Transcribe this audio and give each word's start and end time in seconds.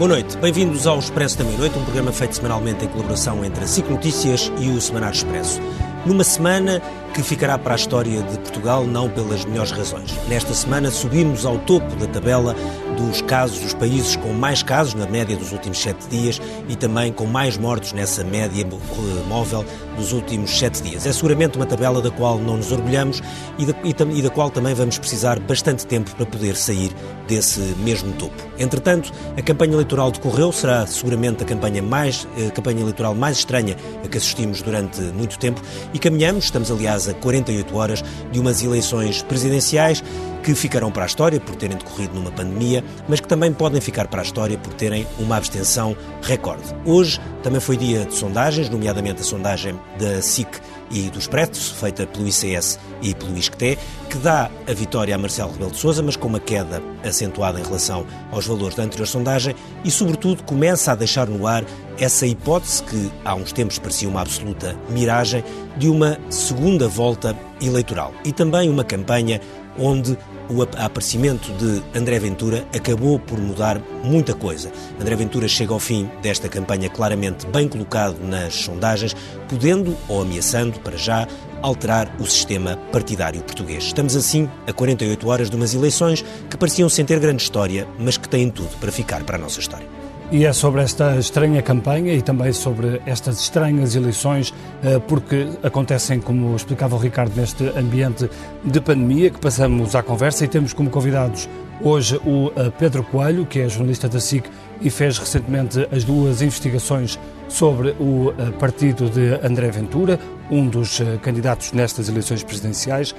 Boa 0.00 0.08
noite, 0.08 0.34
bem-vindos 0.38 0.86
ao 0.86 0.98
Expresso 0.98 1.36
da 1.36 1.44
Meia-Noite, 1.44 1.78
um 1.78 1.84
programa 1.84 2.10
feito 2.10 2.34
semanalmente 2.34 2.86
em 2.86 2.88
colaboração 2.88 3.44
entre 3.44 3.62
a 3.62 3.66
SIC 3.66 3.86
Notícias 3.86 4.50
e 4.58 4.70
o 4.70 4.80
Semanário 4.80 5.14
Expresso. 5.14 5.60
Numa 6.06 6.24
semana 6.24 6.80
que 7.12 7.22
ficará 7.22 7.58
para 7.58 7.74
a 7.74 7.76
história 7.76 8.22
de 8.22 8.38
Portugal 8.38 8.86
não 8.86 9.08
pelas 9.10 9.44
melhores 9.44 9.72
razões. 9.72 10.12
Nesta 10.28 10.54
semana 10.54 10.90
subimos 10.90 11.44
ao 11.44 11.58
topo 11.58 11.94
da 11.96 12.06
tabela 12.06 12.54
dos 12.96 13.22
casos 13.22 13.58
dos 13.60 13.74
países 13.74 14.16
com 14.16 14.32
mais 14.32 14.62
casos 14.62 14.94
na 14.94 15.06
média 15.06 15.36
dos 15.36 15.52
últimos 15.52 15.78
sete 15.78 16.06
dias 16.08 16.40
e 16.68 16.76
também 16.76 17.12
com 17.12 17.26
mais 17.26 17.56
mortos 17.56 17.92
nessa 17.92 18.22
média 18.22 18.62
eh, 18.62 19.28
móvel 19.28 19.64
dos 19.96 20.12
últimos 20.12 20.56
sete 20.56 20.82
dias. 20.82 21.06
É 21.06 21.12
seguramente 21.12 21.56
uma 21.56 21.66
tabela 21.66 22.00
da 22.00 22.10
qual 22.10 22.38
não 22.38 22.56
nos 22.56 22.70
orgulhamos 22.70 23.22
e 23.58 23.66
da, 23.66 23.74
e, 23.82 24.18
e 24.18 24.22
da 24.22 24.30
qual 24.30 24.50
também 24.50 24.74
vamos 24.74 24.98
precisar 24.98 25.38
bastante 25.40 25.86
tempo 25.86 26.14
para 26.14 26.26
poder 26.26 26.56
sair 26.56 26.94
desse 27.26 27.60
mesmo 27.78 28.12
topo. 28.12 28.34
Entretanto, 28.58 29.12
a 29.36 29.42
campanha 29.42 29.72
eleitoral 29.72 30.10
decorreu, 30.10 30.52
será 30.52 30.86
seguramente 30.86 31.42
a 31.42 31.46
campanha, 31.46 31.82
mais, 31.82 32.26
a 32.36 32.40
eh, 32.40 32.50
campanha 32.50 32.80
eleitoral 32.80 33.14
mais 33.14 33.38
estranha 33.38 33.76
a 34.04 34.08
que 34.08 34.18
assistimos 34.18 34.62
durante 34.62 35.00
muito 35.00 35.38
tempo 35.38 35.60
e 35.92 35.98
caminhamos, 35.98 36.44
estamos 36.44 36.70
aliás 36.70 37.08
a 37.08 37.14
48 37.14 37.76
horas 37.76 38.04
de 38.30 38.40
umas 38.40 38.62
eleições 38.62 39.22
presidenciais 39.22 40.02
que 40.42 40.54
ficarão 40.54 40.90
para 40.90 41.04
a 41.04 41.06
história 41.06 41.38
por 41.38 41.54
terem 41.54 41.76
decorrido 41.76 42.14
numa 42.14 42.30
pandemia, 42.30 42.82
mas 43.08 43.20
que 43.20 43.28
também 43.28 43.52
podem 43.52 43.80
ficar 43.80 44.08
para 44.08 44.20
a 44.20 44.24
história 44.24 44.56
por 44.56 44.72
terem 44.74 45.06
uma 45.18 45.36
abstenção 45.36 45.96
recorde. 46.22 46.74
Hoje 46.84 47.20
também 47.42 47.60
foi 47.60 47.76
dia 47.76 48.04
de 48.04 48.14
sondagens, 48.14 48.68
nomeadamente 48.68 49.20
a 49.20 49.24
sondagem 49.24 49.78
da 49.98 50.22
SIC 50.22 50.48
e 50.90 51.08
do 51.10 51.18
Expresso, 51.18 51.74
feita 51.74 52.06
pelo 52.06 52.26
ICS 52.26 52.78
e 53.00 53.14
pelo 53.14 53.36
ISCTE, 53.36 53.78
que 54.08 54.18
dá 54.18 54.50
a 54.66 54.72
vitória 54.72 55.14
a 55.14 55.18
Marcelo 55.18 55.52
Rebelo 55.52 55.70
de 55.70 55.76
Sousa, 55.76 56.02
mas 56.02 56.16
com 56.16 56.28
uma 56.28 56.40
queda 56.40 56.82
acentuada 57.04 57.60
em 57.60 57.62
relação 57.62 58.04
aos 58.32 58.46
valores 58.46 58.74
da 58.74 58.82
anterior 58.82 59.06
sondagem 59.06 59.54
e, 59.84 59.90
sobretudo, 59.90 60.42
começa 60.42 60.92
a 60.92 60.94
deixar 60.94 61.28
no 61.28 61.46
ar 61.46 61.64
essa 61.98 62.26
hipótese 62.26 62.82
que 62.82 63.10
há 63.24 63.34
uns 63.34 63.52
tempos 63.52 63.78
parecia 63.78 64.08
uma 64.08 64.22
absoluta 64.22 64.76
miragem 64.88 65.44
de 65.76 65.88
uma 65.88 66.18
segunda 66.28 66.88
volta 66.88 67.36
eleitoral 67.60 68.12
e 68.24 68.32
também 68.32 68.68
uma 68.68 68.84
campanha 68.84 69.40
onde 69.78 70.18
o 70.50 70.62
aparecimento 70.62 71.52
de 71.52 71.82
André 71.96 72.18
Ventura 72.18 72.66
acabou 72.74 73.18
por 73.18 73.38
mudar 73.38 73.80
muita 74.02 74.34
coisa. 74.34 74.70
André 75.00 75.14
Ventura 75.14 75.46
chega 75.46 75.72
ao 75.72 75.78
fim 75.78 76.10
desta 76.20 76.48
campanha 76.48 76.90
claramente 76.90 77.46
bem 77.46 77.68
colocado 77.68 78.18
nas 78.22 78.54
sondagens, 78.54 79.14
podendo 79.48 79.96
ou 80.08 80.22
ameaçando, 80.22 80.80
para 80.80 80.96
já, 80.96 81.26
alterar 81.62 82.14
o 82.18 82.26
sistema 82.26 82.76
partidário 82.90 83.42
português. 83.42 83.84
Estamos 83.84 84.16
assim 84.16 84.48
a 84.66 84.72
48 84.72 85.28
horas 85.28 85.50
de 85.50 85.56
umas 85.56 85.74
eleições 85.74 86.24
que 86.48 86.56
pareciam 86.56 86.88
sem 86.88 87.04
ter 87.04 87.20
grande 87.20 87.42
história, 87.42 87.86
mas 87.98 88.16
que 88.16 88.28
têm 88.28 88.50
tudo 88.50 88.76
para 88.80 88.90
ficar 88.90 89.22
para 89.22 89.36
a 89.36 89.40
nossa 89.40 89.60
história. 89.60 89.99
E 90.32 90.46
é 90.46 90.52
sobre 90.52 90.80
esta 90.80 91.16
estranha 91.16 91.60
campanha 91.60 92.14
e 92.14 92.22
também 92.22 92.52
sobre 92.52 93.02
estas 93.04 93.40
estranhas 93.40 93.96
eleições, 93.96 94.54
eh, 94.80 95.00
porque 95.00 95.48
acontecem, 95.60 96.20
como 96.20 96.54
explicava 96.54 96.94
o 96.94 96.98
Ricardo, 97.00 97.34
neste 97.34 97.64
ambiente 97.76 98.30
de 98.64 98.80
pandemia, 98.80 99.30
que 99.30 99.40
passamos 99.40 99.96
à 99.96 100.04
conversa 100.04 100.44
e 100.44 100.48
temos 100.48 100.72
como 100.72 100.88
convidados 100.88 101.48
hoje 101.82 102.16
o 102.24 102.52
eh, 102.54 102.70
Pedro 102.78 103.02
Coelho, 103.02 103.44
que 103.44 103.58
é 103.58 103.68
jornalista 103.68 104.08
da 104.08 104.20
SIC 104.20 104.44
e 104.80 104.88
fez 104.88 105.18
recentemente 105.18 105.88
as 105.90 106.04
duas 106.04 106.42
investigações 106.42 107.18
sobre 107.48 107.96
o 107.98 108.32
eh, 108.38 108.52
partido 108.52 109.10
de 109.10 109.34
André 109.44 109.68
Ventura, 109.72 110.16
um 110.48 110.68
dos 110.68 111.02
candidatos 111.22 111.72
nestas 111.72 112.08
eleições 112.08 112.44
presidenciais. 112.44 113.14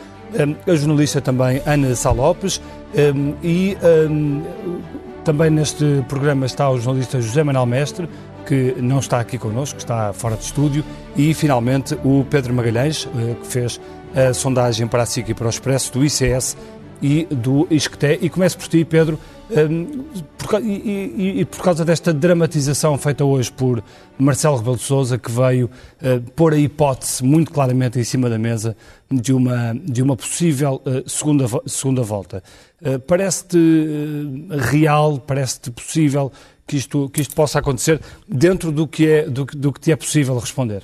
A 0.65 0.75
jornalista 0.75 1.19
também 1.19 1.61
Ana 1.65 1.93
Salopes 1.93 2.61
e 3.43 3.77
também 5.23 5.49
neste 5.49 6.03
programa 6.07 6.45
está 6.45 6.69
o 6.69 6.77
jornalista 6.79 7.21
José 7.21 7.43
Manuel 7.43 7.65
Mestre, 7.65 8.09
que 8.45 8.75
não 8.79 8.99
está 8.99 9.19
aqui 9.19 9.37
connosco, 9.37 9.77
está 9.77 10.11
fora 10.13 10.35
de 10.35 10.43
estúdio, 10.43 10.83
e 11.15 11.33
finalmente 11.33 11.97
o 12.03 12.25
Pedro 12.29 12.53
Magalhães, 12.53 13.07
eh, 13.15 13.35
que 13.35 13.47
fez 13.47 13.79
a 14.15 14.33
sondagem 14.33 14.87
para 14.87 15.03
a 15.03 15.05
SIC 15.05 15.29
e 15.29 15.33
para 15.33 15.47
o 15.47 15.49
Expresso 15.49 15.93
do 15.93 16.03
ICS 16.03 16.57
e 17.01 17.25
do 17.29 17.67
ISCTE. 17.69 18.19
E 18.21 18.29
começo 18.29 18.57
por 18.57 18.67
ti, 18.67 18.83
Pedro, 18.83 19.19
um, 19.51 20.03
por, 20.37 20.61
e, 20.61 20.67
e, 20.67 21.39
e, 21.41 21.45
por 21.45 21.61
causa 21.61 21.83
desta 21.83 22.13
dramatização 22.13 22.97
feita 22.97 23.25
hoje 23.25 23.51
por 23.51 23.83
Marcelo 24.17 24.57
Rebelo 24.57 24.77
de 24.77 24.83
Sousa, 24.83 25.17
que 25.17 25.29
veio 25.29 25.69
uh, 26.01 26.21
pôr 26.31 26.53
a 26.53 26.57
hipótese 26.57 27.23
muito 27.23 27.51
claramente 27.51 27.99
em 27.99 28.03
cima 28.03 28.29
da 28.29 28.37
mesa 28.37 28.75
de 29.09 29.33
uma, 29.33 29.73
de 29.73 30.01
uma 30.01 30.15
possível 30.15 30.81
uh, 30.85 31.09
segunda, 31.09 31.45
segunda 31.65 32.01
volta. 32.01 32.41
Uh, 32.81 32.99
parece-te 32.99 33.57
real, 34.71 35.19
parece-te 35.19 35.69
possível 35.69 36.31
que 36.65 36.77
isto, 36.77 37.09
que 37.09 37.21
isto 37.21 37.35
possa 37.35 37.59
acontecer 37.59 37.99
dentro 38.27 38.71
do 38.71 38.87
que, 38.87 39.07
é, 39.07 39.29
do, 39.29 39.43
do 39.45 39.73
que 39.73 39.79
te 39.81 39.91
é 39.91 39.95
possível 39.95 40.37
responder? 40.37 40.83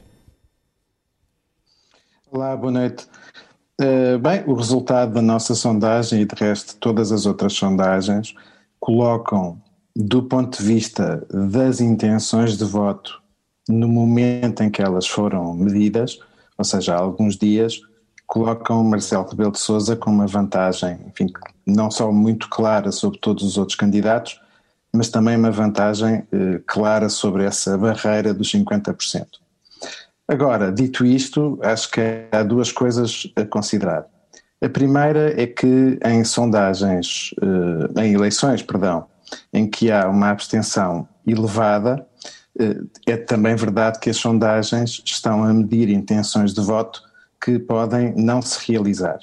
Olá, 2.29 2.57
boa 2.57 2.72
noite. 2.72 3.07
Uh, 3.79 4.17
bem, 4.19 4.44
o 4.47 4.55
resultado 4.55 5.13
da 5.13 5.22
nossa 5.22 5.55
sondagem 5.55 6.22
e 6.22 6.25
de 6.25 6.35
resto 6.35 6.75
todas 6.78 7.11
as 7.11 7.25
outras 7.25 7.53
sondagens 7.53 8.35
colocam, 8.87 9.61
do 9.93 10.23
ponto 10.23 10.59
de 10.59 10.63
vista 10.63 11.27
das 11.29 11.81
intenções 11.81 12.57
de 12.57 12.63
voto, 12.63 13.21
no 13.67 13.85
momento 13.85 14.63
em 14.63 14.69
que 14.69 14.81
elas 14.81 15.05
foram 15.05 15.53
medidas, 15.53 16.17
ou 16.57 16.63
seja, 16.63 16.95
há 16.95 16.97
alguns 16.97 17.35
dias, 17.35 17.81
colocam 18.25 18.81
Marcelo 18.85 19.27
Rebelo 19.27 19.51
de 19.51 19.59
Sousa 19.59 19.97
com 19.97 20.09
uma 20.09 20.25
vantagem, 20.25 20.99
enfim, 21.05 21.27
não 21.65 21.91
só 21.91 22.13
muito 22.13 22.49
clara 22.49 22.89
sobre 22.93 23.19
todos 23.19 23.43
os 23.43 23.57
outros 23.57 23.75
candidatos, 23.75 24.39
mas 24.93 25.09
também 25.09 25.35
uma 25.35 25.51
vantagem 25.51 26.25
eh, 26.31 26.61
clara 26.65 27.09
sobre 27.09 27.43
essa 27.43 27.77
barreira 27.77 28.33
dos 28.33 28.49
50%. 28.49 29.25
Agora, 30.29 30.71
dito 30.71 31.05
isto, 31.05 31.59
acho 31.61 31.91
que 31.91 32.01
há 32.31 32.41
duas 32.41 32.71
coisas 32.71 33.29
a 33.35 33.43
considerar. 33.43 34.07
A 34.62 34.69
primeira 34.69 35.40
é 35.40 35.45
que 35.45 36.00
em 36.03 36.23
sondagens, 36.23 37.31
eh, 37.41 38.03
em 38.03 38.13
eleições, 38.13 38.63
perdão, 38.63 39.06
em 39.53 39.69
que 39.69 39.91
há 39.91 40.09
uma 40.09 40.29
abstenção 40.29 41.07
elevada, 41.25 42.06
eh, 42.59 42.81
é 43.06 43.17
também 43.17 43.56
verdade 43.56 44.00
que 44.00 44.09
as 44.09 44.17
sondagens 44.17 45.01
estão 45.06 45.44
a 45.44 45.53
medir 45.53 45.90
intenções 45.90 46.53
de 46.53 46.62
voto 46.62 47.03
que 47.40 47.59
podem 47.59 48.16
não 48.16 48.41
se 48.41 48.72
realizar. 48.72 49.19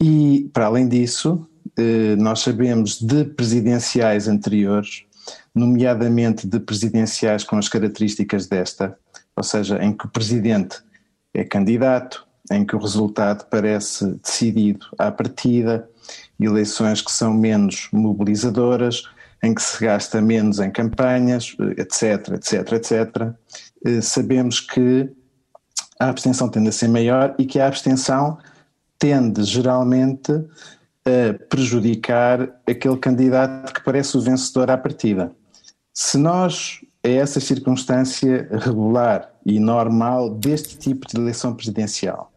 E, 0.00 0.48
para 0.52 0.66
além 0.66 0.88
disso, 0.88 1.46
eh, 1.76 2.14
nós 2.16 2.40
sabemos 2.40 3.00
de 3.00 3.24
presidenciais 3.24 4.28
anteriores, 4.28 5.04
nomeadamente 5.52 6.46
de 6.46 6.60
presidenciais 6.60 7.42
com 7.42 7.56
as 7.56 7.68
características 7.68 8.46
desta, 8.46 8.96
ou 9.36 9.42
seja, 9.42 9.82
em 9.82 9.92
que 9.92 10.06
o 10.06 10.08
presidente 10.08 10.78
é 11.34 11.42
candidato, 11.44 12.26
em 12.50 12.64
que 12.64 12.74
o 12.74 12.78
resultado 12.78 13.44
parece 13.50 14.06
decidido 14.22 14.86
à 14.98 15.10
partida, 15.10 15.88
eleições 16.38 17.00
que 17.00 17.12
são 17.12 17.32
menos 17.32 17.88
mobilizadoras, 17.92 19.04
em 19.42 19.54
que 19.54 19.62
se 19.62 19.84
gasta 19.84 20.20
menos 20.20 20.58
em 20.58 20.70
campanhas, 20.70 21.56
etc, 21.76 22.34
etc, 22.34 22.72
etc. 22.72 24.02
Sabemos 24.02 24.60
que 24.60 25.10
a 25.98 26.08
abstenção 26.08 26.48
tende 26.48 26.68
a 26.68 26.72
ser 26.72 26.88
maior 26.88 27.34
e 27.38 27.46
que 27.46 27.60
a 27.60 27.66
abstenção 27.66 28.38
tende 28.98 29.44
geralmente 29.44 30.32
a 31.06 31.32
prejudicar 31.48 32.60
aquele 32.66 32.98
candidato 32.98 33.72
que 33.72 33.82
parece 33.82 34.16
o 34.16 34.20
vencedor 34.20 34.70
à 34.70 34.76
partida. 34.76 35.32
Se 35.94 36.18
nós 36.18 36.80
a 37.02 37.08
essa 37.08 37.40
circunstância 37.40 38.46
regular 38.50 39.30
e 39.44 39.58
normal 39.58 40.30
deste 40.30 40.76
tipo 40.76 41.06
de 41.06 41.16
eleição 41.16 41.54
presidencial. 41.54 42.30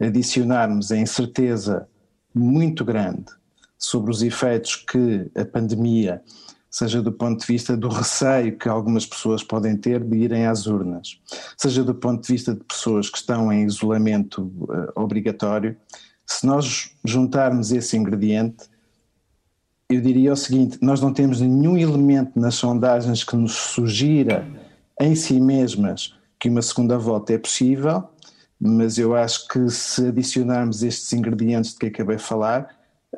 Adicionarmos 0.00 0.92
a 0.92 0.96
incerteza 0.96 1.88
muito 2.34 2.84
grande 2.84 3.26
sobre 3.78 4.10
os 4.10 4.22
efeitos 4.22 4.76
que 4.76 5.30
a 5.36 5.44
pandemia, 5.44 6.22
seja 6.70 7.00
do 7.00 7.12
ponto 7.12 7.40
de 7.40 7.46
vista 7.46 7.76
do 7.76 7.88
receio 7.88 8.56
que 8.56 8.68
algumas 8.68 9.06
pessoas 9.06 9.42
podem 9.42 9.76
ter 9.76 10.02
de 10.02 10.16
irem 10.16 10.46
às 10.46 10.66
urnas, 10.66 11.18
seja 11.56 11.82
do 11.82 11.94
ponto 11.94 12.22
de 12.22 12.32
vista 12.32 12.54
de 12.54 12.62
pessoas 12.64 13.08
que 13.08 13.18
estão 13.18 13.52
em 13.52 13.64
isolamento 13.64 14.42
uh, 14.42 15.00
obrigatório, 15.00 15.76
se 16.26 16.46
nós 16.46 16.90
juntarmos 17.04 17.72
esse 17.72 17.96
ingrediente, 17.96 18.68
eu 19.88 20.00
diria 20.00 20.32
o 20.32 20.36
seguinte: 20.36 20.78
nós 20.82 21.00
não 21.00 21.12
temos 21.12 21.40
nenhum 21.40 21.76
elemento 21.78 22.38
nas 22.38 22.54
sondagens 22.54 23.24
que 23.24 23.34
nos 23.34 23.52
sugira 23.52 24.46
em 25.00 25.14
si 25.14 25.40
mesmas 25.40 26.14
que 26.38 26.48
uma 26.48 26.62
segunda 26.62 26.98
volta 26.98 27.32
é 27.32 27.38
possível, 27.38 28.04
mas 28.60 28.98
eu 28.98 29.14
acho 29.14 29.46
que 29.48 29.68
se 29.70 30.08
adicionarmos 30.08 30.82
estes 30.82 31.12
ingredientes 31.12 31.72
de 31.72 31.78
que 31.78 31.86
acabei 31.86 32.16
de 32.16 32.22
falar, 32.22 32.68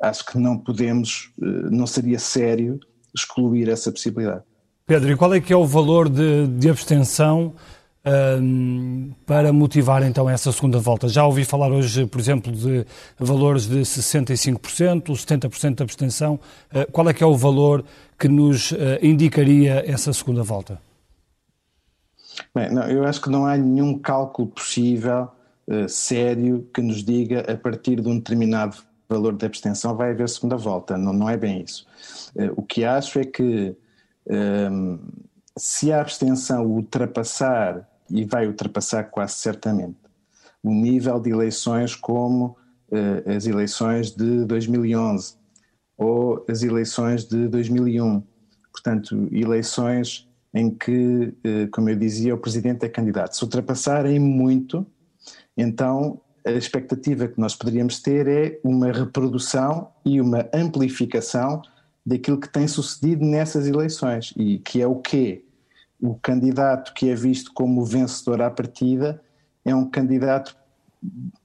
acho 0.02 0.24
que 0.26 0.38
não 0.38 0.56
podemos, 0.58 1.32
eh, 1.40 1.46
não 1.70 1.86
seria 1.86 2.18
sério 2.18 2.78
excluir 3.14 3.68
essa 3.68 3.90
possibilidade. 3.90 4.42
Pedro, 4.86 5.10
e 5.12 5.16
qual 5.16 5.32
é 5.34 5.40
que 5.40 5.52
é 5.52 5.56
o 5.56 5.66
valor 5.66 6.08
de, 6.08 6.46
de 6.46 6.68
abstenção 6.68 7.54
um, 8.04 9.12
para 9.24 9.52
motivar 9.52 10.02
então 10.02 10.28
essa 10.28 10.50
segunda 10.52 10.78
volta? 10.78 11.08
Já 11.08 11.24
ouvi 11.24 11.44
falar 11.44 11.70
hoje, 11.70 12.06
por 12.06 12.20
exemplo, 12.20 12.52
de 12.52 12.84
valores 13.18 13.66
de 13.66 13.80
65%, 13.80 15.04
70% 15.06 15.74
de 15.76 15.82
abstenção. 15.82 16.40
Uh, 16.72 16.90
qual 16.90 17.08
é 17.08 17.14
que 17.14 17.22
é 17.22 17.26
o 17.26 17.36
valor 17.36 17.84
que 18.18 18.28
nos 18.28 18.72
uh, 18.72 18.76
indicaria 19.00 19.84
essa 19.86 20.12
segunda 20.12 20.42
volta? 20.42 20.80
Bem, 22.54 22.72
não, 22.72 22.82
eu 22.88 23.04
acho 23.04 23.20
que 23.20 23.30
não 23.30 23.46
há 23.46 23.56
nenhum 23.56 23.98
cálculo 23.98 24.48
possível, 24.48 25.28
uh, 25.68 25.88
sério, 25.88 26.68
que 26.74 26.82
nos 26.82 27.04
diga 27.04 27.40
a 27.52 27.56
partir 27.56 28.00
de 28.00 28.08
um 28.08 28.16
determinado 28.16 28.76
valor 29.08 29.36
de 29.36 29.44
abstenção 29.44 29.96
vai 29.96 30.10
haver 30.10 30.28
segunda 30.28 30.56
volta. 30.56 30.96
Não, 30.96 31.12
não 31.12 31.28
é 31.28 31.36
bem 31.36 31.62
isso. 31.62 31.84
o 32.56 32.62
que 32.62 32.84
acho 32.84 33.18
é 33.18 33.24
que 33.24 33.76
se 35.56 35.92
a 35.92 36.00
abstenção 36.00 36.64
ultrapassar 36.64 37.88
e 38.08 38.24
vai 38.24 38.46
ultrapassar 38.46 39.04
quase 39.04 39.34
certamente 39.34 39.96
o 40.62 40.72
nível 40.72 41.18
de 41.18 41.30
eleições 41.30 41.94
como 41.94 42.56
uh, 42.90 43.30
as 43.30 43.46
eleições 43.46 44.10
de 44.10 44.44
2011 44.44 45.34
ou 45.96 46.44
as 46.48 46.62
eleições 46.62 47.24
de 47.24 47.48
2001. 47.48 48.22
Portanto, 48.72 49.28
eleições 49.32 50.28
em 50.54 50.70
que, 50.70 51.34
uh, 51.46 51.70
como 51.72 51.88
eu 51.88 51.96
dizia, 51.96 52.34
o 52.34 52.38
presidente 52.38 52.84
é 52.84 52.88
candidato. 52.88 53.36
Se 53.36 53.44
ultrapassarem 53.44 54.18
muito, 54.18 54.86
então 55.56 56.20
a 56.46 56.52
expectativa 56.52 57.28
que 57.28 57.38
nós 57.38 57.54
poderíamos 57.54 58.00
ter 58.00 58.26
é 58.26 58.60
uma 58.64 58.90
reprodução 58.90 59.88
e 60.04 60.20
uma 60.20 60.48
amplificação 60.52 61.60
daquilo 62.04 62.40
que 62.40 62.48
tem 62.48 62.66
sucedido 62.66 63.24
nessas 63.24 63.66
eleições 63.66 64.32
e 64.36 64.58
que 64.58 64.80
é 64.80 64.86
o 64.86 64.96
quê? 64.96 65.44
o 66.00 66.14
candidato 66.14 66.94
que 66.94 67.10
é 67.10 67.14
visto 67.14 67.52
como 67.52 67.84
vencedor 67.84 68.40
à 68.40 68.50
partida 68.50 69.20
é 69.64 69.74
um 69.74 69.88
candidato 69.88 70.56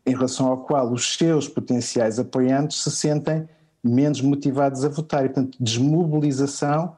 em 0.06 0.12
relação 0.12 0.48
ao 0.48 0.60
qual 0.60 0.92
os 0.92 1.16
seus 1.16 1.48
potenciais 1.48 2.20
apoiantes 2.20 2.82
se 2.82 2.92
sentem 2.92 3.48
menos 3.84 4.22
motivados 4.22 4.84
a 4.84 4.90
votar. 4.90 5.26
E, 5.26 5.30
portanto, 5.30 5.58
desmobilização, 5.60 6.96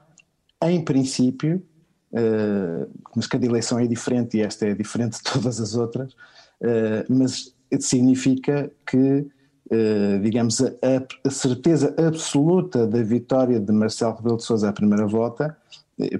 em 0.63 0.83
princípio, 0.83 1.63
uh, 2.12 2.89
mas 3.15 3.27
cada 3.27 3.45
eleição 3.45 3.80
é 3.80 3.88
diferente 3.88 4.38
e 4.38 4.42
esta 4.42 4.65
é 4.65 4.74
diferente 4.74 5.18
de 5.18 5.24
todas 5.24 5.59
as 5.59 5.75
outras, 5.75 6.13
uh, 6.13 7.06
mas 7.09 7.56
significa 7.80 8.71
que, 8.86 9.27
uh, 9.71 10.19
digamos, 10.21 10.62
a, 10.62 10.71
a, 11.25 11.30
certeza 11.30 11.95
absoluta 11.98 12.88
da 12.88 13.01
vitória 13.04 13.59
de 13.59 13.71
Marcelo 13.71 14.15
Rebelo 14.15 14.38
de 14.38 14.44
Sousa 14.44 14.69
à 14.69 14.74
primeira 14.74 15.06
volta, 15.06 15.57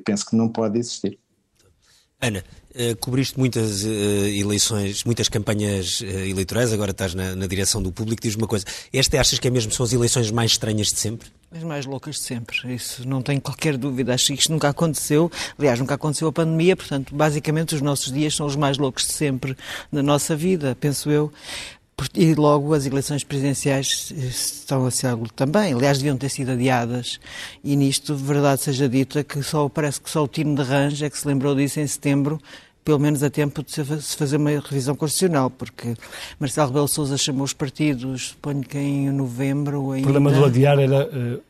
penso 0.04 0.26
que 0.26 0.36
não 0.36 0.50
pode 0.50 0.80
existir. 0.80 1.20
Ana, 2.20 2.44
uh, 2.78 2.96
cobriste 2.98 3.38
muitas 3.38 3.84
uh, 3.84 3.88
eleições, 3.88 5.04
muitas 5.04 5.28
campanhas 5.28 6.02
uh, 6.02 6.06
eleitorais, 6.06 6.72
agora 6.72 6.92
estás 6.92 7.14
na, 7.14 7.36
na, 7.36 7.48
direção 7.48 7.82
do 7.82 7.92
público. 7.92 8.22
Diz 8.22 8.36
uma 8.36 8.48
coisa: 8.48 8.66
esta 8.94 9.20
achas 9.20 9.40
que 9.40 9.48
é 9.48 9.52
mesmo 9.52 9.72
são 9.72 9.86
as 9.86 9.94
eleições 9.94 10.32
mais 10.32 10.52
estranhas 10.52 10.88
de 10.88 11.00
sempre? 11.00 11.30
As 11.52 11.64
mais 11.64 11.86
loucas 11.86 12.16
de 12.16 12.22
sempre, 12.22 12.74
isso 12.74 13.08
não 13.08 13.22
tenho 13.22 13.40
qualquer 13.40 13.78
dúvida. 13.78 14.14
Acho 14.14 14.28
que 14.28 14.34
isto 14.34 14.52
nunca 14.52 14.70
aconteceu. 14.70 15.32
Aliás, 15.58 15.80
nunca 15.80 15.96
aconteceu 15.96 16.28
a 16.28 16.32
pandemia, 16.32 16.76
portanto, 16.76 17.16
basicamente 17.16 17.74
os 17.74 17.82
nossos 17.82 18.12
dias 18.12 18.36
são 18.36 18.46
os 18.46 18.56
mais 18.56 18.78
loucos 18.78 19.08
de 19.08 19.14
sempre 19.14 19.56
na 19.92 20.04
nossa 20.04 20.36
vida, 20.36 20.78
penso 20.80 21.10
eu. 21.10 21.32
E 22.14 22.36
logo 22.36 22.76
as 22.76 22.86
eleições 22.86 23.24
presidenciais 23.24 24.14
estão 24.16 24.86
a 24.86 24.92
ser 24.92 25.18
também. 25.36 25.74
Aliás, 25.74 25.98
deviam 25.98 26.16
ter 26.16 26.30
sido 26.30 26.52
adiadas. 26.52 27.20
E 27.64 27.76
nisto, 27.76 28.16
verdade 28.16 28.62
seja 28.62 28.88
dita, 28.88 29.24
que 29.24 29.42
só 29.42 29.68
parece 29.68 30.00
que 30.00 30.10
só 30.10 30.24
o 30.24 30.28
time 30.28 30.54
de 30.54 30.62
Range 30.62 31.04
é 31.04 31.10
que 31.10 31.18
se 31.18 31.28
lembrou 31.28 31.56
disso 31.56 31.80
em 31.80 31.88
setembro, 31.88 32.40
pelo 32.88 33.00
menos 33.00 33.22
a 33.22 33.30
tempo 33.30 33.62
de 33.62 33.70
se 34.02 34.16
fazer 34.16 34.38
uma 34.38 34.50
revisão 34.50 34.96
constitucional, 34.96 35.50
porque 35.50 35.94
Marcelo 36.40 36.70
Rebelo 36.70 36.88
Sousa 36.88 37.18
chamou 37.18 37.44
os 37.44 37.52
partidos, 37.52 38.30
suponho 38.30 38.62
que 38.62 38.78
em 38.78 39.10
novembro 39.12 39.92
ainda... 39.92 40.08
O 40.08 40.14
problema 40.14 40.32
do 40.32 40.46
adiar 40.46 40.80
era 40.80 41.06
uh, 41.06 41.42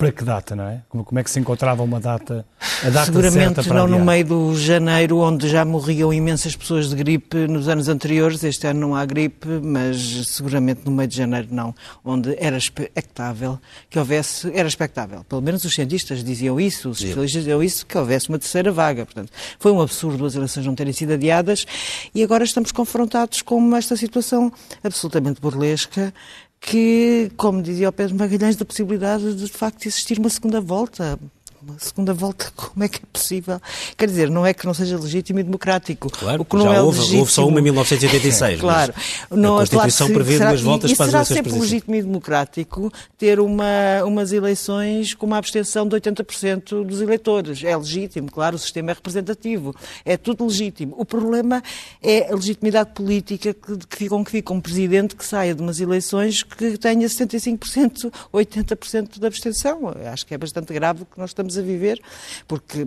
para 0.00 0.12
que 0.12 0.24
data, 0.24 0.56
não 0.56 0.64
é? 0.64 0.80
Como, 0.88 1.04
como 1.04 1.18
é 1.18 1.22
que 1.22 1.30
se 1.30 1.38
encontrava 1.38 1.82
uma 1.82 2.00
data, 2.00 2.46
a 2.82 2.88
data 2.88 3.12
Seguramente 3.12 3.68
não 3.68 3.86
no 3.86 4.02
meio 4.02 4.24
do 4.24 4.56
janeiro, 4.56 5.18
onde 5.18 5.46
já 5.46 5.62
morriam 5.62 6.10
imensas 6.10 6.56
pessoas 6.56 6.88
de 6.88 6.96
gripe 6.96 7.36
nos 7.46 7.68
anos 7.68 7.86
anteriores. 7.86 8.42
Este 8.42 8.66
ano 8.66 8.80
não 8.80 8.96
há 8.96 9.04
gripe, 9.04 9.46
mas 9.62 10.26
seguramente 10.28 10.80
no 10.86 10.90
meio 10.90 11.06
de 11.06 11.18
janeiro 11.18 11.48
não, 11.50 11.74
onde 12.02 12.34
era 12.38 12.56
expectável 12.56 13.58
que 13.90 13.98
houvesse, 13.98 14.50
era 14.54 14.66
expectável, 14.66 15.22
pelo 15.24 15.42
menos 15.42 15.66
os 15.66 15.74
cientistas 15.74 16.24
diziam 16.24 16.58
isso, 16.58 16.88
os 16.88 16.98
especialistas 16.98 17.42
diziam 17.42 17.62
isso, 17.62 17.84
que 17.84 17.98
houvesse 17.98 18.30
uma 18.30 18.38
terceira 18.38 18.72
vaga. 18.72 19.04
Portanto, 19.04 19.30
foi 19.58 19.70
um 19.70 19.82
absurdo 19.82 20.24
as 20.24 20.34
eleições 20.34 20.64
não 20.64 20.74
terem 20.74 20.94
sido 20.94 21.12
adiadas 21.12 21.66
e 22.14 22.24
agora 22.24 22.42
estamos 22.42 22.72
confrontados 22.72 23.42
com 23.42 23.76
esta 23.76 23.96
situação 23.96 24.50
absolutamente 24.82 25.42
burlesca 25.42 26.14
que, 26.60 27.32
como 27.36 27.62
dizia 27.62 27.88
o 27.88 27.92
Pedro 27.92 28.16
Magalhães, 28.16 28.56
da 28.56 28.64
possibilidade 28.64 29.34
de, 29.34 29.46
de 29.46 29.50
facto 29.50 29.86
existir 29.86 30.18
uma 30.18 30.28
segunda 30.28 30.60
volta 30.60 31.18
uma 31.62 31.78
segunda 31.78 32.14
volta, 32.14 32.50
como 32.56 32.82
é 32.82 32.88
que 32.88 32.98
é 32.98 33.06
possível? 33.12 33.60
Quer 33.96 34.06
dizer, 34.06 34.30
não 34.30 34.46
é 34.46 34.54
que 34.54 34.64
não 34.66 34.74
seja 34.74 34.98
legítimo 34.98 35.40
e 35.40 35.42
democrático. 35.42 36.10
Claro, 36.10 36.42
o 36.42 36.44
que 36.44 36.56
não 36.56 36.64
já 36.64 36.74
é 36.74 36.80
houve, 36.80 36.98
legítimo... 36.98 37.20
houve 37.20 37.32
só 37.32 37.46
uma 37.46 37.60
em 37.60 37.62
1986. 37.62 38.60
claro. 38.60 38.94
Não, 39.30 39.56
a 39.56 39.60
Constituição 39.60 40.06
claro 40.06 40.24
prevê 40.24 40.38
será, 40.38 40.50
duas 40.50 40.60
voltas 40.62 40.90
e, 40.90 40.96
para 40.96 41.06
as 41.06 41.12
eleições 41.12 41.28
será 41.28 41.44
sempre 41.44 41.60
legítimo 41.60 41.94
e 41.94 42.02
democrático 42.02 42.92
ter 43.18 43.40
uma, 43.40 44.04
umas 44.04 44.32
eleições 44.32 45.14
com 45.14 45.26
uma 45.26 45.38
abstenção 45.38 45.86
de 45.86 45.96
80% 45.96 46.84
dos 46.84 47.00
eleitores. 47.00 47.62
É 47.62 47.76
legítimo, 47.76 48.30
claro, 48.30 48.56
o 48.56 48.58
sistema 48.58 48.90
é 48.90 48.94
representativo. 48.94 49.74
É 50.04 50.16
tudo 50.16 50.46
legítimo. 50.46 50.94
O 50.98 51.04
problema 51.04 51.62
é 52.02 52.32
a 52.32 52.34
legitimidade 52.34 52.90
política 52.94 53.54
que, 53.54 53.76
que, 53.88 54.08
com 54.08 54.24
que 54.24 54.30
fica 54.30 54.52
um 54.52 54.60
presidente 54.60 55.14
que 55.14 55.24
saia 55.24 55.54
de 55.54 55.62
umas 55.62 55.80
eleições 55.80 56.42
que 56.42 56.78
tenha 56.78 57.06
75%, 57.06 58.10
80% 58.32 59.18
de 59.18 59.26
abstenção. 59.26 59.92
Acho 60.12 60.26
que 60.26 60.34
é 60.34 60.38
bastante 60.38 60.72
grave 60.72 61.02
o 61.02 61.06
que 61.06 61.18
nós 61.18 61.30
estamos 61.30 61.49
estamos 61.50 61.58
a 61.58 61.62
viver, 61.62 62.00
porque 62.46 62.86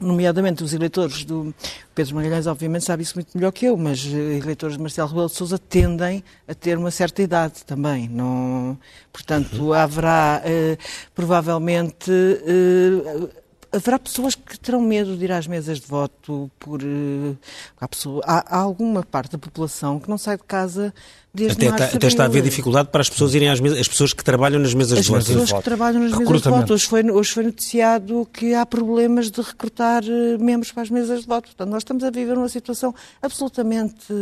nomeadamente 0.00 0.64
os 0.64 0.72
eleitores 0.72 1.24
do 1.24 1.54
Pedro 1.94 2.14
Magalhães, 2.14 2.46
obviamente 2.46 2.86
sabe 2.86 3.02
isso 3.02 3.14
muito 3.16 3.36
melhor 3.36 3.52
que 3.52 3.66
eu, 3.66 3.76
mas 3.76 4.06
eh, 4.06 4.38
eleitores 4.38 4.76
de 4.76 4.82
Marcelo 4.82 5.08
Rebelo 5.08 5.28
de 5.28 5.34
Sousa 5.34 5.58
tendem 5.58 6.24
a 6.48 6.54
ter 6.54 6.78
uma 6.78 6.90
certa 6.90 7.22
idade 7.22 7.64
também, 7.66 8.08
não, 8.08 8.78
portanto 9.12 9.74
haverá 9.74 10.40
eh, 10.44 10.78
provavelmente 11.14 12.10
eh, 12.10 13.28
haverá 13.72 13.98
pessoas 13.98 14.34
que 14.34 14.58
terão 14.58 14.80
medo 14.80 15.16
de 15.16 15.24
ir 15.24 15.32
às 15.32 15.46
mesas 15.46 15.80
de 15.80 15.86
voto 15.86 16.50
por 16.58 16.82
uh, 16.82 17.36
há, 17.80 17.88
pessoa, 17.88 18.22
há, 18.26 18.56
há, 18.56 18.58
alguma 18.58 19.02
parte 19.02 19.32
da 19.32 19.38
população 19.38 20.00
que 20.00 20.08
não 20.08 20.18
sai 20.18 20.36
de 20.36 20.42
casa 20.44 20.92
desde 21.32 21.52
até, 21.52 21.70
março, 21.70 21.96
até 21.96 22.06
está 22.06 22.24
a 22.24 22.26
haver 22.26 22.42
dificuldade 22.42 22.88
para 22.88 23.00
as 23.00 23.08
pessoas 23.08 23.34
irem 23.34 23.48
às 23.48 23.60
mesas, 23.60 23.78
as 23.78 23.88
pessoas 23.88 24.12
que 24.12 24.24
trabalham 24.24 24.60
nas 24.60 24.74
mesas 24.74 24.98
as 24.98 25.04
de 25.04 25.10
voto. 25.10 25.20
As 25.20 25.28
pessoas 25.28 25.52
que 25.52 25.62
trabalham 25.62 26.00
nas 26.00 26.10
mesas 26.12 26.42
de 26.42 26.48
voto. 26.48 26.74
Hoje 26.74 26.86
foi, 26.86 27.10
hoje 27.10 27.32
foi 27.32 27.42
noticiado 27.44 28.28
que 28.32 28.54
há 28.54 28.66
problemas 28.66 29.30
de 29.30 29.40
recrutar 29.40 30.02
eh, 30.04 30.36
membros 30.38 30.72
para 30.72 30.82
as 30.82 30.90
mesas 30.90 31.20
de 31.20 31.26
voto. 31.26 31.46
Portanto, 31.46 31.70
nós 31.70 31.82
estamos 31.82 32.02
a 32.02 32.10
viver 32.10 32.36
uma 32.36 32.48
situação 32.48 32.92
absolutamente 33.22 34.12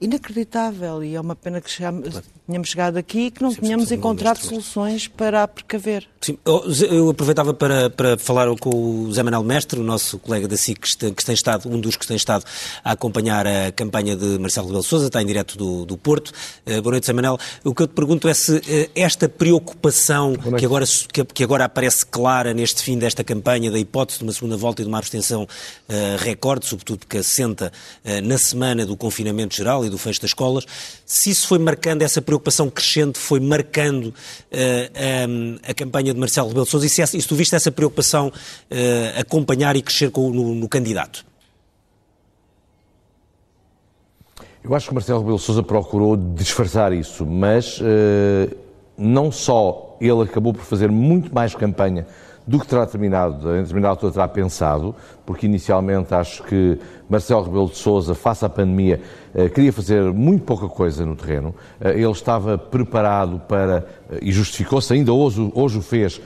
inacreditável 0.00 1.02
e 1.02 1.16
é 1.16 1.20
uma 1.20 1.34
pena 1.34 1.60
que 1.60 1.68
chegamos, 1.68 2.10
claro. 2.10 2.26
tenhamos 2.46 2.68
chegado 2.68 2.96
aqui 2.96 3.26
e 3.26 3.30
que 3.32 3.42
não 3.42 3.52
tenhamos 3.52 3.90
encontrado 3.90 4.38
soluções 4.38 5.08
para 5.08 5.42
a 5.42 5.48
precaver. 5.48 6.06
Sim, 6.20 6.38
eu 6.44 7.10
aproveitava 7.10 7.52
para, 7.52 7.90
para 7.90 8.16
falar 8.16 8.48
com 8.56 8.70
o 8.70 9.12
Zé 9.12 9.22
Manuel 9.22 9.42
Mestre, 9.42 9.80
o 9.80 9.82
nosso 9.82 10.18
colega 10.18 10.46
da 10.46 10.56
SIC, 10.56 10.80
que, 10.80 11.10
que 11.12 11.24
tem 11.24 11.34
estado, 11.34 11.68
um 11.68 11.80
dos 11.80 11.96
que 11.96 12.06
tem 12.06 12.16
estado 12.16 12.44
a 12.84 12.92
acompanhar 12.92 13.46
a 13.46 13.72
campanha 13.72 14.16
de 14.16 14.38
Marcelo 14.38 14.66
Rebelo 14.66 14.84
Sousa, 14.84 15.06
está 15.06 15.20
em 15.20 15.26
direto 15.26 15.58
do, 15.58 15.84
do 15.84 15.96
Porto. 15.96 16.32
Uh, 16.64 16.80
boa 16.80 16.92
noite, 16.92 17.06
Zé 17.06 17.12
Manuel. 17.12 17.38
O 17.64 17.74
que 17.74 17.82
eu 17.82 17.86
te 17.88 17.94
pergunto 17.94 18.28
é 18.28 18.34
se 18.34 18.56
uh, 18.56 18.62
esta 18.94 19.28
preocupação 19.28 20.34
que 20.56 20.64
agora, 20.64 20.84
que, 21.12 21.24
que, 21.24 21.44
agora 21.44 21.64
aparece 21.64 22.06
clara 22.06 22.54
neste 22.54 22.82
fim 22.82 22.98
desta 22.98 23.24
campanha, 23.24 23.70
da 23.70 23.78
hipótese 23.78 24.18
de 24.18 24.24
uma 24.24 24.32
segunda 24.32 24.56
volta 24.56 24.82
e 24.82 24.84
de 24.84 24.88
uma 24.88 24.98
abstenção 24.98 25.42
uh, 25.42 25.48
recorde, 26.18 26.66
sobretudo 26.66 27.00
porque 27.00 27.18
assenta 27.18 27.72
na 28.22 28.38
semana 28.38 28.86
do 28.86 28.96
confinamento 28.96 29.54
geral 29.54 29.84
e 29.88 29.90
do 29.90 29.98
fecho 29.98 30.20
das 30.20 30.30
escolas, 30.30 30.64
se 31.04 31.30
isso 31.30 31.48
foi 31.48 31.58
marcando, 31.58 32.02
essa 32.02 32.22
preocupação 32.22 32.70
crescente 32.70 33.18
foi 33.18 33.40
marcando 33.40 34.06
uh, 34.06 34.14
eh, 34.52 35.26
um, 35.28 35.58
a 35.66 35.74
campanha 35.74 36.14
de 36.14 36.20
Marcelo 36.20 36.48
Rebelo 36.48 36.64
de 36.64 36.70
Sousa, 36.70 36.86
e 36.86 36.88
se, 36.88 37.04
se 37.06 37.26
tu 37.26 37.34
viste 37.34 37.54
essa 37.54 37.72
preocupação 37.72 38.28
uh, 38.28 39.20
acompanhar 39.20 39.76
e 39.76 39.82
crescer 39.82 40.10
com, 40.10 40.30
no, 40.30 40.54
no, 40.54 40.68
candidato? 40.68 41.26
Eu 44.62 44.74
acho 44.74 44.88
que 44.88 44.94
Marcelo 44.94 45.20
Rebelo 45.20 45.38
Sousa 45.38 45.62
procurou 45.62 46.16
disfarçar 46.16 46.92
isso, 46.92 47.24
mas 47.26 47.80
uh, 47.80 48.56
não 48.96 49.32
só 49.32 49.96
ele 50.00 50.22
acabou 50.22 50.52
por 50.52 50.64
fazer 50.64 50.90
muito 50.90 51.34
mais 51.34 51.54
campanha 51.54 52.06
do 52.48 52.58
que 52.58 52.66
terá 52.66 52.86
terminado, 52.86 53.54
em 53.54 53.60
determinada 53.60 53.92
altura 53.92 54.10
terá 54.10 54.26
pensado, 54.26 54.94
porque 55.26 55.44
inicialmente 55.44 56.14
acho 56.14 56.42
que 56.44 56.78
Marcelo 57.06 57.42
Rebelo 57.42 57.68
de 57.68 57.76
Sousa, 57.76 58.14
face 58.14 58.42
à 58.42 58.48
pandemia, 58.48 59.02
eh, 59.34 59.50
queria 59.50 59.70
fazer 59.70 60.10
muito 60.14 60.44
pouca 60.44 60.66
coisa 60.66 61.04
no 61.04 61.14
terreno. 61.14 61.54
Eh, 61.78 62.00
ele 62.00 62.10
estava 62.10 62.56
preparado 62.56 63.38
para, 63.46 63.86
eh, 64.10 64.20
e 64.22 64.32
justificou-se, 64.32 64.94
ainda 64.94 65.12
hoje, 65.12 65.52
hoje 65.54 65.76
o 65.76 65.82
fez, 65.82 66.22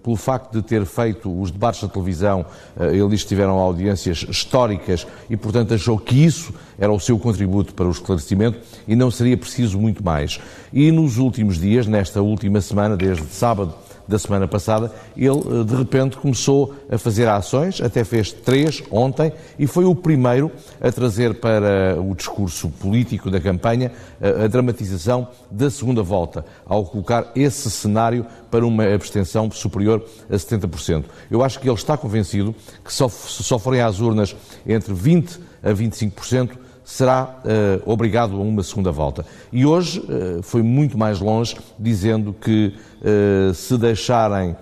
pelo 0.00 0.16
facto 0.16 0.52
de 0.52 0.62
ter 0.62 0.84
feito 0.84 1.40
os 1.40 1.50
debates 1.50 1.82
na 1.82 1.88
televisão, 1.88 2.46
ele 2.78 3.08
diz 3.08 3.22
que 3.22 3.28
tiveram 3.28 3.58
audiências 3.58 4.24
históricas 4.28 5.06
e, 5.28 5.36
portanto, 5.36 5.74
achou 5.74 5.98
que 5.98 6.24
isso 6.24 6.52
era 6.78 6.92
o 6.92 6.98
seu 6.98 7.18
contributo 7.18 7.74
para 7.74 7.86
o 7.86 7.90
esclarecimento 7.90 8.58
e 8.86 8.96
não 8.96 9.10
seria 9.10 9.36
preciso 9.36 9.78
muito 9.78 10.04
mais. 10.04 10.40
E 10.72 10.90
nos 10.92 11.18
últimos 11.18 11.58
dias, 11.58 11.86
nesta 11.86 12.20
última 12.20 12.60
semana, 12.60 12.96
desde 12.96 13.26
sábado 13.26 13.74
da 14.06 14.18
semana 14.18 14.48
passada, 14.48 14.92
ele 15.16 15.28
eh, 15.28 15.64
de 15.64 15.74
repente 15.74 16.16
começou 16.16 16.74
a 16.90 16.98
fazer 16.98 17.28
ações, 17.28 17.80
até 17.80 18.04
fez 18.04 18.32
três 18.32 18.82
ontem, 18.90 19.32
e 19.58 19.66
foi 19.66 19.84
o 19.84 19.94
primeiro 19.94 20.50
a 20.80 20.90
trazer 20.90 21.34
para 21.34 22.00
o 22.00 22.14
discurso 22.14 22.68
político 22.68 23.30
da 23.30 23.40
campanha 23.40 23.92
a, 24.20 24.44
a 24.44 24.46
dramatização 24.48 25.28
da 25.50 25.70
segunda 25.70 26.02
volta, 26.02 26.44
ao 26.66 26.84
colocar 26.84 27.30
esse 27.34 27.70
cenário 27.70 28.26
para 28.50 28.66
uma 28.66 28.84
abstenção 28.92 29.50
superior 29.50 30.04
a 30.28 30.34
70%. 30.34 31.04
Eu 31.30 31.42
acho 31.42 31.58
que 31.58 31.68
ele 31.68 31.74
está 31.74 31.96
convencido 31.96 32.54
que 32.84 32.92
só, 32.92 33.08
só 33.08 33.58
forem 33.58 33.80
às 33.80 34.00
urnas 34.00 34.36
entre 34.66 34.92
20% 34.92 35.40
a 35.62 35.70
25%, 35.70 36.50
será 36.92 37.38
uh, 37.42 37.90
obrigado 37.90 38.36
a 38.36 38.40
uma 38.40 38.62
segunda 38.62 38.92
volta. 38.92 39.24
E 39.50 39.64
hoje 39.64 40.00
uh, 40.00 40.42
foi 40.42 40.62
muito 40.62 40.98
mais 40.98 41.20
longe, 41.20 41.56
dizendo 41.78 42.34
que 42.34 42.74
uh, 43.00 43.54
se 43.54 43.78
deixarem 43.78 44.54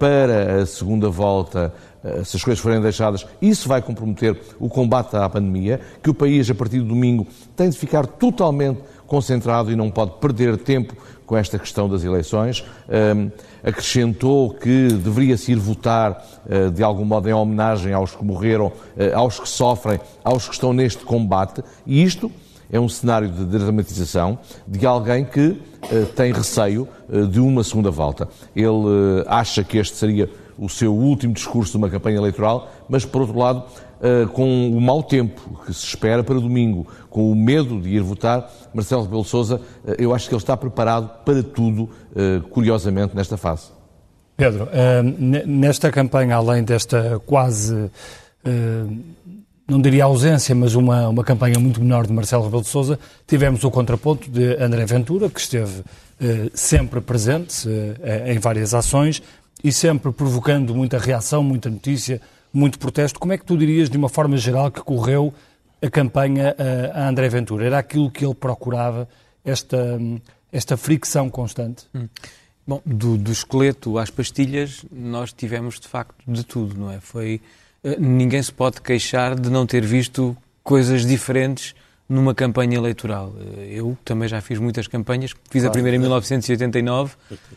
para 0.00 0.62
a 0.62 0.66
segunda 0.66 1.08
volta 1.08 1.72
se 2.24 2.36
as 2.36 2.42
coisas 2.42 2.58
forem 2.58 2.80
deixadas, 2.80 3.24
isso 3.40 3.68
vai 3.68 3.80
comprometer 3.80 4.36
o 4.58 4.68
combate 4.68 5.14
à 5.14 5.28
pandemia, 5.28 5.80
que 6.02 6.10
o 6.10 6.14
país, 6.14 6.50
a 6.50 6.54
partir 6.56 6.80
do 6.80 6.86
domingo, 6.86 7.24
tem 7.54 7.70
de 7.70 7.78
ficar 7.78 8.04
totalmente 8.04 8.80
concentrado 9.06 9.70
e 9.70 9.76
não 9.76 9.88
pode 9.88 10.18
perder 10.18 10.56
tempo 10.56 10.96
com 11.30 11.36
esta 11.36 11.60
questão 11.60 11.88
das 11.88 12.02
eleições. 12.02 12.64
Um, 12.88 13.30
acrescentou 13.62 14.52
que 14.52 14.88
deveria-se 14.88 15.52
ir 15.52 15.58
votar 15.60 16.26
uh, 16.44 16.72
de 16.72 16.82
algum 16.82 17.04
modo 17.04 17.28
em 17.28 17.32
homenagem 17.32 17.92
aos 17.92 18.16
que 18.16 18.24
morreram, 18.24 18.66
uh, 18.66 18.72
aos 19.14 19.38
que 19.38 19.48
sofrem, 19.48 20.00
aos 20.24 20.48
que 20.48 20.54
estão 20.54 20.72
neste 20.72 21.04
combate. 21.04 21.62
E 21.86 22.02
isto 22.02 22.32
é 22.68 22.80
um 22.80 22.88
cenário 22.88 23.28
de 23.28 23.44
dramatização 23.44 24.40
de 24.66 24.84
alguém 24.84 25.24
que 25.24 25.50
uh, 25.50 26.06
tem 26.16 26.32
receio 26.32 26.88
de 27.30 27.38
uma 27.38 27.62
segunda 27.62 27.92
volta. 27.92 28.28
Ele 28.54 29.24
acha 29.28 29.62
que 29.62 29.78
este 29.78 29.96
seria 29.96 30.28
o 30.58 30.68
seu 30.68 30.92
último 30.92 31.32
discurso 31.32 31.70
de 31.70 31.78
uma 31.78 31.88
campanha 31.88 32.16
eleitoral, 32.16 32.72
mas, 32.88 33.04
por 33.04 33.22
outro 33.22 33.38
lado, 33.38 33.64
uh, 34.00 34.28
com 34.28 34.70
o 34.70 34.80
mau 34.80 35.02
tempo 35.02 35.60
que 35.64 35.72
se 35.72 35.86
espera 35.86 36.24
para 36.24 36.36
domingo, 36.36 36.86
com 37.08 37.30
o 37.30 37.34
medo 37.34 37.80
de 37.80 37.90
ir 37.90 38.02
votar, 38.02 38.50
Marcelo 38.74 39.02
Rebelo 39.02 39.24
Sousa, 39.24 39.56
uh, 39.56 39.94
eu 39.98 40.14
acho 40.14 40.28
que 40.28 40.34
ele 40.34 40.42
está 40.42 40.56
preparado 40.56 41.24
para 41.24 41.42
tudo, 41.42 41.82
uh, 41.82 42.40
curiosamente, 42.48 43.14
nesta 43.14 43.36
fase. 43.36 43.68
Pedro, 44.36 44.68
nesta 45.46 45.90
campanha, 45.90 46.36
além 46.36 46.64
desta 46.64 47.20
quase, 47.26 47.90
não 49.68 49.82
diria 49.82 50.04
ausência, 50.04 50.54
mas 50.54 50.74
uma, 50.74 51.10
uma 51.10 51.22
campanha 51.22 51.58
muito 51.58 51.78
menor 51.78 52.06
de 52.06 52.12
Marcelo 52.14 52.44
Rebelo 52.44 52.62
de 52.62 52.68
Sousa, 52.68 52.98
tivemos 53.26 53.64
o 53.64 53.70
contraponto 53.70 54.30
de 54.30 54.56
André 54.56 54.86
Ventura, 54.86 55.28
que 55.28 55.38
esteve 55.38 55.84
sempre 56.54 57.02
presente 57.02 57.68
em 58.24 58.38
várias 58.38 58.72
ações, 58.72 59.22
e 59.62 59.70
sempre 59.70 60.10
provocando 60.10 60.74
muita 60.74 60.96
reação, 60.96 61.42
muita 61.42 61.68
notícia, 61.68 62.18
muito 62.52 62.78
protesto. 62.78 63.18
Como 63.18 63.32
é 63.32 63.38
que 63.38 63.44
tu 63.44 63.56
dirias, 63.56 63.88
de 63.88 63.96
uma 63.96 64.08
forma 64.08 64.36
geral, 64.36 64.70
que 64.70 64.80
correu 64.80 65.32
a 65.82 65.88
campanha 65.88 66.54
a 66.94 67.08
André 67.08 67.28
Ventura? 67.28 67.66
Era 67.66 67.78
aquilo 67.78 68.10
que 68.10 68.24
ele 68.24 68.34
procurava, 68.34 69.08
esta, 69.44 69.98
esta 70.52 70.76
fricção 70.76 71.30
constante? 71.30 71.86
Hum. 71.94 72.08
Bom, 72.66 72.80
do, 72.84 73.16
do, 73.16 73.32
esqueleto 73.32 73.98
às 73.98 74.10
pastilhas, 74.10 74.84
nós 74.92 75.32
tivemos 75.32 75.80
de 75.80 75.88
facto 75.88 76.22
de 76.26 76.44
tudo, 76.44 76.78
não 76.78 76.90
é? 76.90 77.00
Foi 77.00 77.40
eh, 77.82 77.96
ninguém 77.98 78.42
se 78.42 78.52
pode 78.52 78.80
queixar 78.80 79.34
de 79.34 79.50
não 79.50 79.66
ter 79.66 79.84
visto 79.84 80.36
coisas 80.62 81.04
diferentes 81.04 81.74
numa 82.08 82.34
campanha 82.34 82.76
eleitoral. 82.76 83.34
Eh, 83.56 83.70
eu 83.72 83.96
também 84.04 84.28
já 84.28 84.40
fiz 84.40 84.58
muitas 84.58 84.86
campanhas, 84.86 85.32
fiz 85.50 85.64
a 85.64 85.70
primeira 85.70 85.96
em 85.96 86.00
1989 86.00 87.14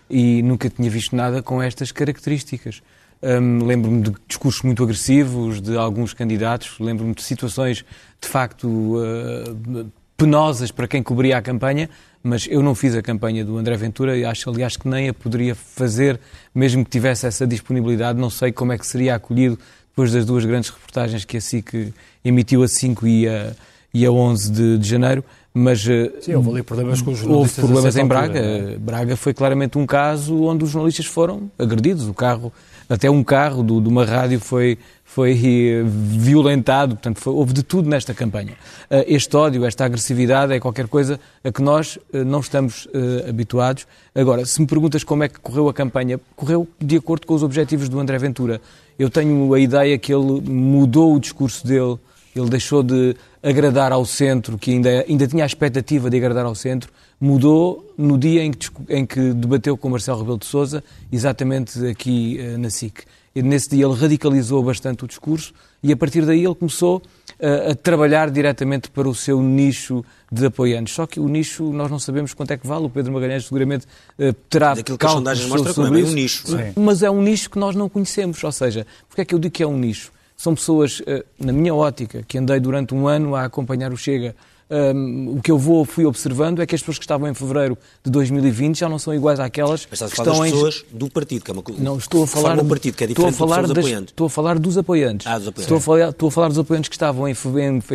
e 0.10 0.42
nunca 0.42 0.70
tinha 0.70 0.90
visto 0.90 1.16
nada 1.16 1.44
com 1.44 1.62
estas 1.62 1.92
características. 1.92 2.82
Um, 3.24 3.65
lembro-me 3.65 4.01
de 4.01 4.13
discursos 4.27 4.62
muito 4.63 4.84
agressivos 4.84 5.62
de 5.62 5.77
alguns 5.77 6.13
candidatos, 6.13 6.75
lembro-me 6.77 7.13
de 7.13 7.24
situações 7.24 7.86
de 8.20 8.27
facto 8.27 8.68
uh, 8.68 9.89
penosas 10.18 10.72
para 10.72 10.89
quem 10.89 11.01
cobria 11.01 11.38
a 11.38 11.42
campanha, 11.42 11.89
mas 12.22 12.48
eu 12.50 12.62
não 12.62 12.75
fiz 12.75 12.96
a 12.96 13.01
campanha 13.01 13.46
do 13.46 13.58
André 13.58 13.77
Ventura 13.77 14.18
e 14.18 14.25
acho, 14.25 14.50
aliás, 14.50 14.75
que 14.75 14.89
nem 14.89 15.08
a 15.08 15.13
poderia 15.13 15.56
fazer, 15.56 16.20
mesmo 16.53 16.84
que 16.84 16.92
tivesse 16.92 17.25
essa 17.25 17.48
disponibilidade. 17.48 18.20
Não 18.20 18.30
sei 18.30 18.51
como 18.51 18.74
é 18.74 18.77
que 18.77 18.86
seria 18.86 19.15
acolhido 19.15 19.58
depois 19.88 20.12
das 20.12 20.25
duas 20.25 20.44
grandes 20.44 20.70
reportagens 20.70 21.24
que 21.24 21.38
a 21.38 21.42
SIC 21.42 21.94
emitiu 22.25 22.62
a 22.62 22.68
5 22.68 23.08
e 23.08 23.27
a 23.27 23.56
e 23.94 24.06
a 24.06 24.12
11 24.12 24.51
de, 24.51 24.77
de 24.80 24.89
janeiro, 24.89 25.24
mas 25.53 25.88
eh, 25.88 26.12
Sim, 26.20 26.34
houve 26.34 26.50
ali 26.50 26.63
problemas 26.63 27.01
com 27.01 27.12
os 27.12 27.20
jornalistas. 27.20 27.60
Houve 27.60 27.74
problemas 27.74 27.96
em 27.96 28.06
Braga. 28.06 28.39
Altura, 28.39 28.72
é? 28.72 28.77
Braga 28.77 29.15
foi 29.15 29.34
claramente 29.34 29.77
um 29.77 29.86
caso 29.86 30.42
onde 30.44 30.63
os 30.63 30.72
jornalistas 30.72 31.06
foram 31.06 31.51
agredidos. 31.60 32.08
O 32.08 32.13
carro, 32.13 32.51
até 32.94 33.10
um 33.10 33.24
carro 33.24 33.64
do, 33.64 33.82
de 33.82 33.90
uma 33.90 34.06
rádio 34.06 34.40
foi, 34.40 34.78
foi 35.04 35.32
eh, 35.32 35.84
violentado. 35.84 36.96
Portanto, 36.96 37.20
foi, 37.20 37.34
houve 37.34 37.52
de 37.52 37.64
tudo 37.64 37.90
nesta 37.90 38.14
campanha. 38.14 38.54
Eh, 38.90 39.06
este 39.08 39.36
ódio, 39.36 39.66
esta 39.66 39.86
agressividade 39.86 40.54
é 40.54 40.60
qualquer 40.60 40.88
coisa 40.88 41.20
a 41.44 41.52
que 41.52 41.62
nós 41.62 41.98
não 42.14 42.40
estamos 42.40 42.88
habituados. 43.28 43.88
Agora, 44.14 44.46
se 44.46 44.62
me 44.62 44.68
perguntas 44.68 45.04
como 45.04 45.24
é 45.24 45.28
que 45.28 45.40
correu 45.40 45.68
a 45.68 45.74
campanha, 45.74 46.20
correu 46.36 46.68
de 46.80 46.98
acordo 46.98 47.26
com 47.26 47.34
os 47.34 47.42
objetivos 47.42 47.90
do 47.90 48.00
André 48.00 48.20
Ventura. 48.20 48.62
Eu 49.00 49.10
tenho 49.10 49.52
a 49.54 49.60
ideia 49.60 49.98
que 49.98 50.14
ele 50.14 50.42
mudou 50.42 51.16
o 51.16 51.20
discurso 51.20 51.66
dele 51.66 51.98
ele 52.36 52.50
deixou 52.50 52.82
de 52.82 53.16
agradar 53.44 53.92
ao 53.92 54.06
centro, 54.06 54.58
que 54.58 54.72
ainda, 54.72 55.06
ainda 55.08 55.28
tinha 55.28 55.44
a 55.44 55.46
expectativa 55.46 56.10
de 56.10 56.16
agradar 56.16 56.46
ao 56.46 56.56
centro, 56.56 56.90
mudou 57.20 57.94
no 57.98 58.18
dia 58.18 58.42
em 58.42 58.52
que, 58.52 58.70
em 58.90 59.06
que 59.06 59.34
debateu 59.34 59.76
com 59.76 59.90
Marcelo 59.90 60.20
Rebelo 60.20 60.38
de 60.38 60.46
Sousa, 60.46 60.82
exatamente 61.12 61.86
aqui 61.86 62.40
uh, 62.40 62.58
na 62.58 62.70
SIC. 62.70 63.04
E 63.36 63.42
nesse 63.42 63.70
dia 63.70 63.86
ele 63.86 63.96
radicalizou 63.96 64.62
bastante 64.62 65.04
o 65.04 65.08
discurso 65.08 65.54
e 65.82 65.92
a 65.92 65.98
partir 65.98 66.24
daí 66.24 66.46
ele 66.46 66.54
começou 66.54 66.98
uh, 66.98 67.72
a 67.72 67.76
trabalhar 67.76 68.30
diretamente 68.30 68.90
para 68.92 69.10
o 69.10 69.16
seu 69.16 69.42
nicho 69.42 70.06
de 70.32 70.46
apoiantes. 70.46 70.94
Só 70.94 71.06
que 71.06 71.20
o 71.20 71.28
nicho 71.28 71.74
nós 71.74 71.90
não 71.90 72.00
sabemos 72.00 72.34
quanto 72.34 72.52
é 72.52 72.58
que 72.58 72.66
vale. 72.66 72.86
O 72.86 72.90
Pedro 72.90 73.12
Magalhães 73.12 73.46
seguramente 73.46 73.88
uh, 74.20 74.32
terá 74.50 74.76
Daquilo 74.76 74.98
que 74.98 75.06
as 75.06 75.12
sondagens 75.12 75.50
mostram 75.50 75.74
sobre 75.74 76.02
é 76.02 76.06
um 76.06 76.12
nicho. 76.12 76.46
Mas 76.76 77.04
é 77.04 77.10
um 77.10 77.22
nicho 77.22 77.50
que 77.50 77.60
nós 77.60 77.76
não 77.76 77.90
conhecemos. 77.90 78.42
Ou 78.42 78.52
seja, 78.52 78.88
porque 79.10 79.22
é 79.22 79.26
que 79.26 79.36
eu 79.36 79.40
digo 79.40 79.54
que 79.54 79.64
é 79.64 79.68
um 79.68 79.78
nicho? 79.78 80.12
São 80.36 80.56
pessoas, 80.56 81.02
eh, 81.06 81.24
na 81.40 81.52
minha 81.52 81.74
ótica, 81.74 82.24
que 82.28 82.38
andei 82.38 82.60
durante 82.60 82.94
um 82.94 83.08
ano 83.08 83.36
a 83.36 83.46
acompanhar 83.46 83.92
o 83.94 83.98
Chega, 83.98 84.36
um, 84.74 85.38
o 85.38 85.42
que 85.42 85.52
eu 85.52 85.58
vou, 85.58 85.86
fui 85.86 86.04
observando 86.06 86.60
é 86.60 86.66
que 86.66 86.74
as 86.74 86.82
pessoas 86.82 86.98
que 86.98 87.04
estavam 87.04 87.28
em 87.28 87.34
fevereiro 87.34 87.78
de 88.04 88.10
2020 88.10 88.80
já 88.80 88.90
não 88.90 88.98
são 88.98 89.13
iguais 89.13 89.40
àquelas 89.40 89.86
que 89.86 89.94
estão 89.94 90.46
em... 90.46 90.52
pessoas 90.52 90.84
do 90.92 91.10
partido, 91.10 91.44
que 91.44 91.52
é 91.52 91.54
uma 91.54 91.63
Não, 91.78 91.98
estou 91.98 92.24
a 92.24 92.28
falar 92.28 92.56
do 92.56 92.66
partido, 92.66 92.96
que 92.96 93.04
é 93.04 93.08
diferente 93.08 93.34
estou 93.34 93.46
a 93.46 93.48
falar 93.50 93.62
dos 93.62 93.74
das... 93.74 93.86
apoiantes. 93.86 94.12
Estou 94.12 94.25
a 94.25 94.30
falar 94.30 94.60
dos 94.60 94.78
apoiantes. 94.78 95.28
Ah, 95.28 95.38
dos 95.38 95.48
apoiantes. 95.50 95.63
Estou, 95.63 95.78
a 95.78 95.82
falar, 95.82 96.10
estou 96.10 96.28
a 96.28 96.32
falar 96.32 96.48
dos 96.48 96.60
apoiantes 96.60 96.90
que 96.90 96.96
estavam 96.96 97.28
em 97.28 97.34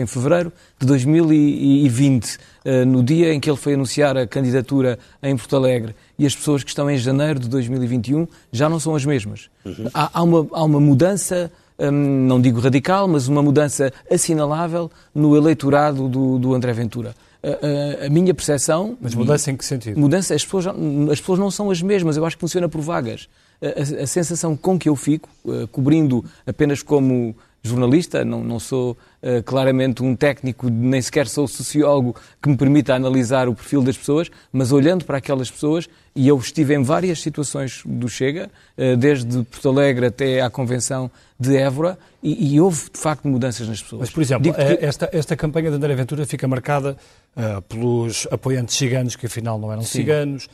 fevereiro 0.07 0.53
de 0.79 0.87
2020, 0.87 2.39
eh, 2.65 2.85
no 2.85 3.03
dia 3.03 3.35
em 3.35 3.41
que 3.41 3.51
ele 3.51 3.57
foi 3.57 3.75
anunciar 3.75 4.17
a 4.17 4.27
candidatura 4.27 4.99
em 5.21 5.37
Porto 5.37 5.57
Alegre, 5.57 5.97
e 6.19 6.27
as 6.27 6.37
pessoas 6.37 6.63
que 6.63 6.71
estão 6.71 6.89
em 6.89 6.99
janeiro 6.99 7.41
de 7.41 7.49
2021 7.49 8.29
já 8.53 8.69
não 8.69 8.79
são 8.79 8.95
as 8.95 9.05
mesmas. 9.05 9.49
Uhum. 9.65 9.89
Há, 9.93 10.11
há, 10.13 10.23
uma, 10.23 10.47
há 10.53 10.63
uma 10.63 10.81
mudança 10.81 11.51
Hum, 11.79 12.27
não 12.27 12.41
digo 12.41 12.59
radical, 12.61 13.07
mas 13.07 13.29
uma 13.29 13.43
mudança 13.43 13.93
assinalável 14.11 14.91
no 15.15 15.37
eleitorado 15.37 16.09
do, 16.09 16.39
do 16.39 16.55
André 16.55 16.73
Ventura. 16.73 17.15
A, 17.41 18.03
a, 18.03 18.07
a, 18.07 18.11
minha 18.11 18.35
percepção. 18.35 18.99
Mas 19.01 19.15
mudança 19.15 19.53
em 19.53 19.57
que 19.57 19.65
sentido? 19.65 19.99
Mudança, 19.99 20.35
as 20.35 20.45
pessoas, 20.45 20.67
as 20.67 21.21
pessoas 21.21 21.39
não 21.39 21.53
são 21.53 21.71
as 21.71 21.81
mesmas, 21.81 22.17
eu 22.17 22.27
acho 22.27 22.37
que 22.37 22.41
funciona 22.41 22.69
por 22.69 22.81
vagas. 22.81 23.29
A, 23.63 24.03
a 24.03 24.07
sensação 24.07 24.57
com 24.57 24.77
que 24.77 24.89
eu 24.89 24.97
fico, 24.97 25.29
uh, 25.45 25.69
cobrindo 25.69 26.25
apenas 26.45 26.83
como 26.83 27.37
jornalista, 27.69 28.25
não, 28.25 28.43
não 28.43 28.59
sou 28.59 28.93
uh, 29.23 29.43
claramente 29.45 30.03
um 30.03 30.17
técnico, 30.17 30.69
nem 30.69 31.01
sequer 31.01 31.27
sou 31.27 31.47
sociólogo 31.47 32.17
que 32.43 32.49
me 32.49 32.57
permita 32.57 32.95
analisar 32.95 33.49
o 33.49 33.55
perfil 33.55 33.83
das 33.83 33.97
pessoas, 33.97 34.31
mas 34.53 34.73
olhando 34.73 35.05
para 35.05 35.19
aquelas 35.19 35.51
pessoas, 35.51 35.89
e 36.15 36.27
eu 36.27 36.37
estive 36.39 36.75
em 36.75 36.83
várias 36.83 37.21
situações 37.21 37.83
do 37.85 38.09
Chega, 38.09 38.51
uh, 38.77 38.97
desde 38.97 39.43
Porto 39.45 39.69
Alegre 39.69 40.07
até 40.07 40.41
à 40.41 40.51
convenção 40.51 41.11
de 41.39 41.57
Évora, 41.57 41.99
e, 42.23 42.55
e 42.55 42.61
houve 42.61 42.91
de 42.93 42.99
facto 42.99 43.29
mudanças 43.29 43.69
nas 43.69 43.81
pessoas. 43.81 44.01
Mas, 44.01 44.11
por 44.11 44.23
exemplo, 44.23 44.53
que... 44.53 44.61
Eh, 44.61 44.79
esta, 44.81 45.09
esta 45.13 45.37
campanha 45.37 45.71
de 45.71 45.77
André 45.77 45.95
Ventura 45.95 46.27
fica 46.27 46.49
marcada 46.49 46.97
uh, 47.37 47.63
pelos 47.63 48.27
apoiantes 48.31 48.77
ciganos, 48.77 49.15
que 49.15 49.27
afinal 49.27 49.59
não 49.59 49.71
eram 49.71 49.83
Sim. 49.83 49.99
ciganos, 49.99 50.49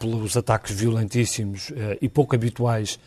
pelos 0.00 0.36
ataques 0.36 0.74
violentíssimos 0.74 1.72
e 2.00 2.08
pouco 2.08 2.34
habituais 2.34 2.98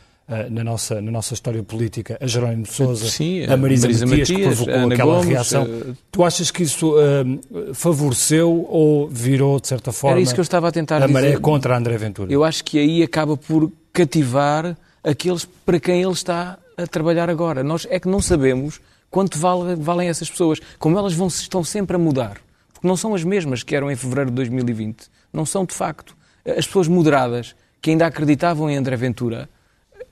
na, 0.50 0.64
nossa, 0.64 1.02
na 1.02 1.12
nossa 1.12 1.34
história 1.34 1.62
política, 1.62 2.18
a 2.20 2.26
Jerónimo 2.26 2.64
de 2.64 2.74
Sousa, 2.74 3.08
Sim, 3.08 3.44
a 3.44 3.56
Marisa, 3.56 3.88
Marisa 3.88 4.06
Matias, 4.06 4.30
Matias, 4.30 4.58
que 4.58 4.66
provocou 4.66 4.92
aquela 4.92 5.14
Gomes, 5.14 5.30
reação. 5.30 5.64
Uh... 5.66 5.98
Tu 6.12 6.24
achas 6.24 6.52
que 6.52 6.64
isso 6.64 6.96
uh, 6.96 7.74
favoreceu 7.76 8.66
ou 8.70 9.08
virou, 9.08 9.60
de 9.60 9.68
certa 9.68 9.92
forma, 9.92 10.16
Era 10.16 10.22
isso 10.22 10.34
que 10.34 10.40
eu 10.40 10.44
estava 10.44 10.68
a 10.68 10.72
tentar 10.72 10.98
a 10.98 11.00
dizer. 11.02 11.14
maré 11.14 11.38
contra 11.38 11.78
André 11.78 11.98
Ventura? 11.98 12.32
Eu 12.34 12.44
acho 12.44 12.64
que 12.64 12.80
aí 12.80 13.04
acaba 13.04 13.38
por 13.38 13.72
cativar 13.94 14.76
aqueles 15.04 15.46
para 15.46 15.80
quem 15.80 16.02
ele 16.02 16.12
está 16.12 16.58
a 16.76 16.88
trabalhar 16.88 17.30
agora. 17.30 17.64
Nós 17.64 17.86
é 17.90 18.00
que 18.00 18.08
não 18.08 18.22
sabemos 18.22 18.82
quanto 19.12 19.38
vale, 19.38 19.76
valem 19.76 20.10
essas 20.10 20.30
pessoas, 20.30 20.60
como 20.80 20.98
elas 20.98 21.14
vão, 21.14 21.28
estão 21.28 21.64
sempre 21.64 21.96
a 21.96 22.00
mudar. 22.00 22.38
Porque 22.74 22.88
não 22.88 22.98
são 22.98 23.14
as 23.14 23.24
mesmas 23.24 23.64
que 23.64 23.76
eram 23.76 23.90
em 23.90 23.96
fevereiro 23.96 24.32
de 24.32 24.36
2020. 24.36 25.06
Não 25.32 25.46
são, 25.46 25.66
de 25.66 25.74
facto. 25.74 26.18
As 26.46 26.66
pessoas 26.66 26.88
moderadas, 26.88 27.56
que 27.82 27.92
ainda 27.92 28.06
acreditavam 28.06 28.70
em 28.70 28.76
André 28.76 28.96
Ventura, 28.96 29.48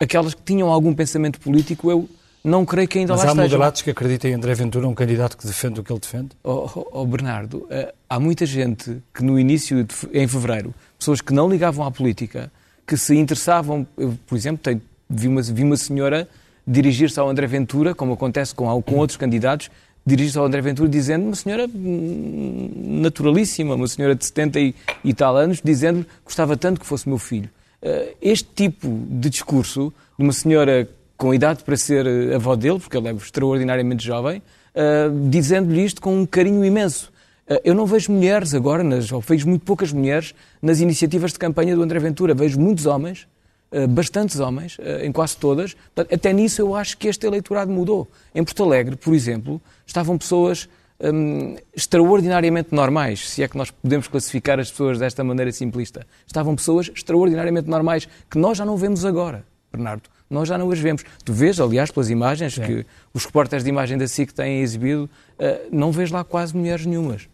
aquelas 0.03 0.33
que 0.33 0.41
tinham 0.43 0.69
algum 0.69 0.93
pensamento 0.93 1.39
político, 1.39 1.89
eu 1.89 2.09
não 2.43 2.65
creio 2.65 2.87
que 2.87 2.99
ainda 2.99 3.13
Mas 3.13 3.23
lá 3.23 3.29
há 3.29 3.31
estejam. 3.31 3.49
moderados 3.49 3.81
que 3.81 3.89
acreditam 3.89 4.29
em 4.29 4.33
André 4.33 4.53
Ventura, 4.53 4.87
um 4.87 4.93
candidato 4.93 5.37
que 5.37 5.47
defende 5.47 5.79
o 5.79 5.83
que 5.83 5.91
ele 5.91 5.99
defende? 5.99 6.29
Oh, 6.43 6.69
oh, 6.75 6.87
oh, 6.91 7.05
Bernardo, 7.05 7.65
eh, 7.69 7.93
há 8.09 8.19
muita 8.19 8.45
gente 8.45 9.01
que 9.13 9.23
no 9.23 9.39
início, 9.39 9.83
de, 9.83 9.93
em 10.13 10.27
fevereiro, 10.27 10.73
pessoas 10.99 11.21
que 11.21 11.33
não 11.33 11.49
ligavam 11.49 11.85
à 11.85 11.91
política, 11.91 12.51
que 12.85 12.97
se 12.97 13.15
interessavam, 13.15 13.87
eu, 13.97 14.17
por 14.27 14.35
exemplo, 14.35 14.61
tenho, 14.61 14.81
vi, 15.09 15.27
uma, 15.27 15.41
vi 15.41 15.63
uma 15.63 15.77
senhora 15.77 16.27
dirigir-se 16.67 17.19
ao 17.19 17.29
André 17.29 17.47
Ventura, 17.47 17.95
como 17.95 18.13
acontece 18.13 18.53
com, 18.53 18.81
com 18.81 18.95
outros 18.95 19.17
candidatos, 19.17 19.69
dirigir-se 20.05 20.37
ao 20.37 20.45
André 20.45 20.61
Ventura 20.61 20.89
dizendo, 20.89 21.25
uma 21.25 21.35
senhora 21.35 21.69
naturalíssima, 21.73 23.75
uma 23.75 23.87
senhora 23.87 24.15
de 24.15 24.25
70 24.25 24.59
e, 24.59 24.75
e 25.03 25.13
tal 25.13 25.37
anos, 25.37 25.61
dizendo 25.63 26.03
que 26.03 26.09
gostava 26.25 26.57
tanto 26.57 26.79
que 26.79 26.85
fosse 26.85 27.07
meu 27.07 27.17
filho. 27.17 27.49
Uh, 27.83 28.15
este 28.21 28.47
tipo 28.55 28.87
de 28.87 29.29
discurso, 29.29 29.93
de 30.17 30.23
uma 30.23 30.31
senhora 30.33 30.87
com 31.23 31.33
idade 31.33 31.63
para 31.63 31.77
ser 31.77 32.05
eh, 32.05 32.35
avó 32.35 32.55
dele, 32.55 32.79
porque 32.79 32.97
ele 32.97 33.07
é 33.07 33.13
extraordinariamente 33.13 34.05
jovem, 34.05 34.41
uh, 34.75 35.29
dizendo-lhe 35.29 35.85
isto 35.85 36.01
com 36.01 36.21
um 36.21 36.25
carinho 36.25 36.65
imenso. 36.65 37.11
Uh, 37.49 37.59
eu 37.63 37.73
não 37.73 37.85
vejo 37.85 38.11
mulheres 38.11 38.53
agora, 38.53 38.83
nas, 38.83 39.09
ou 39.09 39.21
vejo 39.21 39.47
muito 39.47 39.63
poucas 39.63 39.93
mulheres, 39.93 40.35
nas 40.61 40.81
iniciativas 40.81 41.31
de 41.31 41.39
campanha 41.39 41.75
do 41.75 41.81
André 41.81 41.99
Ventura. 41.99 42.33
Vejo 42.33 42.59
muitos 42.59 42.85
homens, 42.85 43.25
uh, 43.71 43.87
bastantes 43.87 44.39
homens, 44.39 44.77
em 45.01 45.13
quase 45.13 45.37
todas. 45.37 45.77
Até 45.95 46.33
nisso 46.33 46.61
eu 46.61 46.75
acho 46.75 46.97
que 46.97 47.07
este 47.07 47.25
eleitorado 47.25 47.71
mudou. 47.71 48.09
Em 48.35 48.43
Porto 48.43 48.63
Alegre, 48.63 48.97
por 48.97 49.13
exemplo, 49.13 49.61
estavam 49.85 50.17
pessoas 50.17 50.67
um, 51.03 51.55
extraordinariamente 51.75 52.73
normais, 52.73 53.29
se 53.29 53.43
é 53.43 53.47
que 53.47 53.57
nós 53.57 53.69
podemos 53.69 54.07
classificar 54.07 54.59
as 54.59 54.71
pessoas 54.71 54.99
desta 54.99 55.23
maneira 55.23 55.51
simplista. 55.51 56.05
Estavam 56.25 56.55
pessoas 56.55 56.89
extraordinariamente 56.93 57.69
normais, 57.69 58.07
que 58.29 58.37
nós 58.37 58.57
já 58.57 58.65
não 58.65 58.77
vemos 58.77 59.03
agora, 59.05 59.45
Bernardo 59.71 60.13
nós 60.33 60.49
já 60.49 60.57
não 60.57 60.69
as 60.71 60.79
vemos. 60.79 61.03
Tu 61.23 61.31
vês, 61.31 61.59
aliás, 61.59 61.91
pelas 61.91 62.09
imagens 62.09 62.57
é. 62.57 62.65
que 62.65 62.85
os 63.13 63.23
repórteres 63.25 63.63
de 63.63 63.69
imagem 63.69 63.97
da 63.97 64.07
SIC 64.07 64.33
têm 64.33 64.61
exibido, 64.61 65.03
uh, 65.39 65.67
não 65.71 65.91
vês 65.91 66.09
lá 66.11 66.23
quase 66.23 66.55
mulheres 66.57 66.85
nenhumas. 66.85 67.29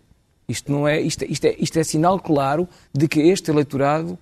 Isto, 0.47 0.71
não 0.71 0.87
é, 0.87 0.99
isto, 0.99 1.23
isto, 1.25 1.45
é, 1.45 1.55
isto 1.57 1.79
é 1.79 1.83
sinal 1.83 2.19
claro 2.19 2.67
de 2.93 3.07
que 3.07 3.21
este 3.21 3.49
eleitorado 3.49 4.17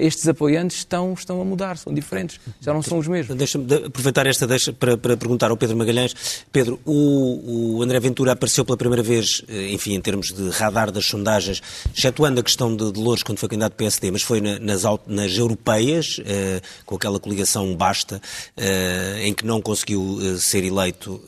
estes 0.00 0.28
apoiantes 0.28 0.78
estão, 0.78 1.12
estão 1.14 1.40
a 1.40 1.44
mudar, 1.44 1.78
são 1.78 1.92
diferentes, 1.92 2.38
já 2.60 2.72
não 2.72 2.82
são 2.82 2.98
os 2.98 3.08
mesmos. 3.08 3.36
Deixa-me 3.36 3.66
aproveitar 3.86 4.26
esta 4.26 4.46
deixa 4.46 4.72
para, 4.72 4.96
para, 4.96 5.16
perguntar 5.16 5.50
ao 5.50 5.56
Pedro 5.56 5.76
Magalhães. 5.76 6.44
Pedro, 6.52 6.78
o, 6.84 7.76
o, 7.78 7.82
André 7.82 7.98
Ventura 8.00 8.32
apareceu 8.32 8.64
pela 8.64 8.76
primeira 8.76 9.02
vez, 9.02 9.42
eh, 9.48 9.72
enfim, 9.72 9.94
em 9.94 10.00
termos 10.00 10.32
de 10.32 10.50
radar 10.50 10.90
das 10.90 11.06
sondagens, 11.06 11.62
excetuando 11.96 12.40
a 12.40 12.42
questão 12.42 12.74
de, 12.74 12.92
de 12.92 13.02
quando 13.24 13.38
foi 13.38 13.48
candidato 13.48 13.74
PSD, 13.74 14.10
mas 14.10 14.22
foi 14.22 14.40
na, 14.40 14.58
nas, 14.58 14.82
nas 15.06 15.36
europeias, 15.36 16.18
uh, 16.18 16.22
com 16.84 16.96
aquela 16.96 17.18
coligação 17.18 17.74
Basta, 17.74 18.20
em 19.22 19.34
que 19.34 19.44
não 19.44 19.60
conseguiu 19.60 20.18
ser 20.38 20.64
eleito 20.64 21.20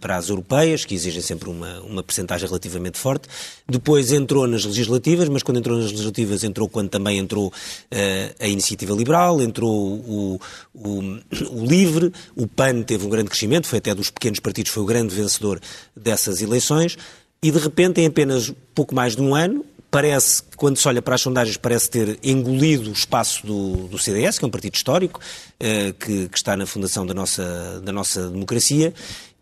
para 0.00 0.16
as 0.16 0.28
europeias, 0.28 0.84
que 0.84 0.94
exigem 0.94 1.20
sempre 1.20 1.48
uma, 1.48 1.80
uma 1.80 2.02
percentagem 2.02 2.46
relativamente 2.46 2.98
forte. 2.98 3.28
Depois 3.68 4.12
entrou 4.12 4.46
nas 4.46 4.64
legislativas, 4.64 5.28
mas 5.28 5.42
quando 5.42 5.58
entrou 5.58 5.76
nas 5.76 5.90
legislativas 5.90 6.44
entrou 6.44 6.68
quando 6.68 6.88
também 6.88 7.18
entrou 7.18 7.47
uh, 7.48 8.34
a 8.38 8.46
Iniciativa 8.46 8.94
Liberal, 8.94 9.40
entrou 9.40 9.70
o, 9.70 10.40
o, 10.74 11.18
o, 11.50 11.64
LIVRE, 11.64 12.12
o 12.36 12.46
PAN 12.46 12.82
teve 12.82 13.06
um 13.06 13.10
grande 13.10 13.28
crescimento, 13.28 13.66
foi 13.66 13.78
até 13.78 13.94
dos 13.94 14.10
pequenos 14.10 14.40
partidos, 14.40 14.72
foi 14.72 14.82
o 14.82 14.86
grande 14.86 15.14
vencedor 15.14 15.60
dessas 15.96 16.40
eleições, 16.40 16.96
e 17.42 17.50
de 17.50 17.58
repente, 17.58 18.00
em 18.00 18.06
apenas 18.06 18.52
pouco 18.74 18.94
mais 18.94 19.14
de 19.14 19.22
um 19.22 19.34
ano, 19.34 19.64
parece, 19.90 20.42
quando 20.56 20.76
se 20.76 20.86
olha 20.86 21.00
para 21.00 21.14
as 21.14 21.20
sondagens, 21.20 21.56
parece 21.56 21.90
ter 21.90 22.18
engolido 22.22 22.90
o 22.90 22.92
espaço 22.92 23.46
do, 23.46 23.88
do 23.88 23.98
CDS, 23.98 24.38
que 24.38 24.44
é 24.44 24.48
um 24.48 24.50
partido 24.50 24.74
histórico, 24.74 25.20
uh, 25.20 25.92
que, 25.94 26.28
que, 26.28 26.36
está 26.36 26.56
na 26.56 26.66
fundação 26.66 27.06
da 27.06 27.14
nossa, 27.14 27.80
da 27.80 27.92
nossa 27.92 28.28
democracia, 28.28 28.92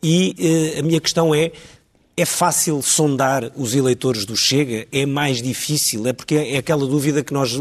e 0.02 0.74
uh, 0.76 0.80
a 0.80 0.82
minha 0.82 1.00
questão 1.00 1.34
é, 1.34 1.52
é 2.18 2.24
fácil 2.24 2.80
sondar 2.80 3.52
os 3.54 3.74
eleitores 3.74 4.24
do 4.24 4.34
Chega? 4.34 4.88
É 4.90 5.04
mais 5.04 5.42
difícil? 5.42 6.06
É 6.06 6.14
porque 6.14 6.34
é 6.34 6.56
aquela 6.56 6.86
dúvida 6.86 7.22
que 7.22 7.30
nós 7.30 7.60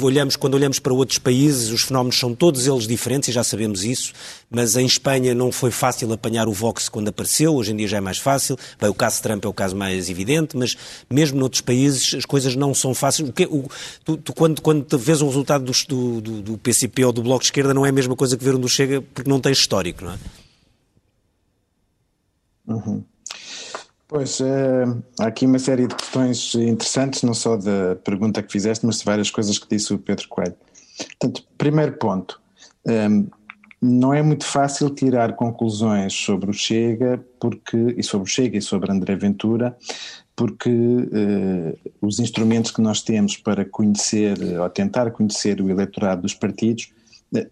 olhamos, 0.00 0.36
quando 0.36 0.54
olhamos 0.54 0.78
para 0.78 0.94
outros 0.94 1.18
países, 1.18 1.70
os 1.70 1.82
fenómenos 1.82 2.16
são 2.16 2.32
todos 2.32 2.68
eles 2.68 2.86
diferentes 2.86 3.28
e 3.28 3.32
já 3.32 3.42
sabemos 3.42 3.82
isso, 3.82 4.12
mas 4.48 4.76
em 4.76 4.86
Espanha 4.86 5.34
não 5.34 5.50
foi 5.50 5.72
fácil 5.72 6.12
apanhar 6.12 6.46
o 6.46 6.52
Vox 6.52 6.88
quando 6.88 7.08
apareceu, 7.08 7.56
hoje 7.56 7.72
em 7.72 7.76
dia 7.76 7.88
já 7.88 7.96
é 7.96 8.00
mais 8.00 8.18
fácil. 8.18 8.56
Bem, 8.80 8.88
o 8.88 8.94
caso 8.94 9.20
Trump 9.20 9.44
é 9.44 9.48
o 9.48 9.52
caso 9.52 9.74
mais 9.74 10.08
evidente, 10.08 10.56
mas 10.56 10.76
mesmo 11.10 11.40
noutros 11.40 11.60
países 11.60 12.14
as 12.14 12.24
coisas 12.24 12.54
não 12.54 12.72
são 12.72 12.94
fáceis. 12.94 13.28
O 13.28 13.32
que, 13.32 13.44
o, 13.46 13.68
tu, 14.04 14.16
tu, 14.18 14.32
quando, 14.32 14.62
quando 14.62 14.96
vês 14.96 15.20
o 15.20 15.26
resultado 15.26 15.64
do, 15.64 16.20
do, 16.20 16.42
do 16.42 16.58
PCP 16.58 17.04
ou 17.04 17.12
do 17.12 17.24
Bloco 17.24 17.40
de 17.40 17.46
Esquerda, 17.46 17.74
não 17.74 17.84
é 17.84 17.88
a 17.88 17.92
mesma 17.92 18.14
coisa 18.14 18.36
que 18.36 18.44
ver 18.44 18.54
um 18.54 18.60
do 18.60 18.68
Chega 18.68 19.02
porque 19.02 19.28
não 19.28 19.40
tem 19.40 19.50
histórico, 19.50 20.04
não 20.04 20.12
é? 20.12 20.18
Uhum. 22.68 23.04
Pois, 24.08 24.40
é, 24.40 24.84
há 25.18 25.26
aqui 25.26 25.46
uma 25.46 25.58
série 25.58 25.86
de 25.86 25.94
questões 25.94 26.54
interessantes, 26.54 27.22
não 27.22 27.34
só 27.34 27.56
da 27.56 27.96
pergunta 28.04 28.42
que 28.42 28.52
fizeste, 28.52 28.86
mas 28.86 28.98
de 28.98 29.04
várias 29.04 29.30
coisas 29.30 29.58
que 29.58 29.66
disse 29.68 29.92
o 29.92 29.98
Pedro 29.98 30.28
Coelho. 30.28 30.54
Portanto, 31.18 31.44
primeiro 31.58 31.92
ponto, 31.94 32.40
é, 32.86 33.08
não 33.82 34.14
é 34.14 34.22
muito 34.22 34.46
fácil 34.46 34.90
tirar 34.90 35.34
conclusões 35.34 36.12
sobre 36.12 36.50
o 36.50 36.52
Chega 36.52 37.22
porque, 37.40 37.94
e 37.96 38.02
sobre 38.02 38.28
o 38.28 38.30
Chega 38.30 38.56
e 38.56 38.62
sobre 38.62 38.90
André 38.90 39.16
Ventura, 39.16 39.76
porque 40.34 40.70
eh, 40.70 41.76
os 42.00 42.18
instrumentos 42.18 42.70
que 42.70 42.80
nós 42.80 43.02
temos 43.02 43.36
para 43.36 43.64
conhecer 43.64 44.38
ou 44.60 44.68
tentar 44.68 45.10
conhecer 45.10 45.60
o 45.60 45.70
eleitorado 45.70 46.22
dos 46.22 46.34
partidos, 46.34 46.92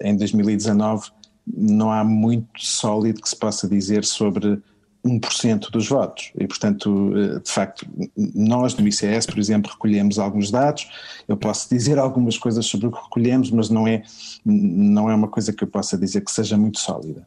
em 0.00 0.16
2019 0.16 1.10
não 1.46 1.90
há 1.90 2.04
muito 2.04 2.48
sólido 2.58 3.20
que 3.20 3.28
se 3.28 3.36
possa 3.36 3.68
dizer 3.68 4.04
sobre 4.04 4.62
1% 5.04 5.70
dos 5.70 5.88
votos. 5.88 6.32
E, 6.38 6.46
portanto, 6.46 7.12
eh, 7.16 7.38
de 7.40 7.50
facto, 7.50 7.86
nós 8.34 8.74
no 8.74 8.86
ICS, 8.86 9.26
por 9.26 9.38
exemplo, 9.38 9.70
recolhemos 9.70 10.18
alguns 10.18 10.50
dados. 10.50 10.88
Eu 11.28 11.36
posso 11.36 11.68
dizer 11.68 11.98
algumas 11.98 12.38
coisas 12.38 12.64
sobre 12.64 12.86
o 12.86 12.92
que 12.92 13.02
recolhemos, 13.02 13.50
mas 13.50 13.68
não 13.68 13.86
é, 13.86 14.02
não 14.44 15.10
é 15.10 15.14
uma 15.14 15.28
coisa 15.28 15.52
que 15.52 15.62
eu 15.62 15.68
possa 15.68 15.98
dizer 15.98 16.22
que 16.22 16.30
seja 16.30 16.56
muito 16.56 16.78
sólida. 16.80 17.26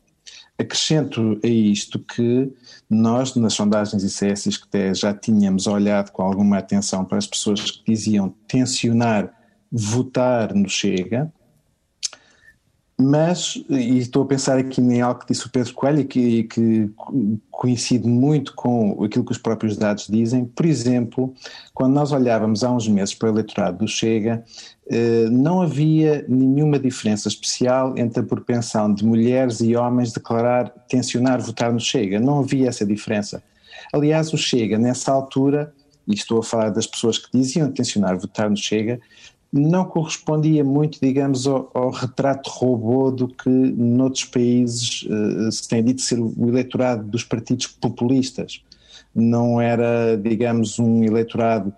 Acrescento 0.60 1.40
a 1.44 1.48
isto 1.48 2.00
que 2.00 2.52
nós, 2.90 3.36
nas 3.36 3.54
sondagens 3.54 4.04
ICS, 4.04 4.58
que 4.58 4.94
já 4.96 5.14
tínhamos 5.14 5.68
olhado 5.68 6.12
com 6.12 6.24
alguma 6.24 6.58
atenção 6.58 7.06
para 7.06 7.20
as 7.20 7.28
pessoas 7.28 7.70
que 7.70 7.84
diziam 7.86 8.34
tensionar 8.48 9.32
votar 9.72 10.54
no 10.56 10.68
Chega, 10.68 11.32
mas, 13.00 13.64
e 13.70 14.00
estou 14.00 14.24
a 14.24 14.26
pensar 14.26 14.58
aqui 14.58 14.82
em 14.82 15.02
algo 15.02 15.20
que 15.20 15.32
disse 15.32 15.46
o 15.46 15.52
Pedro 15.52 15.72
Coelho 15.76 16.00
e 16.00 16.04
que, 16.04 16.44
que, 16.46 16.90
coincide 17.52 18.08
muito 18.08 18.56
com 18.56 19.04
aquilo 19.04 19.24
que 19.24 19.32
os 19.32 19.38
próprios 19.38 19.78
dados 19.78 20.08
dizem. 20.08 20.46
Por 20.46 20.66
exemplo, 20.66 21.32
quando 21.76 21.94
nós 21.94 22.12
olhávamos 22.12 22.64
há 22.64 22.72
uns 22.72 22.88
meses 22.88 23.14
para 23.14 23.28
o 23.28 23.32
eleitorado 23.34 23.78
do 23.78 23.88
Chega, 23.88 24.44
eh, 24.90 25.30
não 25.30 25.62
havia 25.62 26.26
nenhuma 26.28 26.80
diferença 26.80 27.28
especial 27.28 27.96
entre 27.98 28.22
a 28.22 28.24
propensão 28.24 28.92
de 28.92 29.06
mulheres 29.06 29.60
e 29.62 29.76
homens 29.76 30.12
declarar, 30.12 30.70
tensionar 30.90 31.40
votar 31.40 31.72
no 31.72 31.80
Chega. 31.80 32.20
Não 32.20 32.40
havia 32.40 32.68
essa 32.68 32.84
diferença. 32.86 33.44
Aliás, 33.94 34.34
o 34.34 34.38
Chega, 34.38 34.78
nessa 34.80 35.12
altura, 35.12 35.72
e 36.08 36.16
estou 36.16 36.40
a 36.40 36.44
falar 36.44 36.70
das 36.70 36.88
pessoas 36.88 37.20
que 37.20 37.30
diziam 37.38 37.72
tensionar 37.72 38.18
votar 38.18 38.50
no 38.50 38.58
Chega, 38.58 39.00
não 39.52 39.86
correspondia 39.86 40.64
muito, 40.64 41.00
digamos, 41.02 41.48
ao, 41.48 41.70
ao, 41.74 41.90
retrato 41.90 42.50
robô 42.50 43.12
do 43.12 43.28
que 43.28 43.50
noutros 43.50 44.26
países 44.26 45.04
uh, 45.04 45.52
se 45.52 45.68
tem 45.68 45.84
dito 45.84 46.02
ser 46.02 46.20
o 46.20 46.48
eleitorado 46.48 47.04
dos 47.04 47.24
partidos 47.24 47.68
populistas. 47.68 48.62
Não 49.16 49.60
era, 49.60 50.18
digamos, 50.18 50.78
um 50.80 51.04
eleitorado 51.04 51.74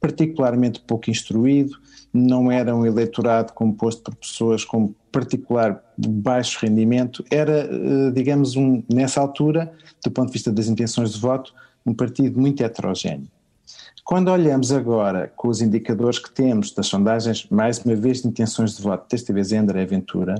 particularmente 0.00 0.80
pouco 0.80 1.10
instruído, 1.10 1.78
não 2.12 2.50
era 2.50 2.74
um 2.74 2.84
eleitorado 2.84 3.52
composto 3.52 4.02
por 4.02 4.16
pessoas 4.16 4.64
com 4.64 4.92
particular 5.12 5.80
baixo 5.96 6.58
rendimento, 6.60 7.24
era, 7.30 7.68
uh, 7.72 8.10
digamos, 8.10 8.56
um, 8.56 8.82
nessa 8.92 9.20
altura, 9.20 9.72
do 10.04 10.10
ponto 10.10 10.26
de 10.26 10.32
vista 10.32 10.50
das 10.50 10.66
intenções 10.66 11.12
de 11.12 11.20
voto, 11.20 11.54
um 11.86 11.94
partido 11.94 12.40
muito 12.40 12.62
heterogéneo. 12.62 13.28
Quando 14.04 14.28
olhamos 14.30 14.72
agora 14.72 15.32
com 15.36 15.48
os 15.48 15.60
indicadores 15.62 16.18
que 16.18 16.30
temos 16.30 16.72
das 16.72 16.86
sondagens, 16.86 17.46
mais 17.48 17.78
uma 17.78 17.94
vez 17.94 18.22
de 18.22 18.28
intenções 18.28 18.76
de 18.76 18.82
voto, 18.82 19.06
desta 19.08 19.32
vez 19.32 19.52
em 19.52 19.58
André 19.58 19.86
Ventura, 19.86 20.34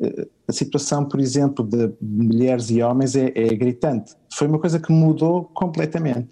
eh, 0.00 0.26
a 0.48 0.52
situação, 0.52 1.04
por 1.04 1.20
exemplo, 1.20 1.64
de 1.64 1.92
mulheres 2.02 2.70
e 2.70 2.82
homens 2.82 3.14
é, 3.14 3.32
é 3.34 3.54
gritante. 3.54 4.14
Foi 4.32 4.48
uma 4.48 4.58
coisa 4.58 4.80
que 4.80 4.92
mudou 4.92 5.44
completamente. 5.54 6.28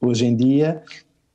Hoje 0.00 0.26
em 0.26 0.36
dia, 0.36 0.82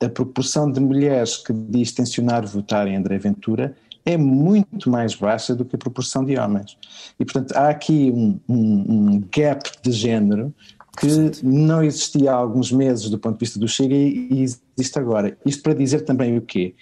a 0.01 0.09
proporção 0.09 0.69
de 0.69 0.79
mulheres 0.81 1.37
que 1.37 1.53
diz 1.53 1.93
tensionar 1.93 2.45
votar 2.45 2.85
em 2.87 2.97
André 2.97 3.17
Ventura 3.17 3.75
é 4.05 4.17
muito 4.17 4.89
mais 4.89 5.15
baixa 5.15 5.55
do 5.55 5.63
que 5.63 5.77
a 5.77 5.79
proporção 5.79 6.25
de 6.25 6.37
homens. 6.37 6.77
E, 7.17 7.23
portanto, 7.23 7.53
há 7.55 7.69
aqui 7.69 8.11
um, 8.13 8.37
um, 8.49 8.85
um 8.89 9.23
gap 9.33 9.69
de 9.81 9.91
género 9.93 10.53
que 10.97 11.43
não 11.43 11.83
existia 11.83 12.31
há 12.31 12.35
alguns 12.35 12.71
meses 12.71 13.09
do 13.09 13.17
ponto 13.17 13.33
de 13.33 13.45
vista 13.45 13.59
do 13.59 13.67
Chega 13.67 13.95
e 13.95 14.41
existe 14.41 14.99
agora. 14.99 15.37
Isto 15.45 15.63
para 15.63 15.73
dizer 15.73 16.01
também 16.01 16.37
o 16.37 16.41
quê? 16.41 16.75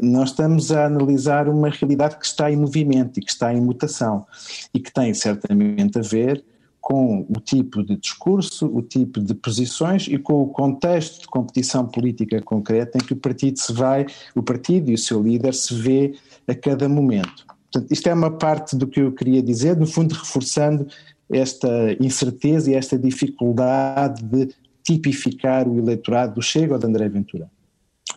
Nós 0.00 0.30
estamos 0.30 0.70
a 0.70 0.86
analisar 0.86 1.48
uma 1.48 1.70
realidade 1.70 2.18
que 2.18 2.26
está 2.26 2.50
em 2.50 2.56
movimento 2.56 3.18
e 3.18 3.22
que 3.22 3.30
está 3.30 3.52
em 3.54 3.60
mutação 3.60 4.26
e 4.74 4.80
que 4.80 4.92
tem 4.92 5.14
certamente 5.14 5.98
a 5.98 6.02
ver 6.02 6.44
com 6.80 7.26
o 7.28 7.40
tipo 7.40 7.82
de 7.82 7.96
discurso, 7.96 8.66
o 8.66 8.80
tipo 8.80 9.20
de 9.20 9.34
posições 9.34 10.06
e 10.06 10.18
com 10.18 10.42
o 10.42 10.48
contexto 10.48 11.22
de 11.22 11.26
competição 11.26 11.84
política 11.84 12.40
concreta 12.40 12.98
em 12.98 13.00
que 13.04 13.12
o 13.12 13.16
partido 13.16 13.58
se 13.58 13.72
vai, 13.72 14.06
o 14.36 14.42
partido 14.42 14.90
e 14.90 14.94
o 14.94 14.98
seu 14.98 15.20
líder 15.20 15.52
se 15.52 15.74
vê 15.74 16.14
a 16.46 16.54
cada 16.54 16.88
momento. 16.88 17.44
Portanto, 17.72 17.90
isto 17.90 18.08
é 18.08 18.14
uma 18.14 18.30
parte 18.30 18.76
do 18.76 18.86
que 18.86 19.00
eu 19.00 19.10
queria 19.10 19.42
dizer, 19.42 19.76
no 19.76 19.86
fundo 19.86 20.14
reforçando 20.14 20.86
esta 21.30 21.68
incerteza 22.00 22.70
e 22.70 22.74
esta 22.74 22.98
dificuldade 22.98 24.22
de 24.22 24.54
tipificar 24.82 25.68
o 25.68 25.78
eleitorado 25.78 26.34
do 26.34 26.42
Chega 26.42 26.74
ou 26.74 26.78
de 26.78 26.86
André 26.86 27.08
Ventura. 27.08 27.50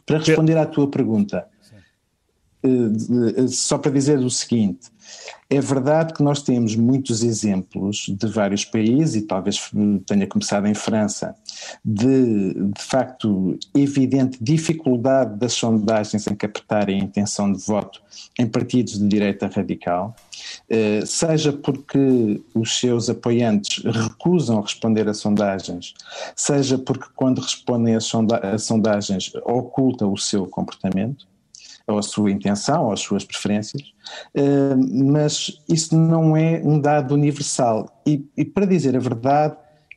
Para 0.05 0.19
responder 0.19 0.57
à 0.57 0.65
tua 0.65 0.89
pergunta, 0.89 1.47
só 3.49 3.77
para 3.77 3.91
dizer 3.91 4.19
o 4.19 4.29
seguinte, 4.29 4.89
é 5.49 5.59
verdade 5.59 6.13
que 6.13 6.21
nós 6.21 6.43
temos 6.43 6.75
muitos 6.75 7.23
exemplos 7.23 8.05
de 8.07 8.27
vários 8.27 8.63
países, 8.63 9.15
e 9.15 9.21
talvez 9.23 9.71
tenha 10.05 10.27
começado 10.27 10.67
em 10.67 10.75
França, 10.75 11.35
de, 11.83 12.53
de 12.53 12.81
facto, 12.81 13.57
evidente 13.73 14.37
dificuldade 14.41 15.37
das 15.37 15.53
sondagens 15.53 16.27
em 16.27 16.35
captarem 16.35 17.01
a 17.01 17.03
intenção 17.03 17.51
de 17.51 17.59
voto 17.63 18.01
em 18.37 18.45
partidos 18.45 18.99
de 18.99 19.07
direita 19.07 19.47
radical, 19.47 20.15
eh, 20.69 21.01
seja 21.05 21.51
porque 21.51 22.41
os 22.53 22.77
seus 22.77 23.09
apoiantes 23.09 23.83
recusam 23.83 24.61
responder 24.61 25.07
a 25.07 25.13
sondagens, 25.13 25.93
seja 26.35 26.77
porque, 26.77 27.05
quando 27.15 27.41
respondem 27.41 27.95
a, 27.95 27.99
sondagens, 28.59 29.31
ocultam 29.45 30.13
o 30.13 30.17
seu 30.17 30.45
comportamento 30.45 31.27
ou 31.89 31.97
a 31.97 32.03
sua 32.03 32.31
intenção, 32.31 32.85
ou 32.85 32.93
as 32.93 32.99
suas 32.99 33.25
preferências, 33.25 33.81
uh, 34.35 35.03
mas 35.11 35.61
isso 35.67 35.97
não 35.97 36.37
é 36.37 36.61
um 36.63 36.79
dado 36.79 37.13
universal. 37.13 38.01
E, 38.05 38.23
e, 38.37 38.45
para 38.45 38.65
dizer 38.65 38.95
a 38.95 38.99
verdade, 38.99 39.55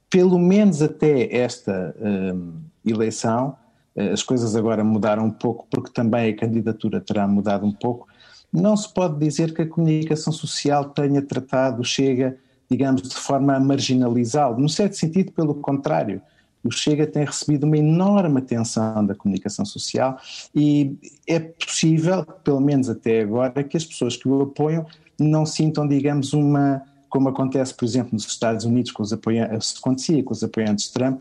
pelo 0.08 0.38
menos 0.38 0.82
até 0.82 1.34
esta 1.34 1.94
uh, 1.98 2.52
eleição, 2.84 3.56
uh, 3.94 4.12
as 4.12 4.22
coisas 4.22 4.56
agora 4.56 4.82
mudaram 4.82 5.26
um 5.26 5.30
pouco, 5.30 5.66
porque 5.70 5.92
também 5.92 6.32
a 6.32 6.36
candidatura 6.36 7.00
terá 7.00 7.28
mudado 7.28 7.66
um 7.66 7.72
pouco. 7.72 8.08
Não 8.52 8.76
se 8.76 8.92
pode 8.92 9.18
dizer 9.18 9.54
que 9.54 9.62
a 9.62 9.68
comunicação 9.68 10.32
social 10.32 10.86
tenha 10.86 11.22
tratado 11.22 11.84
Chega, 11.84 12.36
digamos, 12.70 13.02
de 13.02 13.14
forma 13.14 13.54
a 13.54 13.60
marginalizá-lo. 13.60 14.58
No 14.58 14.68
certo 14.68 14.96
sentido, 14.96 15.32
pelo 15.32 15.54
contrário 15.54 16.22
o 16.64 16.70
Chega 16.70 17.06
tem 17.06 17.24
recebido 17.24 17.64
uma 17.64 17.76
enorme 17.76 18.38
atenção 18.38 19.04
da 19.04 19.14
comunicação 19.14 19.64
social 19.64 20.18
e 20.54 20.96
é 21.26 21.40
possível, 21.40 22.24
pelo 22.24 22.60
menos 22.60 22.88
até 22.88 23.22
agora, 23.22 23.64
que 23.64 23.76
as 23.76 23.84
pessoas 23.84 24.16
que 24.16 24.28
o 24.28 24.42
apoiam 24.42 24.86
não 25.18 25.44
sintam, 25.44 25.86
digamos, 25.86 26.32
uma, 26.32 26.82
como 27.08 27.28
acontece, 27.28 27.74
por 27.74 27.84
exemplo, 27.84 28.10
nos 28.12 28.26
Estados 28.26 28.64
Unidos, 28.64 28.92
com 28.92 29.02
os 29.02 29.12
apoiantes, 29.12 29.76
acontecia 29.78 30.22
com 30.22 30.32
os 30.32 30.42
apoiantes 30.42 30.86
de 30.86 30.92
Trump, 30.92 31.20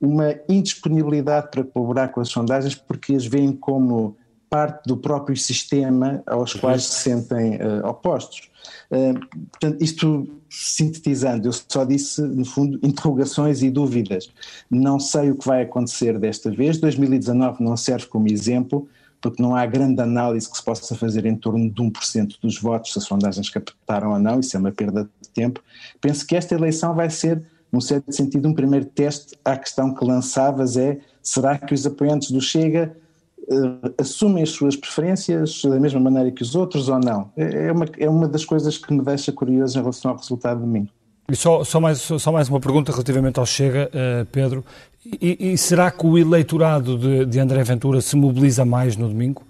uma 0.00 0.34
indisponibilidade 0.48 1.48
para 1.50 1.62
colaborar 1.62 2.08
com 2.08 2.20
as 2.20 2.28
sondagens 2.28 2.74
porque 2.74 3.14
as 3.14 3.26
veem 3.26 3.52
como 3.52 4.16
parte 4.48 4.86
do 4.86 4.96
próprio 4.96 5.36
sistema 5.36 6.22
aos 6.26 6.54
quais 6.54 6.84
se 6.84 7.02
sentem 7.02 7.56
uh, 7.56 7.86
opostos. 7.86 8.49
Uh, 8.90 9.18
portanto, 9.50 9.82
isto 9.82 10.28
sintetizando, 10.48 11.48
eu 11.48 11.52
só 11.52 11.84
disse, 11.84 12.20
no 12.22 12.44
fundo, 12.44 12.78
interrogações 12.82 13.62
e 13.62 13.70
dúvidas. 13.70 14.30
Não 14.70 14.98
sei 14.98 15.30
o 15.30 15.36
que 15.36 15.46
vai 15.46 15.62
acontecer 15.62 16.18
desta 16.18 16.50
vez. 16.50 16.78
2019 16.78 17.62
não 17.62 17.76
serve 17.76 18.06
como 18.06 18.28
exemplo, 18.28 18.88
porque 19.20 19.42
não 19.42 19.54
há 19.54 19.64
grande 19.66 20.00
análise 20.00 20.50
que 20.50 20.56
se 20.56 20.64
possa 20.64 20.94
fazer 20.94 21.26
em 21.26 21.36
torno 21.36 21.70
de 21.70 21.82
1% 21.82 22.36
dos 22.40 22.58
votos, 22.58 22.92
se 22.92 22.98
as 22.98 23.04
sondagens 23.04 23.50
captaram 23.50 24.12
ou 24.12 24.18
não, 24.18 24.40
isso 24.40 24.56
é 24.56 24.60
uma 24.60 24.72
perda 24.72 25.08
de 25.20 25.28
tempo. 25.28 25.62
Penso 26.00 26.26
que 26.26 26.34
esta 26.34 26.54
eleição 26.54 26.94
vai 26.94 27.10
ser, 27.10 27.42
num 27.70 27.80
certo 27.80 28.12
sentido, 28.12 28.48
um 28.48 28.54
primeiro 28.54 28.86
teste 28.86 29.36
à 29.44 29.56
questão 29.56 29.94
que 29.94 30.04
lançavas 30.04 30.76
é, 30.76 30.98
será 31.22 31.58
que 31.58 31.74
os 31.74 31.86
apoiantes 31.86 32.30
do 32.30 32.40
Chega 32.40 32.96
assumem 33.98 34.42
as 34.42 34.50
suas 34.50 34.76
preferências 34.76 35.62
da 35.62 35.78
mesma 35.80 36.00
maneira 36.00 36.30
que 36.30 36.42
os 36.42 36.54
outros 36.54 36.88
ou 36.88 36.98
não? 36.98 37.30
É, 37.36 37.66
é 37.66 37.72
uma, 37.72 37.86
é 37.98 38.08
uma 38.08 38.28
das 38.28 38.44
coisas 38.44 38.78
que 38.78 38.92
me 38.92 39.02
deixa 39.02 39.32
curioso 39.32 39.78
em 39.78 39.80
relação 39.80 40.12
ao 40.12 40.16
resultado 40.16 40.58
de 40.60 40.66
domingo. 40.66 40.88
E 41.28 41.36
só, 41.36 41.62
só, 41.62 41.80
mais, 41.80 41.98
só 41.98 42.32
mais 42.32 42.48
uma 42.48 42.60
pergunta 42.60 42.90
relativamente 42.90 43.38
ao 43.38 43.46
Chega, 43.46 43.88
uh, 43.88 44.26
Pedro. 44.26 44.64
E, 45.04 45.52
e, 45.52 45.58
será 45.58 45.90
que 45.90 46.04
o 46.04 46.18
eleitorado 46.18 46.98
de, 46.98 47.24
de 47.24 47.38
André 47.38 47.62
Ventura 47.62 48.00
se 48.00 48.16
mobiliza 48.16 48.64
mais 48.64 48.96
no 48.96 49.08
domingo? 49.08 49.42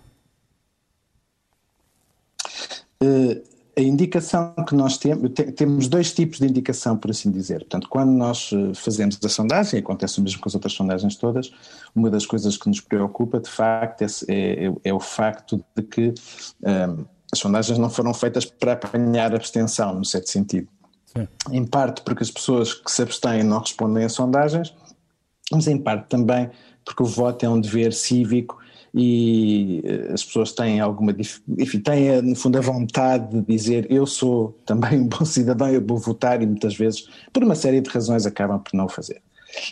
Uh, 3.02 3.49
a 3.76 3.80
indicação 3.80 4.54
que 4.66 4.74
nós 4.74 4.98
temos, 4.98 5.30
temos 5.56 5.88
dois 5.88 6.12
tipos 6.12 6.38
de 6.38 6.46
indicação, 6.46 6.96
por 6.96 7.11
assim 7.11 7.30
dizer. 7.30 7.61
Portanto, 7.61 7.88
quando 7.88 8.11
nós 8.11 8.50
eh, 8.52 8.74
fazemos 8.74 9.18
a 9.24 9.28
sondagem, 9.28 9.80
acontece 9.80 10.18
o 10.18 10.22
mesmo 10.22 10.40
com 10.40 10.48
as 10.48 10.54
outras 10.54 10.72
sondagens 10.72 11.16
todas, 11.16 11.52
uma 11.94 12.11
das 12.11 12.26
coisas 12.26 12.56
que 12.56 12.68
nos 12.68 12.80
preocupa, 12.80 13.40
de 13.40 13.48
facto, 13.48 14.02
é, 14.02 14.06
é, 14.66 14.72
é 14.85 14.92
o 14.92 15.00
facto 15.00 15.64
de 15.76 15.83
que 15.83 16.14
um, 16.62 16.68
ehm, 16.68 17.04
as 17.33 17.38
sondagens 17.38 17.78
não 17.78 17.88
foram 17.88 18.12
feitas 18.12 18.44
para 18.44 18.72
apanhar 18.72 19.35
abstenção, 19.35 19.94
no 19.94 20.04
certo 20.04 20.28
sentido. 20.28 20.68
Sim. 21.06 21.28
Em 21.50 21.64
parte 21.64 22.02
porque 22.02 22.22
as 22.22 22.30
pessoas 22.30 22.74
que 22.74 22.90
se 22.90 23.02
abstêm 23.02 23.42
não 23.42 23.61
respondem 23.61 24.04
a 24.04 24.09
sondagens, 24.09 24.74
mas 25.52 25.66
em 25.66 25.78
parte 25.78 26.09
também 26.09 26.50
porque 26.85 27.02
o 27.02 27.06
voto 27.06 27.44
é 27.44 27.48
um 27.48 27.61
dever 27.61 27.92
cívico 27.92 28.60
e 28.94 29.83
eh, 29.85 30.12
as 30.12 30.24
pessoas 30.24 30.53
têm 30.53 30.81
alguma 30.81 31.14
enfim, 31.59 31.81
têm 31.81 32.09
eh, 32.09 32.22
no 32.22 32.35
fundo 32.35 32.59
a 32.59 32.61
vontade 32.61 33.40
de 33.40 33.46
dizer 33.46 33.87
eu 33.90 34.07
sou 34.07 34.59
também 34.66 35.00
um 35.00 35.07
bom 35.07 35.24
cidadão, 35.26 35.68
eu 35.68 35.85
vou 35.85 35.98
votar 35.98 36.42
e 36.42 36.46
muitas 36.46 36.74
vezes 36.74 37.09
por 37.33 37.42
uma 37.42 37.55
série 37.55 37.81
de 37.81 37.88
razões 37.90 38.26
acabam 38.26 38.59
por 38.59 38.74
não 38.74 38.87
o 38.87 38.88
fazer. 38.88 39.22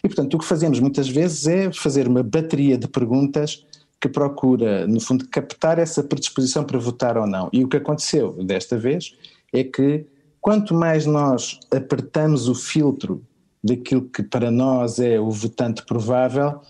E 0.03 0.09
portanto 0.09 0.35
o 0.35 0.39
que 0.39 0.45
fazemos 0.45 0.81
muitas 0.81 1.09
vezes 1.09 1.47
é 1.47 1.73
fazer 1.73 2.07
uma 2.07 2.23
bateria 2.23 2.79
de 2.79 2.89
perguntas 2.89 3.65
que 4.01 4.09
procura 4.09 4.87
no 4.87 5.01
fundo 5.01 5.27
captar 5.29 5.79
essa 5.79 6.03
predisposição 6.03 6.65
para 6.65 6.79
votar 6.79 7.17
ou 7.17 7.27
não. 7.27 7.49
E 7.53 7.65
o 7.65 7.69
que 7.69 7.77
aconteceu 7.77 8.33
desta 8.45 8.79
vez 8.79 9.15
é 9.53 9.65
que 9.65 10.07
quanto 10.41 10.75
mais 10.75 11.05
nós 11.05 11.59
apertamos 11.71 12.49
o 12.49 12.55
filtro 12.55 13.23
daquilo 13.63 14.03
que 14.03 14.23
para 14.23 14.51
nós 14.51 14.99
é 14.99 15.19
o 15.19 15.31
votante 15.31 15.85
provável, 15.85 16.61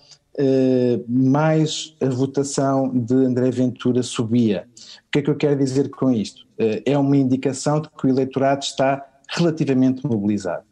mais 1.09 1.97
a 2.01 2.09
votação 2.09 2.89
de 2.89 3.15
André 3.15 3.51
Ventura 3.51 4.03
subia. 4.03 4.67
O 5.07 5.11
que 5.11 5.19
é 5.19 5.23
que 5.23 5.31
eu 5.31 5.37
quero 5.37 5.59
dizer 5.59 5.91
com 5.91 6.13
isto? 6.13 6.43
Uh, 6.59 6.83
é 6.85 6.97
uma 6.97 7.17
indicação 7.17 7.81
de 7.81 7.89
que 7.89 8.07
o 8.07 8.11
eleitorado 8.11 8.63
está 8.63 9.05
relativamente 9.29 10.07
mobilizado. 10.07 10.63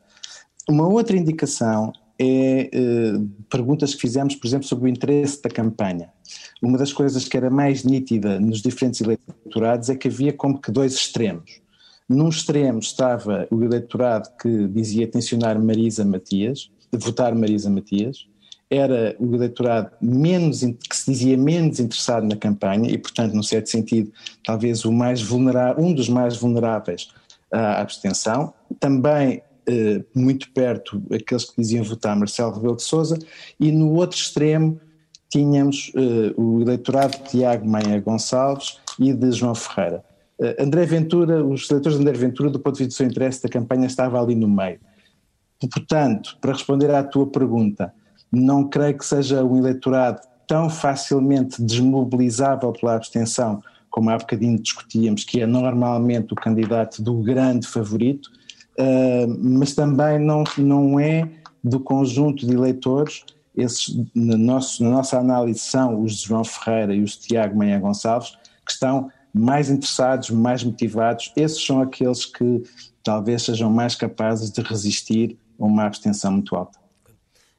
Uma 0.69 0.89
outra 0.89 1.17
indicação 1.17 1.93
é 2.19 2.71
uh, 2.75 3.29
perguntas 3.51 3.95
que 3.95 4.01
fizemos, 4.01 4.35
por 4.37 4.47
exemplo, 4.47 4.67
sobre 4.67 4.87
o 4.87 4.89
interesse 4.89 5.43
da 5.43 5.51
campanha. 5.51 6.11
Uma 6.63 6.79
das 6.79 6.93
coisas 6.93 7.27
que 7.27 7.37
era 7.37 7.51
mais 7.51 7.85
nítida 7.85 8.41
nos 8.41 8.63
diferentes 8.63 9.01
eleitorados 9.01 9.91
é 9.91 9.97
que 9.97 10.09
havia 10.09 10.33
como 10.33 10.61
que 10.61 10.71
dois 10.71 10.95
extremos. 10.95 11.61
Num 12.09 12.29
extremo 12.29 12.79
estava 12.79 13.49
o 13.51 13.63
eleitorado 13.63 14.31
que 14.41 14.69
dizia 14.69 15.09
tensionar 15.09 15.61
Marisa 15.61 16.05
Matias, 16.05 16.71
votar 16.93 17.35
Marisa 17.35 17.69
Matias, 17.69 18.27
era 18.71 19.15
o 19.19 19.35
eleitorado 19.35 19.91
menos, 20.01 20.61
que 20.61 20.97
se 20.97 21.11
dizia 21.11 21.37
menos 21.37 21.79
interessado 21.79 22.27
na 22.27 22.37
campanha 22.37 22.91
e, 22.91 22.99
portanto, 22.99 23.35
num 23.35 23.43
certo 23.43 23.71
sentido, 23.71 24.13
talvez 24.45 24.85
o 24.85 24.93
mais 24.93 25.23
vulnerável, 25.23 25.85
um 25.85 25.93
dos 25.93 26.09
mais 26.09 26.37
vulneráveis 26.37 27.09
à 27.53 27.81
abstenção. 27.81 28.53
Também 28.81 29.43
eh, 29.69 30.03
muito 30.15 30.51
perto 30.53 31.03
aqueles 31.13 31.45
que 31.45 31.61
diziam 31.61 31.85
votar 31.85 32.17
Marcelo 32.17 32.53
Rebelo 32.53 32.77
de 32.77 32.83
Sousa 32.83 33.19
e 33.59 33.71
no 33.71 33.93
outro 33.95 34.17
extremo 34.17 34.81
tínhamos 35.29 35.93
eh, 35.95 36.35
o 36.37 36.61
eleitorado 36.63 37.19
de 37.19 37.31
Tiago 37.31 37.69
Maia 37.69 38.01
Gonçalves 38.01 38.79
e 38.99 39.13
de 39.13 39.33
João 39.33 39.55
Ferreira. 39.55 40.05
Eh, 40.41 40.57
André 40.61 40.87
Ventura, 40.87 41.45
os 41.45 41.71
eleitores 41.71 41.99
de 41.99 42.03
André 42.03 42.19
Ventura, 42.19 42.51
do 42.51 42.59
ponto 42.59 42.77
de 42.77 42.85
vista 42.85 42.95
do 42.95 42.97
seu 42.97 43.07
interesse 43.07 43.43
da 43.43 43.49
campanha, 43.49 43.87
estava 43.87 44.21
ali 44.21 44.35
no 44.35 44.49
meio. 44.49 44.79
Portanto, 45.73 46.37
para 46.41 46.53
responder 46.53 46.91
à 46.91 47.03
tua 47.03 47.27
pergunta, 47.27 47.93
não 48.37 48.69
creio 48.69 48.97
que 48.97 49.05
seja 49.05 49.45
um 49.45 49.57
eleitorado 49.57 50.21
tão 50.47 50.71
facilmente 50.71 51.61
desmobilizável 51.63 52.73
pela 52.73 52.95
abstenção, 52.95 53.63
como 53.91 54.11
há 54.11 54.19
bocadinho 54.19 54.61
discutíamos, 54.61 55.25
que 55.25 55.41
é 55.41 55.47
normalmente 55.47 56.33
o 56.33 56.37
candidato 56.37 57.03
do 57.03 57.15
grande 57.23 57.67
favorito, 57.67 58.31
uh, 58.79 59.27
mas 59.41 59.75
também 59.75 60.19
não, 60.19 60.45
não 60.59 61.01
é 61.01 61.29
do 61.65 61.81
conjunto 61.81 62.47
de 62.47 62.55
eleitores, 62.55 63.25
esses 63.57 63.97
nosso, 64.15 64.85
na 64.85 64.91
nossa 64.91 65.19
análise 65.19 65.61
são 65.61 66.03
os 66.03 66.19
de 66.19 66.29
João 66.29 66.45
Ferreira 66.45 66.95
e 66.95 67.03
os 67.03 67.13
de 67.13 67.29
Tiago 67.29 67.57
Manhã 67.57 67.81
Gonçalves, 67.81 68.37
que 68.67 68.73
estão 68.73 69.11
mais 69.33 69.71
interessados, 69.71 70.31
mais 70.31 70.63
motivados, 70.63 71.33
esses 71.37 71.65
são 71.65 71.81
aqueles 71.81 72.27
que 72.27 72.63
talvez 73.03 73.43
sejam 73.43 73.71
mais 73.71 73.95
capazes 73.95 74.51
de 74.51 74.61
resistir 74.61 75.39
a 75.59 75.65
uma 75.65 75.85
abstenção 75.85 76.33
muito 76.33 76.55
alta. 76.55 76.86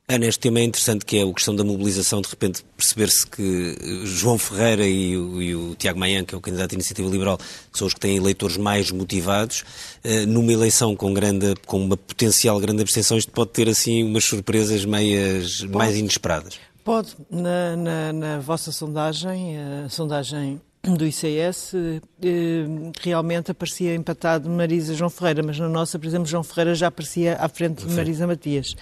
Ana, 0.09 0.25
este 0.25 0.39
tema 0.39 0.59
é 0.59 0.63
interessante, 0.63 1.05
que 1.05 1.17
é 1.17 1.23
a 1.23 1.33
questão 1.33 1.53
da 1.53 1.65
mobilização, 1.65 2.21
de 2.21 2.29
repente 2.29 2.63
perceber-se 2.77 3.27
que 3.27 3.75
eh, 3.77 4.05
João 4.05 4.37
Ferreira 4.37 4.87
e 4.87 5.17
o, 5.17 5.41
e 5.41 5.53
o, 5.53 5.75
Tiago 5.75 5.99
Maia, 5.99 6.23
que 6.23 6.33
é 6.33 6.37
o 6.37 6.39
candidato 6.39 6.71
à 6.71 6.75
Iniciativa 6.75 7.09
Liberal, 7.09 7.37
são 7.73 7.85
os 7.85 7.93
que 7.93 7.99
têm 7.99 8.15
eleitores 8.15 8.55
mais 8.55 8.89
motivados. 8.89 9.65
Uh, 10.05 10.25
numa 10.25 10.53
eleição 10.53 10.95
com, 10.95 11.13
grande, 11.13 11.53
com 11.65 11.83
uma 11.83 11.97
potencial 11.97 12.57
grande 12.57 12.83
abstenção, 12.83 13.17
isto 13.17 13.33
pode 13.33 13.49
ter 13.49 13.67
assim 13.67 14.01
umas 14.01 14.23
surpresas 14.23 14.85
meias, 14.85 15.61
mais 15.63 15.97
inesperadas. 15.97 16.57
Pode. 16.85 17.13
Na, 17.29 17.75
na, 17.75 18.13
na 18.13 18.39
vossa 18.39 18.71
sondagem, 18.71 19.57
a 19.59 19.89
sondagem 19.89 20.61
do 20.83 21.05
ICS, 21.05 21.73
eh, 21.75 22.65
realmente 23.01 23.51
aparecia 23.51 23.93
empatado 23.93 24.49
Marisa 24.49 24.95
João 24.95 25.09
Ferreira, 25.09 25.43
mas 25.43 25.59
na 25.59 25.67
nossa, 25.67 25.99
por 25.99 26.07
exemplo, 26.07 26.27
João 26.27 26.43
Ferreira 26.43 26.75
já 26.75 26.87
aparecia 26.87 27.35
à 27.35 27.49
frente 27.49 27.85
de 27.85 27.93
Marisa 27.93 28.25
Matias. 28.25 28.73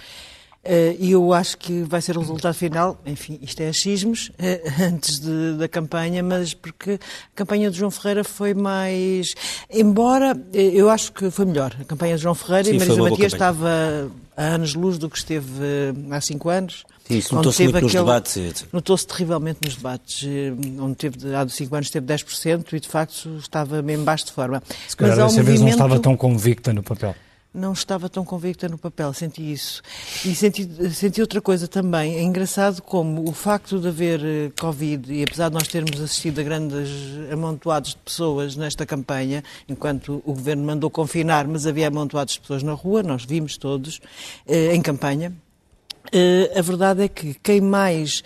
Eh, 0.68 0.96
e 1.00 1.12
eu 1.12 1.32
acho 1.32 1.60
que 1.60 1.84
vai 1.84 2.02
ser 2.02 2.18
o 2.18 2.22
resultado 2.22 2.56
final, 2.56 3.00
enfim, 3.06 3.38
isto 3.40 3.62
é 3.62 3.70
achismos, 3.70 4.32
eh, 4.40 4.64
antes 4.82 5.20
de, 5.20 5.58
da 5.60 5.68
campanha, 5.68 6.24
mas 6.24 6.56
porque 6.56 6.94
a 6.94 7.36
campanha 7.36 7.70
de 7.70 7.78
João 7.78 7.92
Ferreira 7.92 8.24
foi 8.24 8.56
mais. 8.56 9.36
Embora 9.70 10.36
eh, 10.52 10.72
eu 10.74 10.90
acho 10.90 11.14
que 11.14 11.30
foi 11.30 11.46
melhor. 11.46 11.76
A 11.80 11.84
campanha 11.84 12.16
de 12.16 12.24
João 12.24 12.34
Ferreira 12.34 12.64
Sim, 12.64 12.76
e 12.76 12.80
Marisa 12.80 13.02
Matias 13.04 13.34
estava 13.34 14.12
a 14.36 14.44
anos-luz 14.44 14.98
do 14.98 15.08
que 15.08 15.20
esteve 15.20 15.46
há 16.10 16.20
cinco 16.20 16.50
anos. 16.50 16.84
Sim, 17.08 17.18
isso 17.20 17.36
notou-se 17.36 17.62
muito 17.62 17.76
aquele, 17.78 17.94
nos 17.94 17.94
debates. 17.94 18.66
Notou-se 18.74 19.06
terrivelmente 19.06 19.60
nos 19.64 19.76
debates, 19.76 20.28
onde 20.80 20.96
teve, 20.96 21.36
há 21.36 21.48
cinco 21.48 21.76
anos 21.76 21.92
teve 21.92 22.08
10% 22.08 22.74
e, 22.74 22.80
de 22.80 22.88
facto, 22.88 23.38
estava 23.38 23.84
mesmo 23.84 24.04
baixo 24.04 24.26
de 24.26 24.32
forma. 24.32 24.64
Se 24.88 24.98
calhar 24.98 25.16
dessa 25.16 25.28
movimento... 25.28 25.46
vez 25.46 25.62
não 25.62 25.70
estava 25.70 26.00
tão 26.00 26.18
convicta 26.18 26.74
no 26.74 26.82
papel 26.82 27.16
não 27.56 27.74
estava 27.74 28.10
tão 28.10 28.26
convicta 28.26 28.68
no 28.68 28.78
papel, 28.78 29.14
senti 29.14 29.52
isso. 29.52 29.82
E 30.26 30.36
senti, 30.36 30.68
senti 30.94 31.22
outra 31.22 31.42
coisa 31.42 31.68
também. 31.68 32.16
É 32.16 32.22
engraçado 32.22 32.82
como 32.82 33.28
o 33.28 33.32
facto 33.32 33.80
de 33.80 33.88
haver 33.88 34.22
eh, 34.24 34.52
Covid, 34.60 35.12
e 35.12 35.24
apesar 35.24 35.50
de 35.50 35.56
nós 35.56 35.68
termos 35.68 36.00
assistido 36.00 36.40
a 36.40 36.44
grandes 36.44 36.90
amontoados 37.32 37.92
de 37.92 37.98
pessoas 37.98 38.56
nesta 38.56 38.86
campanha, 38.86 39.44
enquanto 39.68 40.22
o 40.26 40.34
governo 40.34 40.64
mandou 40.64 40.90
confinar, 40.90 41.48
mas 41.48 41.66
havia 41.66 41.88
amontoados 41.88 42.34
de 42.34 42.42
pessoas 42.42 42.62
na 42.62 42.74
rua, 42.74 43.02
nós 43.02 43.24
vimos 43.26 43.58
todos, 43.58 44.02
eh, 44.48 44.76
em 44.76 44.82
campanha, 44.82 45.34
Uh, 46.14 46.60
a 46.60 46.62
verdade 46.62 47.04
é 47.04 47.08
que 47.08 47.34
quem 47.42 47.60
mais 47.60 48.22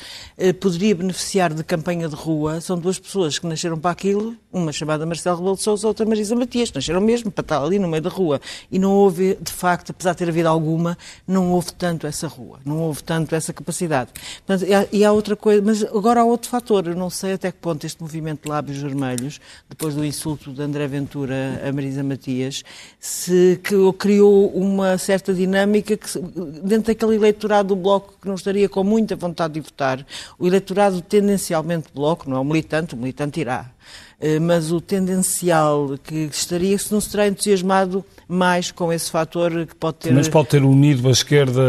poderia 0.60 0.94
beneficiar 0.94 1.54
de 1.54 1.64
campanha 1.64 2.10
de 2.10 2.16
rua 2.16 2.60
são 2.60 2.78
duas 2.78 3.00
pessoas 3.00 3.40
que 3.40 3.48
nasceram 3.48 3.80
para 3.80 3.92
aquilo, 3.92 4.36
uma 4.52 4.72
chamada 4.72 5.06
Marcelo 5.06 5.38
Rebelo 5.38 5.56
de 5.56 5.62
Sousa, 5.62 5.88
outra 5.88 6.06
Marisa 6.06 6.36
Matias, 6.36 6.72
nasceram 6.72 7.02
mesmo 7.02 7.30
para 7.30 7.42
estar 7.42 7.64
ali 7.64 7.78
no 7.78 7.88
meio 7.88 8.02
da 8.02 8.10
rua. 8.10 8.42
E 8.72 8.80
não 8.80 8.92
houve, 8.94 9.38
de 9.40 9.52
facto, 9.52 9.92
apesar 9.92 10.14
de 10.14 10.18
ter 10.18 10.30
havido 10.30 10.50
alguma, 10.50 10.98
não 11.28 11.52
houve 11.52 11.72
tanto 11.74 12.08
essa 12.08 12.28
rua, 12.28 12.60
não 12.66 12.80
houve 12.80 13.04
tanto 13.04 13.36
essa 13.36 13.54
capacidade. 13.54 14.12
Portanto, 14.46 14.68
e, 14.92 15.06
há, 15.06 15.12
outra 15.12 15.36
coisa, 15.36 15.62
mas 15.62 15.84
agora 15.84 16.22
há 16.22 16.24
outro 16.24 16.50
fator, 16.50 16.88
eu 16.88 16.96
não 16.96 17.10
sei 17.10 17.34
até 17.34 17.52
que 17.52 17.60
ponto 17.60 17.86
este 17.86 18.02
movimento 18.02 18.44
de 18.44 18.50
lábios 18.50 18.78
vermelhos, 18.78 19.40
depois 19.70 19.94
do 19.94 20.04
insulto 20.04 20.52
de 20.52 20.62
André 20.62 20.88
Ventura 20.88 21.62
a 21.68 21.72
Marisa 21.72 22.04
Matias, 22.04 22.64
se 23.00 23.60
criou 23.98 24.48
uma 24.50 24.98
certa 24.98 25.34
dinâmica 25.34 25.96
que, 25.96 26.20
dentro 26.64 26.94
daquele 26.94 27.16
eleitorado 27.16 27.70
do 27.70 27.76
Bloco 27.76 28.16
que 28.20 28.28
não 28.28 28.36
estaria 28.36 28.68
com 28.68 28.84
muita 28.84 29.16
vontade 29.16 29.54
de 29.54 29.62
votar, 29.62 30.06
o 30.38 30.48
eleitorado 30.48 31.02
tendencialmente 31.02 31.88
Bloco, 31.94 32.30
não 32.30 32.38
é 32.38 32.40
o 32.40 32.44
militante, 32.44 32.96
o 32.96 32.98
militante 32.98 33.40
irá, 33.40 33.70
mas 34.42 34.72
o 34.72 34.82
tendencial 34.82 35.98
que 36.04 36.30
estaria, 36.32 36.78
se 36.78 36.92
não 36.92 37.00
se 37.00 37.10
terá 37.10 37.28
entusiasmado 37.28 38.04
mais 38.32 38.72
com 38.72 38.94
esse 38.94 39.10
fator 39.10 39.66
que 39.66 39.76
pode 39.76 39.98
ter... 39.98 40.14
Mas 40.14 40.30
pode 40.30 40.50
ter 40.50 40.64
unido 40.64 41.08
a 41.08 41.12
esquerda 41.12 41.62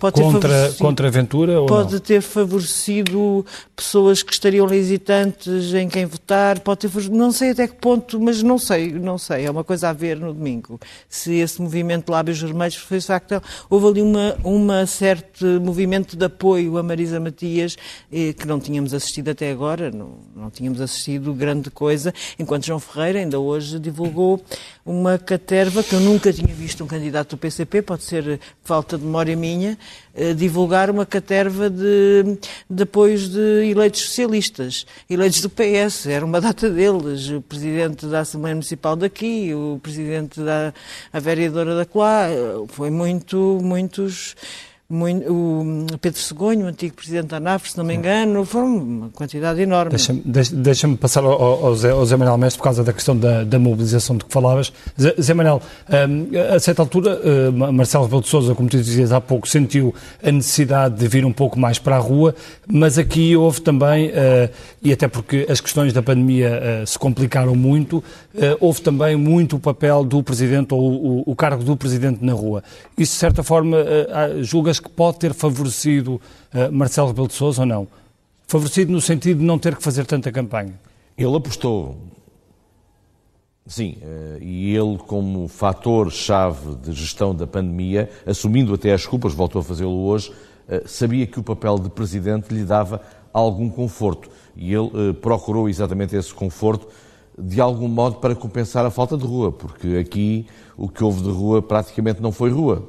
uh, 0.00 0.12
contra, 0.12 0.72
contra 0.78 1.08
a 1.08 1.10
Ventura? 1.10 1.66
Pode 1.66 2.00
ter 2.00 2.22
favorecido 2.22 3.44
pessoas 3.76 4.22
que 4.22 4.32
estariam 4.32 4.72
hesitantes 4.72 5.74
em 5.74 5.90
quem 5.90 6.06
votar, 6.06 6.58
pode 6.60 6.88
ter 6.88 7.10
não 7.10 7.30
sei 7.30 7.50
até 7.50 7.68
que 7.68 7.74
ponto, 7.74 8.18
mas 8.18 8.42
não 8.42 8.56
sei, 8.56 8.92
não 8.92 9.18
sei, 9.18 9.44
é 9.44 9.50
uma 9.50 9.62
coisa 9.62 9.90
a 9.90 9.92
ver 9.92 10.16
no 10.16 10.32
domingo. 10.32 10.80
Se 11.06 11.34
esse 11.34 11.60
movimento 11.60 12.06
de 12.06 12.12
lábios 12.12 12.40
vermelhos 12.40 12.76
foi 12.76 12.98
de 12.98 13.06
facto, 13.06 13.42
houve 13.68 13.86
ali 13.86 14.02
uma, 14.02 14.36
uma 14.42 14.86
certo 14.86 15.44
movimento 15.60 16.16
de 16.16 16.24
apoio 16.24 16.78
a 16.78 16.82
Marisa 16.82 17.20
Matias 17.20 17.76
eh, 18.10 18.32
que 18.32 18.46
não 18.46 18.58
tínhamos 18.58 18.94
assistido 18.94 19.28
até 19.28 19.50
agora, 19.50 19.90
não, 19.90 20.12
não 20.34 20.50
tínhamos 20.50 20.80
assistido 20.80 21.34
grande 21.34 21.70
coisa, 21.70 22.14
enquanto 22.38 22.64
João 22.64 22.80
Ferreira 22.80 23.18
ainda 23.18 23.38
hoje 23.38 23.78
divulgou 23.78 24.42
uma 24.90 25.16
caterva 25.18 25.82
que 25.84 25.94
eu 25.94 26.00
nunca 26.00 26.32
tinha 26.32 26.52
visto 26.52 26.82
um 26.82 26.86
candidato 26.86 27.30
do 27.30 27.38
PCP, 27.38 27.80
pode 27.82 28.02
ser 28.02 28.40
falta 28.64 28.98
de 28.98 29.04
memória 29.04 29.36
minha, 29.36 29.78
eh, 30.14 30.34
divulgar 30.34 30.90
uma 30.90 31.06
caterva 31.06 31.70
de, 31.70 32.38
de 32.68 32.82
apoios 32.82 33.28
de 33.28 33.70
eleitos 33.70 34.00
socialistas, 34.00 34.84
eleitos 35.08 35.40
do 35.40 35.48
PS, 35.48 36.06
era 36.06 36.24
uma 36.24 36.40
data 36.40 36.68
deles, 36.68 37.30
o 37.30 37.40
presidente 37.40 38.06
da 38.06 38.20
Assembleia 38.20 38.54
Municipal 38.56 38.96
daqui, 38.96 39.54
o 39.54 39.78
presidente 39.80 40.40
da 40.40 40.74
a 41.12 41.20
vereadora 41.20 41.76
da 41.76 41.86
Coá, 41.86 42.28
eh, 42.28 42.64
foi 42.68 42.90
muito, 42.90 43.60
muitos 43.62 44.00
muito, 44.00 44.69
o 44.90 45.86
Pedro 46.00 46.18
Segonho, 46.18 46.66
o 46.66 46.68
antigo 46.68 46.96
presidente 46.96 47.26
da 47.26 47.36
ANAF, 47.36 47.70
se 47.70 47.78
não 47.78 47.84
me 47.84 47.94
engano, 47.94 48.44
foram 48.44 48.76
uma 48.76 49.08
quantidade 49.10 49.60
enorme. 49.60 49.90
Deixa-me 49.90 50.20
deixa 50.24 50.88
passar 50.96 51.22
ao, 51.22 51.66
ao, 51.66 51.74
Zé, 51.76 51.90
ao 51.90 52.04
Zé 52.04 52.16
Manuel 52.16 52.36
Mestre 52.36 52.58
por 52.58 52.64
causa 52.64 52.82
da 52.82 52.92
questão 52.92 53.16
da, 53.16 53.44
da 53.44 53.56
mobilização 53.56 54.16
de 54.16 54.24
que 54.24 54.32
falavas. 54.32 54.72
Zé, 55.00 55.14
Zé 55.20 55.32
Manuel, 55.32 55.62
um, 55.88 56.54
a 56.56 56.58
certa 56.58 56.82
altura, 56.82 57.20
uh, 57.20 57.72
Marcelo 57.72 58.04
Rebelo 58.04 58.22
de 58.22 58.28
Sousa, 58.28 58.52
como 58.52 58.68
tu 58.68 58.78
dizias 58.78 59.12
há 59.12 59.20
pouco, 59.20 59.48
sentiu 59.48 59.94
a 60.24 60.32
necessidade 60.32 60.96
de 60.96 61.06
vir 61.06 61.24
um 61.24 61.32
pouco 61.32 61.56
mais 61.56 61.78
para 61.78 61.94
a 61.94 62.00
rua, 62.00 62.34
mas 62.66 62.98
aqui 62.98 63.36
houve 63.36 63.60
também, 63.60 64.08
uh, 64.08 64.50
e 64.82 64.92
até 64.92 65.06
porque 65.06 65.46
as 65.48 65.60
questões 65.60 65.92
da 65.92 66.02
pandemia 66.02 66.82
uh, 66.82 66.86
se 66.86 66.98
complicaram 66.98 67.54
muito, 67.54 68.02
houve 68.60 68.80
também 68.80 69.16
muito 69.16 69.56
o 69.56 69.60
papel 69.60 70.04
do 70.04 70.22
Presidente 70.22 70.72
ou 70.72 70.80
o, 70.80 71.22
o, 71.26 71.36
cargo 71.36 71.62
do 71.62 71.76
Presidente 71.76 72.24
na 72.24 72.32
rua. 72.32 72.62
Isso, 72.96 73.12
de 73.12 73.18
certa 73.18 73.42
forma, 73.42 73.76
julgas 74.40 74.79
que 74.80 74.90
pode 74.90 75.18
ter 75.18 75.34
favorecido 75.34 76.20
uh, 76.54 76.72
Marcelo 76.72 77.08
Rebelo 77.08 77.28
de 77.28 77.34
Sousa 77.34 77.62
ou 77.62 77.66
não? 77.66 77.88
Favorecido 78.46 78.90
no 78.92 79.00
sentido 79.00 79.38
de 79.38 79.44
não 79.44 79.58
ter 79.58 79.76
que 79.76 79.82
fazer 79.82 80.06
tanta 80.06 80.32
campanha? 80.32 80.74
Ele 81.16 81.36
apostou, 81.36 81.98
sim, 83.66 83.98
uh, 84.02 84.42
e 84.42 84.74
ele 84.74 84.98
como 84.98 85.46
fator-chave 85.48 86.74
de 86.76 86.92
gestão 86.92 87.34
da 87.34 87.46
pandemia, 87.46 88.10
assumindo 88.26 88.74
até 88.74 88.92
as 88.92 89.06
culpas, 89.06 89.32
voltou 89.34 89.60
a 89.60 89.64
fazê-lo 89.64 90.04
hoje, 90.06 90.30
uh, 90.30 90.88
sabia 90.88 91.26
que 91.26 91.38
o 91.38 91.42
papel 91.42 91.78
de 91.78 91.90
presidente 91.90 92.52
lhe 92.52 92.64
dava 92.64 93.00
algum 93.32 93.68
conforto. 93.70 94.28
E 94.56 94.74
ele 94.74 95.14
procurou 95.14 95.68
exatamente 95.68 96.16
esse 96.16 96.34
conforto 96.34 96.88
de 97.38 97.60
algum 97.60 97.88
modo 97.88 98.16
para 98.16 98.34
compensar 98.34 98.84
a 98.84 98.90
falta 98.90 99.16
de 99.16 99.24
rua, 99.24 99.50
porque 99.50 99.96
aqui 99.96 100.46
o 100.76 100.88
que 100.88 101.02
houve 101.02 101.22
de 101.22 101.30
rua 101.30 101.62
praticamente 101.62 102.20
não 102.20 102.32
foi 102.32 102.50
rua. 102.50 102.82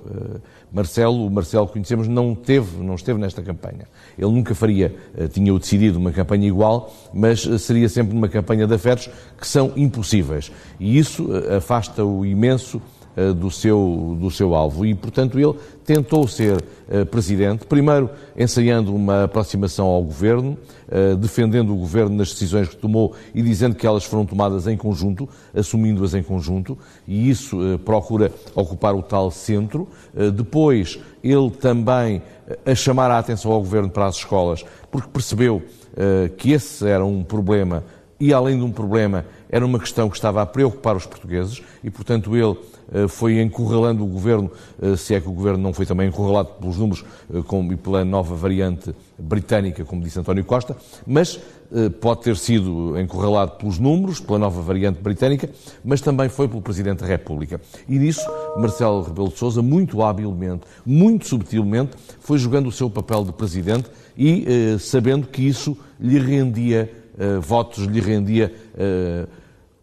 Marcelo, 0.72 1.28
o 1.28 1.30
Marcelo 1.30 1.68
que 1.68 1.74
conhecemos, 1.74 2.08
não 2.08 2.34
teve, 2.34 2.82
não 2.82 2.96
esteve 2.96 3.20
nesta 3.20 3.42
campanha. 3.42 3.88
Ele 4.18 4.32
nunca 4.32 4.56
faria, 4.56 4.96
eh, 5.18 5.28
tinha-o 5.28 5.60
decidido, 5.60 6.00
uma 6.00 6.12
campanha 6.12 6.48
igual, 6.48 6.94
mas 7.14 7.46
eh, 7.46 7.58
seria 7.58 7.90
sempre 7.90 8.16
uma 8.16 8.30
campanha 8.30 8.66
de 8.66 8.74
afetos 8.74 9.10
que 9.38 9.48
são 9.48 9.74
impossíveis. 9.76 10.52
E 10.80 10.98
isso 10.98 11.28
eh, 11.36 11.58
afasta-o 11.58 12.26
imenso 12.26 12.82
do 13.38 13.52
seu, 13.52 14.18
do 14.20 14.32
seu 14.32 14.56
alvo. 14.56 14.86
E, 14.86 14.96
portanto, 14.96 15.40
ele 15.40 15.54
tentou 15.86 16.28
ser 16.28 16.58
uh, 16.58 17.06
presidente, 17.06 17.66
primeiro 17.66 18.10
ensaiando 18.38 18.96
uma 18.96 19.26
aproximação 19.26 19.88
ao 19.88 20.02
governo, 20.02 20.58
uh, 20.88 21.16
defendendo 21.18 21.74
o 21.74 21.76
governo 21.76 22.16
nas 22.16 22.30
decisões 22.30 22.70
que 22.70 22.78
tomou 22.78 23.14
e 23.36 23.42
dizendo 23.42 23.76
que 23.76 23.86
elas 23.86 24.06
foram 24.06 24.26
tomadas 24.26 24.68
em 24.68 24.78
conjunto, 24.78 25.28
assumindo-as 25.54 26.14
em 26.14 26.24
conjunto, 26.24 26.78
e 27.08 27.30
isso 27.30 27.58
procura 27.84 28.32
ocupar 28.56 28.96
o 28.96 29.02
tal 29.02 29.30
centro. 29.32 29.88
depois, 30.34 31.00
ele 31.24 31.50
também 31.50 32.22
a 32.66 32.76
chamar 32.76 33.12
a 33.12 33.20
atenção 33.20 33.52
ao 33.52 33.60
governo 33.60 33.90
para 33.90 34.06
as 34.06 34.18
escolas, 34.18 34.64
porque 34.90 35.10
percebeu 35.10 35.62
que 36.38 36.52
esse 36.52 36.88
era 36.88 37.06
um 37.06 37.24
problema 37.24 37.84
e, 38.22 38.32
além 38.34 38.56
de 38.56 38.64
um 38.64 38.72
problema, 38.72 39.26
era 39.52 39.66
uma 39.66 39.78
questão 39.78 40.10
que 40.10 40.16
estava 40.16 40.42
a 40.42 40.46
preocupar 40.46 40.96
os 40.96 41.06
portugueses 41.06 41.62
e, 41.84 41.92
portanto, 41.92 42.36
ele 42.36 42.58
eh, 42.94 43.08
foi 43.08 43.40
encurralando 43.42 44.04
o 44.04 44.08
governo, 44.08 44.52
eh, 44.82 44.98
se 44.98 45.16
é 45.16 45.22
que 45.22 45.28
o 45.28 45.32
governo 45.32 45.64
não 45.64 45.72
foi 45.72 45.86
também 45.86 46.10
encurralado 46.10 46.50
pelos 46.60 46.78
números 46.78 47.06
eh, 47.34 47.40
e 47.72 47.76
pela 47.78 48.04
nova 48.04 48.36
variante 48.36 48.94
britânica, 49.18 49.86
como 49.86 50.04
disse 50.04 50.20
António 50.20 50.44
Costa, 50.44 50.76
mas 51.06 51.40
pode 52.02 52.24
ter 52.24 52.36
sido 52.36 53.00
encurralado 53.00 53.52
pelos 53.52 53.80
números, 53.80 54.20
pela 54.20 54.38
nova 54.38 54.62
variante 54.62 55.00
britânica, 55.00 55.50
mas 55.86 56.02
também 56.02 56.28
foi 56.28 56.46
pelo 56.46 56.62
Presidente 56.62 57.00
da 57.00 57.06
República. 57.06 57.62
E 57.88 57.98
nisso, 57.98 58.30
Marcelo 58.58 59.02
Rebelo 59.04 59.30
de 59.30 59.38
Sousa, 59.38 59.62
muito 59.62 60.04
habilmente, 60.04 60.64
muito 60.86 61.30
subtilmente, 61.30 61.92
foi 62.20 62.38
jogando 62.38 62.68
o 62.68 62.74
seu 62.74 62.90
papel 62.90 63.24
de 63.24 63.32
Presidente 63.32 63.90
e 64.18 64.46
sabendo 64.82 65.28
que 65.28 65.48
isso 65.48 65.78
lhe 65.98 66.20
rendia 66.20 66.92
votos, 67.42 67.86
lhe 67.86 68.02
rendia 68.02 68.54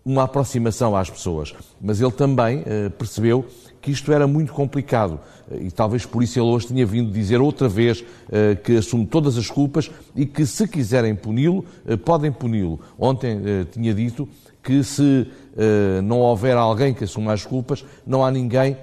uma 0.09 0.23
aproximação 0.23 0.97
às 0.97 1.11
pessoas. 1.11 1.55
Mas 1.79 2.01
ele 2.01 2.11
também 2.11 2.61
uh, 2.61 2.91
percebeu 2.93 3.45
que 3.81 3.91
isto 3.91 4.11
era 4.11 4.27
muito 4.27 4.53
complicado 4.53 5.21
e 5.61 5.71
talvez 5.71 6.05
por 6.05 6.23
isso 6.23 6.39
ele 6.39 6.47
hoje 6.47 6.67
tinha 6.67 6.85
vindo 6.85 7.13
dizer 7.13 7.41
outra 7.41 7.69
vez 7.69 8.01
uh, 8.01 8.57
que 8.65 8.77
assume 8.77 9.07
todas 9.07 9.37
as 9.37 9.51
culpas 9.51 9.91
e 10.17 10.25
que 10.25 10.47
se 10.47 10.67
quiserem 10.67 11.15
puni-lo, 11.15 11.65
podem 12.05 12.33
puni-lo. 12.33 12.81
Ontem 12.99 13.39
tinha 13.71 13.93
dito 13.93 14.27
que 14.63 14.83
se 14.83 15.27
não 16.03 16.21
houver 16.21 16.57
alguém 16.57 16.93
que 16.93 17.05
assuma 17.05 17.33
as 17.33 17.45
culpas, 17.45 17.85
não 18.07 18.25
há 18.25 18.31
ninguém 18.31 18.77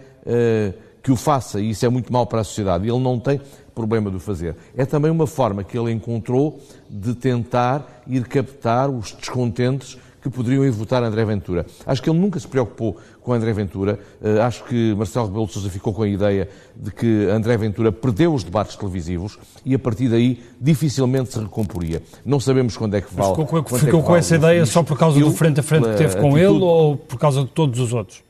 que 1.04 1.12
o 1.12 1.16
faça 1.16 1.60
e 1.60 1.70
isso 1.70 1.86
é 1.86 1.90
muito 1.90 2.12
mau 2.12 2.26
para 2.26 2.42
a 2.42 2.44
sociedade. 2.44 2.88
Ele 2.88 3.00
não 3.00 3.20
tem 3.20 3.40
problema 3.76 4.10
de 4.10 4.16
o 4.16 4.20
fazer. 4.20 4.56
É 4.76 4.86
também 4.86 5.12
uma 5.12 5.28
forma 5.28 5.64
que 5.64 5.78
ele 5.78 5.92
encontrou 5.92 6.60
de 6.90 7.14
tentar 7.14 8.02
ir 8.08 8.26
captar 8.26 8.90
os 8.90 9.12
descontentes 9.12 9.98
que 10.26 10.30
poderiam 10.30 10.66
ir 10.66 10.72
votar 10.72 11.04
André 11.04 11.24
Ventura. 11.24 11.68
Acho 11.86 12.02
que 12.02 12.10
ele 12.10 12.18
nunca 12.18 12.40
se 12.40 12.48
preocupou 12.48 12.98
com 13.22 13.32
André 13.32 13.54
Ventura. 13.54 14.00
Uh, 14.20 14.42
acho 14.42 14.64
que 14.64 14.96
Marcelo 14.96 15.28
Rebelo 15.28 15.46
de 15.46 15.54
Sousa 15.54 15.70
ficou 15.70 15.94
com 15.94 16.02
a 16.02 16.08
ideia 16.08 16.50
de 16.76 16.90
que 16.90 17.28
André 17.30 17.56
Ventura 17.58 17.92
perdeu 17.92 18.34
os 18.34 18.44
debates 18.44 18.76
televisivos 18.76 19.38
e 19.64 19.76
a 19.76 19.80
partir 19.80 20.10
daí 20.10 20.42
dificilmente 20.60 21.34
se 21.34 21.40
recomporia. 21.40 22.02
Não 22.26 22.40
sabemos 22.40 22.76
quando 22.76 22.96
é 22.96 23.02
que 23.02 23.14
vale. 23.14 23.30
ficou, 23.30 23.46
com, 23.46 23.78
ficou 23.78 24.00
é 24.00 24.04
com 24.04 24.16
essa 24.16 24.36
ideia 24.36 24.66
só 24.66 24.82
por 24.82 24.98
causa 24.98 25.20
do 25.20 25.32
frente 25.32 25.60
a 25.60 25.64
frente 25.64 25.90
que 25.90 25.96
teve 25.96 26.16
com 26.16 26.32
atitude... 26.32 26.40
ele 26.40 26.64
ou 26.64 26.98
por 26.98 27.20
causa 27.20 27.42
de 27.42 27.50
todos 27.50 27.80
os 27.80 27.94
outros? 27.94 28.24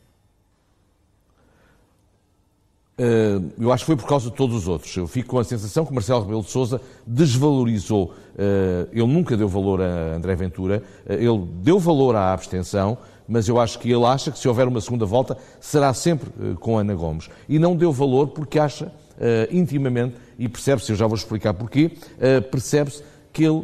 Eh, 2.98 3.42
eu 3.60 3.74
acho 3.74 3.84
que 3.84 3.88
foi 3.88 3.96
por 3.98 4.08
causa 4.08 4.30
de 4.30 4.36
todos 4.36 4.56
os 4.56 4.68
outros. 4.68 4.96
Eu 4.96 5.08
fico 5.08 5.30
com 5.30 5.40
a 5.40 5.44
sensação 5.44 5.86
que 5.86 5.94
Marcelo 5.94 6.22
Rebelo 6.22 6.42
de 6.42 6.50
Sousa 6.50 6.80
desvalorizou. 7.06 8.14
Eh, 8.38 8.88
ele 8.94 9.08
nunca 9.08 9.36
deu 9.36 9.50
valor 9.50 9.82
a 9.82 10.16
André 10.16 10.36
Ventura, 10.36 10.82
eh, 11.06 11.16
ele 11.16 11.46
deu 11.62 11.78
valor 11.78 12.16
à 12.16 12.32
abstenção, 12.32 12.98
mas 13.28 13.50
eu 13.50 13.60
acho 13.60 13.80
que 13.80 13.92
ele 13.92 14.06
acha 14.06 14.32
que 14.32 14.40
se 14.40 14.48
houver 14.48 14.68
uma 14.68 14.80
segunda 14.80 15.06
volta 15.06 15.38
será 15.60 15.94
sempre 15.94 16.30
com 16.60 16.78
Ana 16.78 16.94
Gomes. 16.94 17.30
E 17.50 17.60
não 17.60 17.76
deu 17.76 17.92
valor 17.92 18.28
porque 18.28 18.60
acha 18.60 18.92
intimamente, 19.50 20.16
e 20.38 20.48
percebe-se, 20.48 20.92
eu 20.92 20.96
já 20.96 21.08
vou 21.08 21.16
explicar 21.16 21.54
porquê, 21.54 21.90
percebe-se 22.52 23.02
que 23.34 23.46
ele 23.46 23.64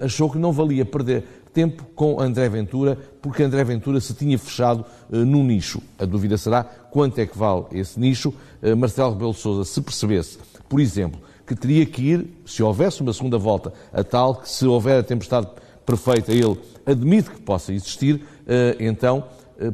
achou 0.00 0.28
que 0.28 0.38
não 0.38 0.50
valia 0.52 0.84
perder 0.84 1.22
tempo 1.56 1.86
com 1.94 2.20
André 2.20 2.50
Ventura, 2.50 2.98
porque 3.22 3.42
André 3.42 3.64
Ventura 3.64 3.98
se 3.98 4.12
tinha 4.12 4.38
fechado 4.38 4.84
uh, 5.10 5.16
num 5.24 5.42
nicho. 5.42 5.80
A 5.98 6.04
dúvida 6.04 6.36
será 6.36 6.62
quanto 6.62 7.18
é 7.18 7.24
que 7.24 7.36
vale 7.36 7.64
esse 7.72 7.98
nicho. 7.98 8.34
Uh, 8.62 8.76
Marcelo 8.76 9.12
Rebelo 9.12 9.32
Sousa, 9.32 9.64
se 9.64 9.80
percebesse, 9.80 10.38
por 10.68 10.80
exemplo, 10.80 11.18
que 11.46 11.54
teria 11.54 11.86
que 11.86 12.02
ir, 12.02 12.26
se 12.44 12.62
houvesse 12.62 13.00
uma 13.00 13.14
segunda 13.14 13.38
volta, 13.38 13.72
a 13.90 14.04
tal 14.04 14.34
que 14.34 14.50
se 14.50 14.66
houver 14.66 15.00
a 15.00 15.02
tempestade 15.02 15.48
perfeita, 15.86 16.30
ele 16.30 16.58
admite 16.84 17.30
que 17.30 17.40
possa 17.40 17.72
existir, 17.72 18.16
uh, 18.16 18.76
então 18.78 19.24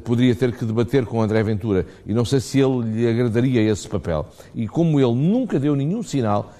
poderia 0.04 0.32
ter 0.32 0.52
que 0.52 0.64
debater 0.64 1.04
com 1.04 1.20
André 1.20 1.42
Ventura. 1.42 1.84
E 2.06 2.14
não 2.14 2.24
sei 2.24 2.38
se 2.38 2.60
ele 2.60 2.82
lhe 2.82 3.08
agradaria 3.08 3.60
esse 3.60 3.88
papel. 3.88 4.24
E 4.54 4.68
como 4.68 5.00
ele 5.00 5.12
nunca 5.12 5.58
deu 5.58 5.74
nenhum 5.74 6.04
sinal 6.04 6.52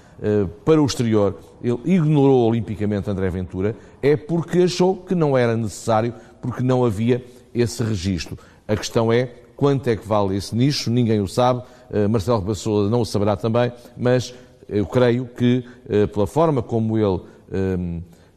para 0.63 0.81
o 0.81 0.85
exterior, 0.85 1.37
ele 1.61 1.79
ignorou 1.83 2.47
olimpicamente 2.47 3.09
André 3.09 3.29
Ventura, 3.29 3.75
é 4.01 4.15
porque 4.15 4.59
achou 4.59 4.95
que 4.95 5.13
não 5.13 5.37
era 5.37 5.57
necessário, 5.57 6.13
porque 6.41 6.63
não 6.63 6.85
havia 6.85 7.23
esse 7.53 7.83
registro. 7.83 8.37
A 8.67 8.75
questão 8.75 9.11
é 9.11 9.31
quanto 9.55 9.87
é 9.89 9.95
que 9.95 10.07
vale 10.07 10.35
esse 10.35 10.55
nicho, 10.55 10.89
ninguém 10.89 11.19
o 11.19 11.27
sabe, 11.27 11.63
eh, 11.91 12.07
Marcelo 12.07 12.39
Rebelo 12.39 12.89
não 12.89 13.01
o 13.01 13.05
saberá 13.05 13.35
também, 13.35 13.71
mas 13.97 14.33
eu 14.69 14.85
creio 14.85 15.25
que, 15.25 15.65
eh, 15.89 16.07
pela 16.07 16.25
forma 16.25 16.61
como 16.61 16.97
ele 16.97 17.21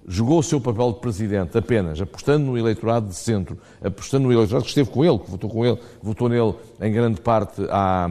jogou 0.07 0.39
o 0.39 0.43
seu 0.43 0.61
papel 0.61 0.93
de 0.93 1.01
presidente 1.01 1.59
apenas 1.59 2.01
apostando 2.01 2.47
no 2.47 2.59
eleitorado 2.59 3.09
de 3.09 3.15
centro, 3.15 3.59
apostando 3.83 4.27
no 4.27 4.33
eleitorado 4.33 4.63
que 4.63 4.69
esteve 4.69 4.91
com 4.91 5.05
ele, 5.05 5.19
que 5.19 5.31
votou 5.31 5.51
com 5.51 5.67
ele, 5.67 5.79
votou 6.03 6.29
nele 6.29 6.55
em 6.81 6.93
grande 6.93 7.21
parte 7.21 7.63
há 7.71 8.09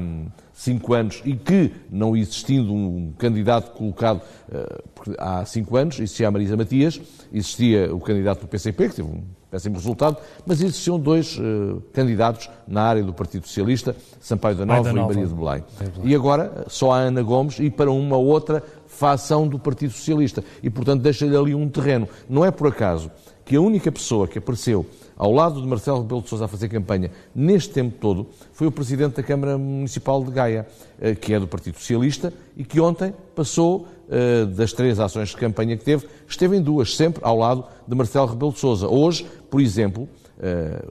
cinco 0.55 0.93
anos 0.93 1.21
e 1.25 1.35
que, 1.35 1.71
não 1.91 2.15
existindo 2.15 2.73
um 2.73 3.11
candidato 3.17 3.71
colocado 3.73 4.21
uh, 4.49 5.15
há 5.19 5.45
cinco 5.45 5.75
anos, 5.75 5.99
existia 5.99 6.29
a 6.29 6.31
Marisa 6.31 6.55
Matias, 6.55 6.99
existia 7.31 7.93
o 7.93 7.99
candidato 7.99 8.41
do 8.41 8.47
PCP, 8.47 8.89
que 8.89 8.95
teve 8.95 9.07
um 9.07 9.21
péssimo 9.51 9.75
resultado, 9.75 10.17
mas 10.45 10.61
existiam 10.61 10.97
dois 10.97 11.37
uh, 11.37 11.81
candidatos 11.91 12.49
na 12.65 12.83
área 12.83 13.03
do 13.03 13.13
Partido 13.13 13.45
Socialista, 13.45 13.95
Sampaio 14.19 14.55
da 14.55 14.65
Nova, 14.65 14.83
da 14.83 14.93
Nova. 14.93 15.13
e 15.13 15.15
Maria 15.15 15.27
de 15.27 15.35
Belém. 15.35 15.63
E 16.05 16.15
agora 16.15 16.65
só 16.69 16.93
há 16.93 16.99
Ana 16.99 17.21
Gomes 17.21 17.59
e 17.59 17.69
para 17.69 17.91
uma 17.91 18.17
outra 18.17 18.63
facção 18.87 19.47
do 19.47 19.59
Partido 19.59 19.91
Socialista. 19.91 20.43
E, 20.63 20.69
portanto, 20.69 21.01
deixa-lhe 21.01 21.35
ali 21.35 21.53
um 21.53 21.67
terreno. 21.67 22.07
Não 22.29 22.45
é 22.45 22.51
por 22.51 22.67
acaso 22.67 23.11
que 23.43 23.57
a 23.57 23.61
única 23.61 23.91
pessoa 23.91 24.27
que 24.27 24.39
apareceu 24.39 24.85
ao 25.17 25.31
lado 25.31 25.61
de 25.61 25.67
Marcelo 25.67 26.01
Rebelo 26.01 26.21
de 26.21 26.29
Sousa 26.29 26.45
a 26.45 26.47
fazer 26.47 26.67
campanha 26.69 27.11
neste 27.33 27.71
tempo 27.71 27.95
todo, 27.99 28.27
foi 28.53 28.67
o 28.67 28.71
Presidente 28.71 29.15
da 29.15 29.23
Câmara 29.23 29.57
Municipal 29.57 30.23
de 30.23 30.31
Gaia, 30.31 30.67
eh, 30.99 31.15
que 31.15 31.33
é 31.33 31.39
do 31.39 31.47
Partido 31.47 31.77
Socialista 31.77 32.33
e 32.57 32.63
que 32.63 32.79
ontem 32.79 33.13
passou 33.35 33.87
eh, 34.09 34.45
das 34.45 34.73
três 34.73 34.99
ações 34.99 35.29
de 35.29 35.37
campanha 35.37 35.77
que 35.77 35.83
teve, 35.83 36.07
esteve 36.27 36.57
em 36.57 36.61
duas, 36.61 36.95
sempre 36.95 37.21
ao 37.23 37.37
lado 37.37 37.65
de 37.87 37.95
Marcelo 37.95 38.27
Rebelo 38.27 38.51
de 38.51 38.59
Sousa. 38.59 38.87
Hoje, 38.87 39.25
por 39.49 39.61
exemplo, 39.61 40.07
eh, 40.39 40.83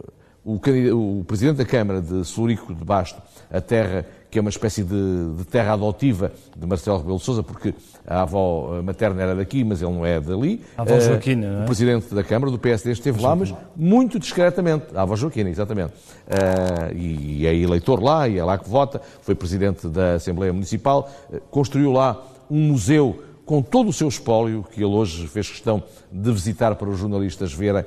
o, 0.45 1.25
Presidente 1.27 1.57
da 1.57 1.65
Câmara 1.65 2.03
de 2.03 2.25
Solurico 2.25 2.75
de 2.75 2.85
Basto, 2.85 3.21
a 3.51 3.61
terra 3.61 4.07
que 4.35 4.39
é 4.39 4.41
uma 4.41 4.51
espécie 4.51 4.83
de, 4.83 5.35
de 5.37 5.45
terra 5.45 5.75
adotiva 5.75 6.33
de 6.57 6.67
Marcelo 6.67 6.99
Rebelo 6.99 7.19
de 7.19 7.23
Sousa, 7.23 7.41
porque 7.41 7.73
a 8.05 8.23
avó 8.23 8.83
materna 8.83 9.23
era 9.23 9.33
daqui, 9.33 9.63
mas 9.63 9.81
ele 9.81 9.93
não 9.93 10.05
é 10.05 10.21
dali. 10.21 10.61
A 10.77 10.83
avó 10.83 10.99
Joaquina, 10.99 11.61
uh, 11.61 11.63
O 11.63 11.67
Presidente 11.67 12.13
da 12.13 12.25
Câmara, 12.25 12.51
do 12.51 12.59
PSD, 12.59 12.91
esteve 12.91 13.23
lá, 13.23 13.37
mas 13.37 13.55
muito 13.77 14.19
discretamente. 14.19 14.87
A 14.93 15.03
avó 15.03 15.15
Joaquina, 15.15 15.49
exatamente. 15.49 15.93
Uh, 15.93 16.97
e, 16.97 17.43
e, 17.43 17.47
é 17.47 17.55
eleitor 17.55 18.03
lá, 18.03 18.27
e 18.27 18.37
é 18.37 18.43
lá 18.43 18.59
que 18.59 18.69
vota, 18.69 19.01
foi 19.23 19.37
Presidente 19.37 19.87
da 19.87 20.15
Assembleia 20.15 20.53
Municipal, 20.53 21.09
uh, 21.31 21.41
construiu 21.49 21.93
lá 21.93 22.21
um 22.51 22.59
museu 22.59 23.23
com 23.47 23.63
todo 23.63 23.91
o 23.91 23.93
seu 23.93 24.09
espólio, 24.09 24.65
que 24.69 24.83
ele 24.83 24.93
hoje 24.93 25.29
fez 25.29 25.49
questão 25.49 25.81
de 26.11 26.33
visitar 26.33 26.75
para 26.75 26.89
os 26.89 26.99
jornalistas 26.99 27.53
verem, 27.53 27.85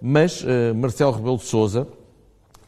mas 0.00 0.42
Marcelo 0.74 1.12
Rebelo 1.12 1.36
de 1.36 1.44
Sousa, 1.44 1.86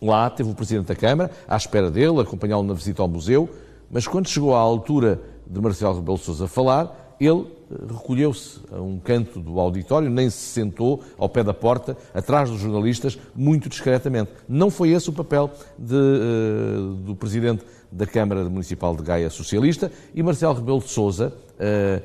Lá 0.00 0.28
teve 0.30 0.50
o 0.50 0.54
Presidente 0.54 0.86
da 0.86 0.94
Câmara, 0.94 1.30
à 1.48 1.56
espera 1.56 1.90
dele, 1.90 2.20
acompanhá-lo 2.20 2.62
na 2.62 2.74
visita 2.74 3.02
ao 3.02 3.08
museu, 3.08 3.48
mas 3.90 4.06
quando 4.06 4.28
chegou 4.28 4.54
à 4.54 4.58
altura 4.58 5.20
de 5.46 5.60
Marcelo 5.60 5.94
Rebelo 5.94 6.18
Sousa 6.18 6.48
falar, 6.48 7.16
ele 7.20 7.46
eh, 7.70 7.92
recolheu-se 7.92 8.60
a 8.72 8.80
um 8.80 8.98
canto 8.98 9.40
do 9.40 9.58
auditório, 9.60 10.10
nem 10.10 10.28
se 10.30 10.38
sentou 10.38 11.02
ao 11.16 11.28
pé 11.28 11.42
da 11.42 11.54
porta, 11.54 11.96
atrás 12.12 12.50
dos 12.50 12.60
jornalistas, 12.60 13.18
muito 13.34 13.68
discretamente. 13.68 14.30
Não 14.48 14.70
foi 14.70 14.90
esse 14.90 15.08
o 15.08 15.12
papel 15.12 15.50
de, 15.78 15.94
uh, 15.94 16.94
do 16.94 17.14
Presidente 17.14 17.64
da 17.90 18.06
Câmara 18.06 18.44
Municipal 18.44 18.96
de 18.96 19.02
Gaia 19.02 19.30
Socialista 19.30 19.90
e 20.14 20.22
Marcelo 20.22 20.54
Rebelo 20.54 20.80
de 20.80 20.88
Sousa, 20.88 21.32
uh, 21.54 22.02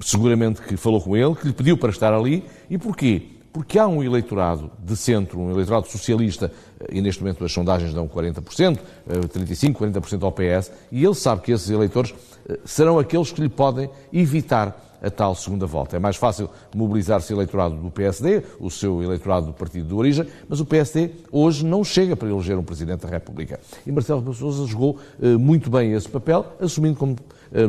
seguramente 0.00 0.62
que 0.62 0.76
falou 0.76 1.00
com 1.00 1.16
ele, 1.16 1.34
que 1.34 1.46
lhe 1.46 1.52
pediu 1.52 1.76
para 1.76 1.90
estar 1.90 2.14
ali. 2.14 2.44
E 2.68 2.78
porquê? 2.78 3.39
Porque 3.52 3.78
há 3.78 3.86
um 3.86 4.02
eleitorado 4.02 4.70
de 4.78 4.96
centro, 4.96 5.40
um 5.40 5.50
eleitorado 5.50 5.86
socialista, 5.88 6.52
eh, 6.80 6.86
e 6.92 7.00
neste 7.00 7.22
momento 7.22 7.44
as 7.44 7.52
sondagens 7.52 7.92
dão 7.92 8.08
40%, 8.08 8.78
35%, 9.08 9.72
40% 9.74 10.22
ao 10.22 10.32
PS, 10.32 10.72
e 10.90 11.04
ele 11.04 11.14
sabe 11.14 11.42
que 11.42 11.52
esses 11.52 11.68
eleitores 11.68 12.14
eh, 12.48 12.58
serão 12.64 12.98
aqueles 12.98 13.32
que 13.32 13.40
lhe 13.40 13.48
podem 13.48 13.90
evitar 14.12 14.86
a 15.02 15.10
tal 15.10 15.34
segunda 15.34 15.66
volta. 15.66 15.96
É 15.96 15.98
mais 15.98 16.16
fácil 16.16 16.50
mobilizar-se 16.74 17.32
eleitorado 17.32 17.74
do 17.74 17.90
PSD, 17.90 18.42
o 18.60 18.70
seu 18.70 19.02
eleitorado 19.02 19.46
do 19.46 19.52
partido 19.52 19.88
de 19.88 19.94
origem, 19.94 20.26
mas 20.46 20.60
o 20.60 20.64
PSD 20.66 21.10
hoje 21.32 21.64
não 21.64 21.82
chega 21.82 22.14
para 22.14 22.28
eleger 22.28 22.58
um 22.58 22.62
Presidente 22.62 23.00
da 23.00 23.08
República. 23.08 23.58
E 23.86 23.90
Marcelo 23.90 24.18
Rebelo 24.18 24.36
Sousa 24.36 24.66
jogou 24.66 24.98
uh, 25.18 25.38
muito 25.38 25.70
bem 25.70 25.94
esse 25.94 26.06
papel, 26.06 26.44
assumindo, 26.60 26.96
como 26.96 27.16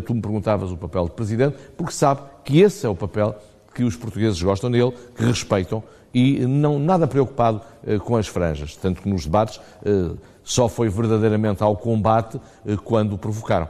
tu 0.05 0.13
me 0.13 0.21
perguntavas, 0.21 0.71
o 0.71 0.77
papel 0.77 1.05
de 1.05 1.11
Presidente, 1.11 1.55
porque 1.75 1.93
sabe 1.93 2.21
que 2.43 2.59
esse 2.59 2.85
é 2.85 2.89
o 2.89 2.95
papel 2.95 3.35
que 3.73 3.83
os 3.83 3.95
portugueses 3.95 4.41
gostam 4.41 4.69
dele, 4.69 4.93
que 5.15 5.23
respeitam 5.23 5.83
e 6.13 6.39
não 6.45 6.77
nada 6.77 7.07
preocupado 7.07 7.61
eh, 7.85 7.97
com 7.97 8.17
as 8.17 8.27
franjas, 8.27 8.75
tanto 8.75 9.01
que 9.01 9.09
nos 9.09 9.23
debates 9.23 9.59
eh, 9.85 10.11
só 10.43 10.67
foi 10.67 10.89
verdadeiramente 10.89 11.63
ao 11.63 11.75
combate 11.75 12.39
eh, 12.65 12.75
quando 12.83 13.17
provocaram. 13.17 13.69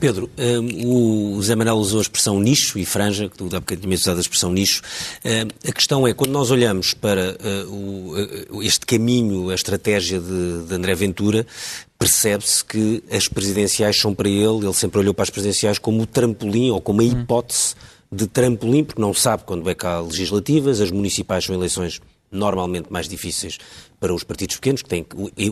Pedro, 0.00 0.28
um, 0.36 1.36
o 1.36 1.42
Zé 1.42 1.54
Manuel 1.54 1.76
usou 1.76 2.00
a 2.00 2.02
expressão 2.02 2.40
nicho 2.40 2.76
e 2.78 2.84
franja, 2.84 3.28
que 3.28 3.42
há 3.44 3.60
bocadinho 3.60 3.86
tinhas 3.86 4.00
usado 4.00 4.18
a 4.18 4.20
expressão 4.20 4.52
nicho. 4.52 4.82
Um, 5.24 5.68
a 5.68 5.72
questão 5.72 6.08
é, 6.08 6.12
quando 6.12 6.32
nós 6.32 6.50
olhamos 6.50 6.92
para 6.92 7.36
uh, 7.66 7.70
o, 7.70 8.56
uh, 8.56 8.62
este 8.62 8.84
caminho, 8.84 9.50
a 9.50 9.54
estratégia 9.54 10.18
de, 10.18 10.66
de 10.66 10.74
André 10.74 10.94
Ventura, 10.96 11.46
percebe-se 11.98 12.64
que 12.64 13.04
as 13.10 13.28
presidenciais 13.28 13.96
são 13.98 14.12
para 14.12 14.28
ele, 14.28 14.64
ele 14.64 14.74
sempre 14.74 14.98
olhou 14.98 15.14
para 15.14 15.22
as 15.22 15.30
presidenciais 15.30 15.78
como 15.78 16.02
o 16.02 16.06
trampolim 16.06 16.70
ou 16.70 16.80
como 16.80 17.00
a 17.00 17.04
hipótese 17.04 17.76
de 18.10 18.26
trampolim, 18.26 18.84
porque 18.84 19.00
não 19.00 19.14
sabe 19.14 19.44
quando 19.44 19.68
é 19.70 19.74
que 19.74 19.86
há 19.86 20.00
legislativas, 20.00 20.80
as 20.80 20.90
municipais 20.90 21.44
são 21.44 21.54
eleições 21.54 22.00
normalmente 22.34 22.92
mais 22.92 23.08
difíceis 23.08 23.58
para 23.98 24.12
os 24.12 24.22
partidos 24.22 24.56
pequenos, 24.56 24.82
que, 24.82 24.88
têm, 24.88 25.06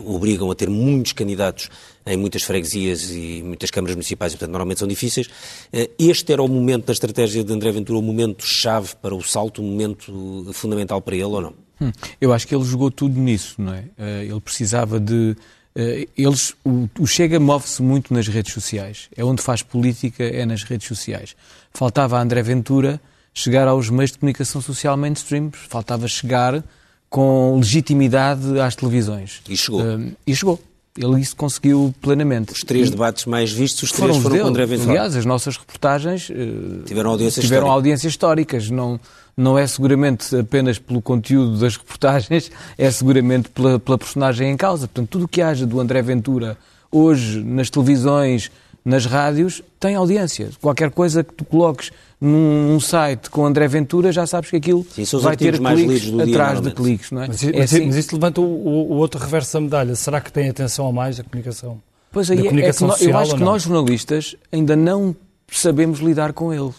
obrigam 0.05 0.51
a 0.51 0.55
ter 0.55 0.69
muitos 0.69 1.13
candidatos 1.13 1.69
em 2.05 2.17
muitas 2.17 2.43
freguesias 2.43 3.09
e 3.09 3.41
muitas 3.43 3.71
câmaras 3.71 3.95
municipais, 3.95 4.33
e 4.33 4.35
portanto 4.35 4.51
normalmente 4.51 4.79
são 4.79 4.87
difíceis. 4.87 5.29
Eh, 5.71 5.89
este 5.97 6.31
era 6.31 6.43
o 6.43 6.47
momento 6.47 6.85
da 6.85 6.93
estratégia 6.93 7.43
de 7.43 7.51
André 7.51 7.71
Ventura, 7.71 7.97
o 7.97 8.01
momento 8.01 8.45
chave 8.45 8.95
para 9.01 9.15
o 9.15 9.23
salto, 9.23 9.61
o 9.61 9.63
momento 9.63 10.51
fundamental 10.53 11.01
para 11.01 11.15
ele 11.15 11.23
ou 11.23 11.41
não? 11.41 11.53
Hum, 11.81 11.91
eu 12.21 12.31
acho 12.31 12.47
que 12.47 12.53
ele 12.53 12.63
jogou 12.63 12.91
tudo 12.91 13.19
nisso, 13.19 13.55
não 13.57 13.73
é? 13.73 13.85
Eh, 13.97 14.25
ele 14.29 14.39
precisava 14.39 14.99
de. 14.99 15.35
Eh, 15.75 16.07
eles, 16.15 16.53
o 16.63 17.07
Chega 17.07 17.39
move-se 17.39 17.81
muito 17.81 18.13
nas 18.13 18.27
redes 18.27 18.53
sociais. 18.53 19.09
É 19.15 19.23
onde 19.23 19.41
faz 19.41 19.63
política, 19.63 20.23
é 20.23 20.45
nas 20.45 20.63
redes 20.63 20.87
sociais. 20.87 21.35
Faltava 21.73 22.19
a 22.19 22.21
André 22.21 22.43
Ventura 22.43 23.01
chegar 23.33 23.67
aos 23.67 23.89
meios 23.89 24.11
de 24.11 24.19
comunicação 24.19 24.61
social 24.61 24.95
mainstream. 24.95 25.51
Faltava 25.51 26.07
chegar 26.07 26.63
com 27.09 27.57
legitimidade 27.57 28.59
às 28.59 28.75
televisões. 28.75 29.41
E 29.47 29.55
chegou. 29.55 29.81
Uh, 29.81 30.11
e 30.25 30.35
chegou. 30.35 30.59
Ele 30.97 31.21
isso 31.21 31.35
conseguiu 31.35 31.93
plenamente. 32.01 32.53
Os 32.53 32.61
três 32.61 32.87
e 32.87 32.91
debates 32.91 33.25
mais 33.25 33.51
vistos, 33.51 33.83
os 33.83 33.91
três 33.91 34.15
foram, 34.17 34.21
foram 34.21 34.47
André 34.47 34.65
Ventura. 34.65 34.91
Aliás, 34.91 35.15
as 35.15 35.25
nossas 35.25 35.57
reportagens 35.57 36.29
uh, 36.29 36.83
tiveram 36.85 37.09
audiências 37.09 37.43
tiveram 37.43 37.63
históricas. 37.63 37.75
audiências 37.75 38.11
históricas. 38.13 38.69
Não, 38.69 38.99
não 39.35 39.57
é 39.57 39.65
seguramente 39.65 40.35
apenas 40.35 40.77
pelo 40.77 41.01
conteúdo 41.01 41.57
das 41.57 41.77
reportagens, 41.77 42.51
é 42.77 42.91
seguramente 42.91 43.49
pela, 43.49 43.79
pela 43.79 43.97
personagem 43.97 44.51
em 44.51 44.57
causa. 44.57 44.87
Portanto, 44.87 45.09
tudo 45.09 45.25
o 45.25 45.27
que 45.27 45.41
haja 45.41 45.65
do 45.65 45.79
André 45.79 46.01
Ventura 46.03 46.57
hoje 46.91 47.43
nas 47.43 47.71
televisões, 47.71 48.51
nas 48.85 49.05
rádios, 49.05 49.63
tem 49.79 49.95
audiência. 49.95 50.51
Qualquer 50.61 50.91
coisa 50.91 51.23
que 51.23 51.33
tu 51.33 51.43
coloques 51.45 51.91
num, 52.23 52.69
num 52.69 52.79
site 52.79 53.29
com 53.29 53.45
André 53.45 53.67
Ventura, 53.67 54.11
já 54.11 54.25
sabes 54.25 54.49
que 54.49 54.55
aquilo 54.55 54.85
Sim, 54.89 55.03
vai 55.19 55.35
ter 55.35 55.59
cliques 55.59 56.13
atrás 56.19 56.61
dia, 56.61 56.69
de 56.69 56.75
cliques. 56.75 57.11
Não 57.11 57.23
é? 57.23 57.27
Mas, 57.27 57.43
é 57.43 57.51
mas, 57.51 57.73
assim. 57.73 57.85
mas 57.85 57.95
isso 57.97 58.15
levanta 58.15 58.39
o, 58.39 58.45
o, 58.45 58.93
outro 58.93 59.19
reverso 59.19 59.53
da 59.53 59.61
medalha. 59.61 59.95
Será 59.95 60.21
que 60.21 60.31
tem 60.31 60.49
atenção 60.49 60.87
a 60.87 60.93
mais 60.93 61.19
a 61.19 61.23
comunicação? 61.23 61.81
Pois 62.11 62.31
aí, 62.31 62.47
é, 62.47 62.67
é 62.67 62.71
social, 62.71 63.09
eu 63.09 63.17
acho 63.17 63.35
que 63.35 63.43
nós 63.43 63.63
jornalistas 63.63 64.35
ainda 64.51 64.75
não 64.75 65.13
sabemos 65.51 65.99
lidar 65.99 66.31
com 66.31 66.53
ele. 66.53 66.71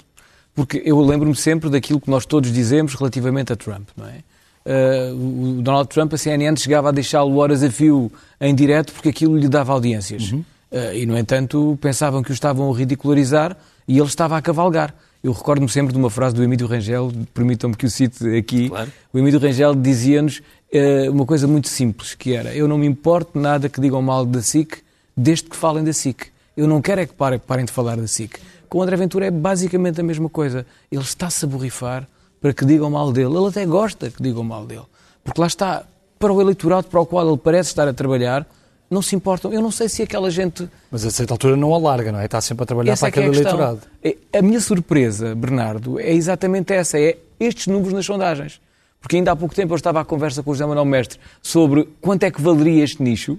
Porque 0.54 0.80
eu 0.84 0.98
lembro-me 1.00 1.36
sempre 1.36 1.68
daquilo 1.68 2.00
que 2.00 2.08
nós 2.08 2.24
todos 2.24 2.50
dizemos 2.50 2.94
relativamente 2.94 3.52
a 3.52 3.56
Trump, 3.56 3.88
não 3.96 4.06
é? 4.06 4.20
Uh, 4.66 5.58
o 5.58 5.62
Donald 5.62 5.88
Trump, 5.90 6.14
a 6.14 6.16
CNN, 6.16 6.56
chegava 6.56 6.88
a 6.88 6.92
deixá-lo 6.92 7.36
horas 7.36 7.62
a 7.62 7.70
fio 7.70 8.10
em 8.40 8.54
direto 8.54 8.94
porque 8.94 9.10
aquilo 9.10 9.36
lhe 9.36 9.48
dava 9.48 9.72
audiências. 9.74 10.32
Uhum. 10.32 10.44
Uh, 10.72 10.94
e, 10.94 11.04
no 11.04 11.18
entanto, 11.18 11.78
pensavam 11.82 12.22
que 12.22 12.30
o 12.30 12.32
estavam 12.32 12.72
a 12.72 12.76
ridicularizar 12.76 13.54
e 13.86 13.98
ele 13.98 14.06
estava 14.06 14.38
a 14.38 14.42
cavalgar. 14.42 14.94
Eu 15.24 15.32
recordo-me 15.32 15.70
sempre 15.70 15.90
de 15.90 15.98
uma 15.98 16.10
frase 16.10 16.34
do 16.34 16.44
Emílio 16.44 16.66
Rangel, 16.66 17.10
permitam-me 17.32 17.74
que 17.74 17.86
o 17.86 17.90
cite 17.90 18.36
aqui. 18.36 18.68
Claro. 18.68 18.92
O 19.10 19.18
Emílio 19.18 19.40
Rangel 19.40 19.74
dizia-nos 19.74 20.42
uh, 20.70 21.10
uma 21.10 21.24
coisa 21.24 21.48
muito 21.48 21.66
simples, 21.66 22.14
que 22.14 22.34
era 22.34 22.54
eu 22.54 22.68
não 22.68 22.76
me 22.76 22.86
importo 22.86 23.38
nada 23.38 23.70
que 23.70 23.80
digam 23.80 24.02
mal 24.02 24.26
da 24.26 24.42
SIC, 24.42 24.82
desde 25.16 25.48
que 25.48 25.56
falem 25.56 25.82
da 25.82 25.94
SIC. 25.94 26.26
Eu 26.54 26.68
não 26.68 26.82
quero 26.82 27.00
é 27.00 27.06
que 27.06 27.14
parem, 27.14 27.38
parem 27.38 27.64
de 27.64 27.72
falar 27.72 27.96
da 27.96 28.06
SIC. 28.06 28.38
Com 28.68 28.80
o 28.80 28.82
André 28.82 28.96
Ventura 28.96 29.24
é 29.24 29.30
basicamente 29.30 29.98
a 29.98 30.04
mesma 30.04 30.28
coisa. 30.28 30.66
Ele 30.92 31.00
está-se 31.00 31.42
a 31.46 31.48
borrifar 31.48 32.06
para 32.38 32.52
que 32.52 32.66
digam 32.66 32.90
mal 32.90 33.10
dele. 33.10 33.34
Ele 33.34 33.48
até 33.48 33.64
gosta 33.64 34.10
que 34.10 34.22
digam 34.22 34.44
mal 34.44 34.66
dele. 34.66 34.84
Porque 35.24 35.40
lá 35.40 35.46
está, 35.46 35.86
para 36.18 36.34
o 36.34 36.38
eleitorado 36.38 36.86
para 36.88 37.00
o 37.00 37.06
qual 37.06 37.26
ele 37.26 37.38
parece 37.38 37.70
estar 37.70 37.88
a 37.88 37.94
trabalhar, 37.94 38.46
não 38.90 39.02
se 39.02 39.16
importam. 39.16 39.52
Eu 39.52 39.62
não 39.62 39.70
sei 39.70 39.88
se 39.88 40.02
aquela 40.02 40.30
gente. 40.30 40.68
Mas 40.90 41.04
a 41.04 41.10
certa 41.10 41.34
altura 41.34 41.56
não 41.56 41.74
alarga, 41.74 42.12
não 42.12 42.20
é? 42.20 42.24
Está 42.26 42.40
sempre 42.40 42.62
a 42.62 42.66
trabalhar 42.66 42.92
essa 42.92 43.08
para 43.08 43.08
é 43.08 43.10
aquele 43.10 43.26
é 43.26 43.28
a 43.28 43.40
eleitorado. 43.40 43.80
É, 44.02 44.16
a 44.38 44.42
minha 44.42 44.60
surpresa, 44.60 45.34
Bernardo, 45.34 45.98
é 45.98 46.12
exatamente 46.12 46.72
essa: 46.72 46.98
é 46.98 47.16
estes 47.38 47.66
números 47.66 47.92
nas 47.92 48.06
sondagens. 48.06 48.60
Porque 49.00 49.16
ainda 49.16 49.32
há 49.32 49.36
pouco 49.36 49.54
tempo 49.54 49.72
eu 49.72 49.76
estava 49.76 50.00
à 50.00 50.04
conversa 50.04 50.42
com 50.42 50.50
o 50.50 50.54
José 50.54 50.64
Manuel 50.64 50.86
Mestre 50.86 51.20
sobre 51.42 51.86
quanto 52.00 52.22
é 52.24 52.30
que 52.30 52.40
valeria 52.40 52.82
este 52.82 53.02
nicho 53.02 53.38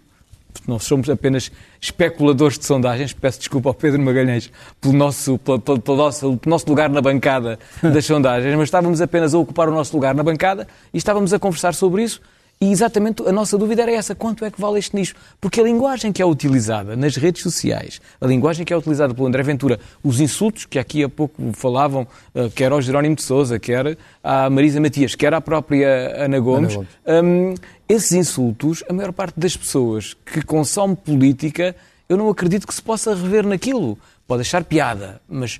nós 0.67 0.83
somos 0.83 1.09
apenas 1.09 1.51
especuladores 1.81 2.57
de 2.57 2.65
sondagens. 2.65 3.13
Peço 3.13 3.39
desculpa 3.39 3.69
ao 3.69 3.73
Pedro 3.73 4.01
Magalhães 4.01 4.51
pelo 4.79 4.93
nosso, 4.93 5.37
pelo, 5.39 5.59
pelo, 5.59 5.79
pelo, 5.79 5.97
nosso, 5.97 6.37
pelo 6.37 6.49
nosso 6.49 6.67
lugar 6.67 6.89
na 6.89 7.01
bancada 7.01 7.59
das 7.81 8.05
sondagens, 8.05 8.55
mas 8.55 8.63
estávamos 8.63 9.01
apenas 9.01 9.33
a 9.33 9.39
ocupar 9.39 9.69
o 9.69 9.71
nosso 9.71 9.93
lugar 9.93 10.15
na 10.15 10.23
bancada 10.23 10.67
e 10.93 10.97
estávamos 10.97 11.33
a 11.33 11.39
conversar 11.39 11.73
sobre 11.73 12.03
isso 12.03 12.21
e 12.60 12.72
exatamente 12.72 13.22
a 13.28 13.32
nossa 13.32 13.58
dúvida 13.58 13.82
era 13.82 13.91
essa: 13.91 14.16
quanto 14.16 14.45
é 14.45 14.51
que 14.51 14.60
vale 14.60 14.80
este 14.80 14.95
nicho? 14.95 15.16
Porque 15.41 15.60
a 15.60 15.64
linguagem 15.64 16.12
que 16.12 16.22
é 16.22 16.26
utilizada 16.26 16.95
nas 16.95 17.16
redes 17.16 17.43
sociais, 17.43 18.01
a 18.20 18.26
linguagem 18.26 18.66
que 18.66 18.74
é 18.74 18.78
utilizada 18.78 19.14
pelo 19.14 19.28
André 19.28 19.43
Ventura, 19.43 19.80
os 20.03 20.20
insultos 20.20 20.66
que 20.66 20.80
aqui 20.80 21.03
há 21.03 21.10
pouco 21.10 21.41
falavam, 21.53 22.08
eh, 22.34 22.49
quer 22.56 22.72
ao 22.72 22.82
Jerónimo 22.82 23.16
de 23.16 23.24
Souza, 23.24 23.60
quer 23.60 23.97
à 24.24 24.49
Marisa 24.49 24.80
Matias, 24.80 25.16
quer 25.16 25.34
à 25.34 25.41
própria 25.41 26.24
Ana 26.24 26.39
Gomes, 26.39 26.76
Ana 26.76 26.86
Gomes. 26.86 26.89
Um, 27.06 27.56
esses 27.89 28.14
insultos, 28.14 28.84
a 28.89 28.93
maior 28.93 29.12
parte 29.12 29.39
das 29.39 29.56
pessoas 29.58 30.16
que 30.26 30.41
consome 30.41 30.95
política, 30.95 31.76
eu 32.08 32.16
não 32.18 32.30
acredito 32.30 32.66
que 32.66 32.74
se 32.74 32.82
possa 32.82 33.14
rever 33.14 33.45
naquilo. 33.45 33.97
Pode 34.28 34.41
achar 34.41 34.64
piada, 34.64 35.22
mas 35.28 35.60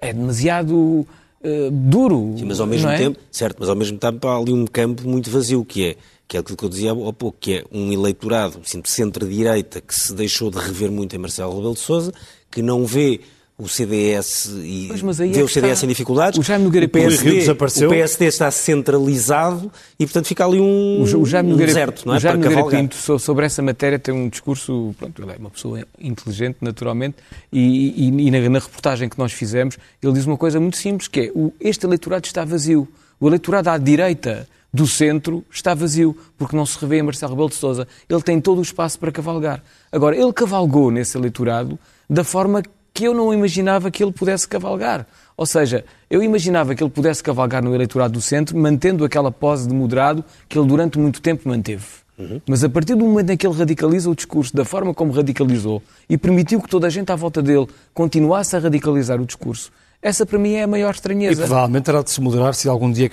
é 0.00 0.12
demasiado. 0.12 1.06
Uh, 1.44 1.70
duro. 1.70 2.34
Sim, 2.38 2.44
mas 2.44 2.60
ao 2.60 2.66
mesmo 2.66 2.88
é? 2.88 2.96
tempo, 2.96 3.18
certo, 3.30 3.56
mas 3.58 3.68
ao 3.68 3.74
mesmo 3.74 3.98
tempo 3.98 4.28
há 4.28 4.36
ali 4.36 4.52
um 4.52 4.66
campo 4.66 5.08
muito 5.08 5.28
vazio 5.30 5.64
que 5.64 5.84
é 5.84 5.96
que 6.32 6.36
é 6.38 6.40
aquilo 6.40 6.56
que 6.56 6.64
eu 6.64 6.68
dizia 6.70 6.92
há 6.92 7.12
pouco, 7.12 7.36
que 7.38 7.56
é 7.58 7.64
um 7.70 7.92
eleitorado 7.92 8.58
centro-direita 8.84 9.82
que 9.82 9.94
se 9.94 10.14
deixou 10.14 10.50
de 10.50 10.56
rever 10.56 10.90
muito 10.90 11.14
em 11.14 11.18
Marcelo 11.18 11.54
Rebelo 11.54 11.74
de 11.74 11.80
Sousa, 11.80 12.10
que 12.50 12.62
não 12.62 12.86
vê 12.86 13.20
o 13.62 13.68
CDS 13.68 14.46
e 14.64 14.86
pois, 14.88 15.16
vê 15.16 15.38
é 15.38 15.42
o 15.42 15.48
CDS 15.48 15.72
está... 15.74 15.86
em 15.86 15.88
dificuldades. 15.88 16.38
O 16.38 16.42
Jaime 16.42 16.64
Nogueira 16.64 16.86
o 16.86 16.88
PSD, 16.88 17.30
desapareceu. 17.38 17.88
O 17.88 17.92
PSD 17.92 18.26
está 18.26 18.50
centralizado 18.50 19.70
e, 19.98 20.04
portanto, 20.04 20.26
fica 20.26 20.44
ali 20.44 20.60
um, 20.60 21.02
o, 21.02 21.24
Jaime 21.24 21.52
um 21.52 21.56
deserto, 21.56 22.04
não 22.04 22.14
é? 22.14 22.16
O 22.16 22.20
Jaime 22.20 22.42
Nogueira 22.42 22.66
Pinto, 22.66 22.96
sobre 23.20 23.46
essa 23.46 23.62
matéria, 23.62 24.00
tem 24.00 24.12
um 24.12 24.28
discurso, 24.28 24.92
pronto, 24.98 25.22
ele 25.22 25.32
é 25.32 25.36
uma 25.36 25.50
pessoa 25.50 25.86
inteligente, 26.00 26.56
naturalmente, 26.60 27.16
e, 27.52 28.08
e, 28.08 28.26
e 28.26 28.30
na, 28.32 28.48
na, 28.48 28.58
reportagem 28.58 29.08
que 29.08 29.18
nós 29.18 29.32
fizemos, 29.32 29.78
ele 30.02 30.12
diz 30.12 30.26
uma 30.26 30.36
coisa 30.36 30.58
muito 30.58 30.76
simples, 30.76 31.06
que 31.06 31.20
é, 31.20 31.32
o, 31.32 31.52
este 31.60 31.86
eleitorado 31.86 32.26
está 32.26 32.44
vazio. 32.44 32.88
O 33.20 33.28
eleitorado 33.28 33.70
à 33.70 33.78
direita 33.78 34.48
do 34.74 34.88
centro 34.88 35.44
está 35.48 35.72
vazio, 35.72 36.16
porque 36.36 36.56
não 36.56 36.66
se 36.66 36.76
revê 36.80 36.98
em 36.98 37.02
Marcelo 37.02 37.32
Rebelo 37.32 37.50
de 37.50 37.54
Sousa. 37.54 37.86
Ele 38.08 38.22
tem 38.22 38.40
todo 38.40 38.58
o 38.58 38.62
espaço 38.62 38.98
para 38.98 39.12
cavalgar. 39.12 39.62
Agora, 39.92 40.16
ele 40.16 40.32
cavalgou 40.32 40.90
nesse 40.90 41.16
eleitorado 41.16 41.78
da 42.10 42.24
forma 42.24 42.62
que 42.92 43.04
eu 43.04 43.14
não 43.14 43.32
imaginava 43.32 43.90
que 43.90 44.02
ele 44.02 44.12
pudesse 44.12 44.46
cavalgar. 44.46 45.06
Ou 45.36 45.46
seja, 45.46 45.84
eu 46.10 46.22
imaginava 46.22 46.74
que 46.74 46.82
ele 46.82 46.90
pudesse 46.90 47.22
cavalgar 47.22 47.62
no 47.62 47.74
eleitorado 47.74 48.12
do 48.12 48.20
centro, 48.20 48.56
mantendo 48.56 49.04
aquela 49.04 49.30
pose 49.30 49.66
de 49.66 49.74
moderado 49.74 50.24
que 50.48 50.58
ele 50.58 50.68
durante 50.68 50.98
muito 50.98 51.20
tempo 51.20 51.48
manteve. 51.48 51.84
Uhum. 52.18 52.40
Mas 52.46 52.62
a 52.62 52.68
partir 52.68 52.94
do 52.94 53.04
momento 53.04 53.30
em 53.30 53.36
que 53.36 53.46
ele 53.46 53.56
radicaliza 53.56 54.10
o 54.10 54.14
discurso 54.14 54.54
da 54.54 54.64
forma 54.64 54.92
como 54.92 55.12
radicalizou 55.12 55.82
e 56.08 56.18
permitiu 56.18 56.60
que 56.60 56.68
toda 56.68 56.86
a 56.86 56.90
gente 56.90 57.10
à 57.10 57.16
volta 57.16 57.40
dele 57.42 57.66
continuasse 57.94 58.54
a 58.54 58.58
radicalizar 58.58 59.20
o 59.20 59.24
discurso, 59.24 59.72
essa 60.00 60.26
para 60.26 60.38
mim 60.38 60.52
é 60.52 60.64
a 60.64 60.66
maior 60.66 60.92
estranheza. 60.92 61.42
E 61.42 61.46
provavelmente 61.46 61.84
terá 61.84 62.02
de 62.02 62.10
se 62.10 62.20
moderar 62.20 62.54
se 62.54 62.68
algum 62.68 62.92
dia 62.92 63.08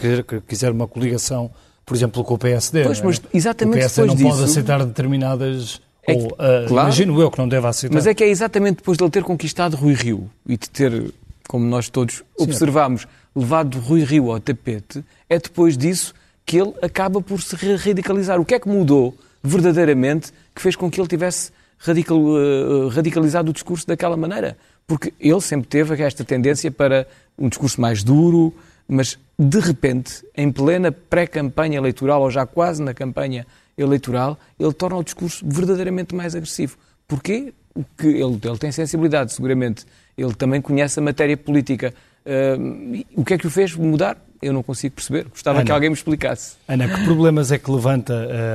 quiser 0.47 0.71
uma 0.71 0.87
coligação, 0.87 1.49
por 1.85 1.95
exemplo, 1.95 2.23
com 2.23 2.33
o 2.33 2.37
PSD. 2.37 2.83
Pois, 2.83 3.01
mas 3.01 3.21
exatamente 3.33 3.77
o 3.77 3.79
PSD 3.79 4.07
não 4.07 4.15
disso, 4.15 4.29
pode 4.29 4.43
aceitar 4.43 4.85
determinadas 4.85 5.81
é 6.09 6.15
que, 6.15 6.21
Ou, 6.21 6.31
uh, 6.31 6.67
claro, 6.67 6.87
imagino 6.87 7.21
eu 7.21 7.31
que 7.31 7.37
não 7.37 7.47
deve 7.47 7.67
aceitar. 7.67 7.93
Mas 7.93 8.07
é 8.07 8.13
que 8.13 8.23
é 8.23 8.27
exatamente 8.27 8.77
depois 8.77 8.97
de 8.97 9.03
ele 9.03 9.11
ter 9.11 9.23
conquistado 9.23 9.75
Rui 9.75 9.93
Rio 9.93 10.29
e 10.47 10.57
de 10.57 10.69
ter, 10.69 11.13
como 11.47 11.65
nós 11.65 11.89
todos 11.89 12.15
Sim, 12.15 12.23
observamos, 12.37 13.07
levado 13.35 13.79
Rui 13.79 14.03
Rio 14.03 14.31
ao 14.31 14.39
tapete, 14.39 15.03
é 15.29 15.37
depois 15.37 15.77
disso 15.77 16.13
que 16.45 16.57
ele 16.57 16.73
acaba 16.81 17.21
por 17.21 17.41
se 17.41 17.55
radicalizar. 17.75 18.39
O 18.39 18.45
que 18.45 18.55
é 18.55 18.59
que 18.59 18.67
mudou 18.67 19.15
verdadeiramente 19.43 20.31
que 20.53 20.61
fez 20.61 20.75
com 20.75 20.89
que 20.89 20.99
ele 20.99 21.07
tivesse 21.07 21.51
radical, 21.77 22.17
uh, 22.17 22.87
radicalizado 22.89 23.51
o 23.51 23.53
discurso 23.53 23.85
daquela 23.85 24.17
maneira? 24.17 24.57
Porque 24.87 25.13
ele 25.19 25.41
sempre 25.41 25.67
teve 25.67 26.01
esta 26.01 26.23
tendência 26.23 26.71
para 26.71 27.05
um 27.37 27.47
discurso 27.47 27.79
mais 27.79 28.03
duro, 28.03 28.53
mas 28.87 29.19
de 29.37 29.59
repente, 29.59 30.25
em 30.35 30.51
plena 30.51 30.91
pré-campanha 30.91 31.77
eleitoral, 31.77 32.23
ou 32.23 32.31
já 32.31 32.45
quase 32.45 32.81
na 32.81 32.93
campanha 32.93 33.45
eleitoral, 33.79 34.37
ele 34.59 34.73
torna 34.73 34.97
o 34.97 35.03
discurso 35.03 35.45
verdadeiramente 35.47 36.13
mais 36.13 36.35
agressivo. 36.35 36.77
Porquê? 37.07 37.53
que 37.97 38.07
ele, 38.07 38.39
ele 38.43 38.57
tem 38.57 38.71
sensibilidade, 38.71 39.33
seguramente. 39.33 39.85
Ele 40.17 40.33
também 40.33 40.61
conhece 40.61 40.99
a 40.99 41.01
matéria 41.01 41.37
política. 41.37 41.93
Uh, 42.25 43.05
o 43.15 43.23
que 43.23 43.33
é 43.33 43.37
que 43.37 43.47
o 43.47 43.49
fez 43.49 43.75
mudar? 43.75 44.17
Eu 44.41 44.53
não 44.53 44.63
consigo 44.63 44.95
perceber. 44.95 45.25
Gostava 45.29 45.59
Ana, 45.59 45.65
que 45.65 45.71
alguém 45.71 45.89
me 45.89 45.95
explicasse. 45.95 46.55
Ana, 46.67 46.87
que 46.87 47.03
problemas 47.03 47.51
é 47.51 47.57
que 47.57 47.69
levanta 47.69 48.13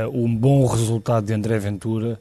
uh, 0.08 0.24
um 0.24 0.34
bom 0.34 0.66
resultado 0.66 1.26
de 1.26 1.34
André 1.34 1.58
Ventura? 1.58 2.18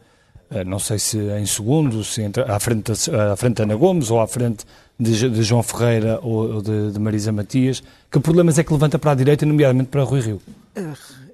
Uh, 0.51 0.64
não 0.66 0.80
sei 0.80 0.99
se 0.99 1.18
em 1.18 1.45
segundo, 1.45 2.04
se 2.04 2.22
entre, 2.22 2.43
à, 2.43 2.60
frente, 2.60 2.91
à 2.91 3.36
frente 3.36 3.58
de 3.58 3.64
Ana 3.64 3.76
Gomes 3.76 4.12
ou 4.12 4.20
à 4.20 4.28
frente 4.28 4.66
de, 4.99 5.30
de 5.30 5.43
João 5.43 5.64
Ferreira 5.64 6.20
ou 6.22 6.62
de, 6.62 6.91
de 6.91 6.99
Marisa 6.99 7.32
Matias. 7.32 7.84
Que 8.12 8.20
problemas 8.20 8.58
é 8.60 8.64
que 8.64 8.72
levanta 8.72 8.99
para 8.99 9.12
a 9.12 9.16
direita, 9.16 9.45
nomeadamente 9.45 9.89
para 9.89 10.04
Rui 10.04 10.22
Rio? 10.22 10.41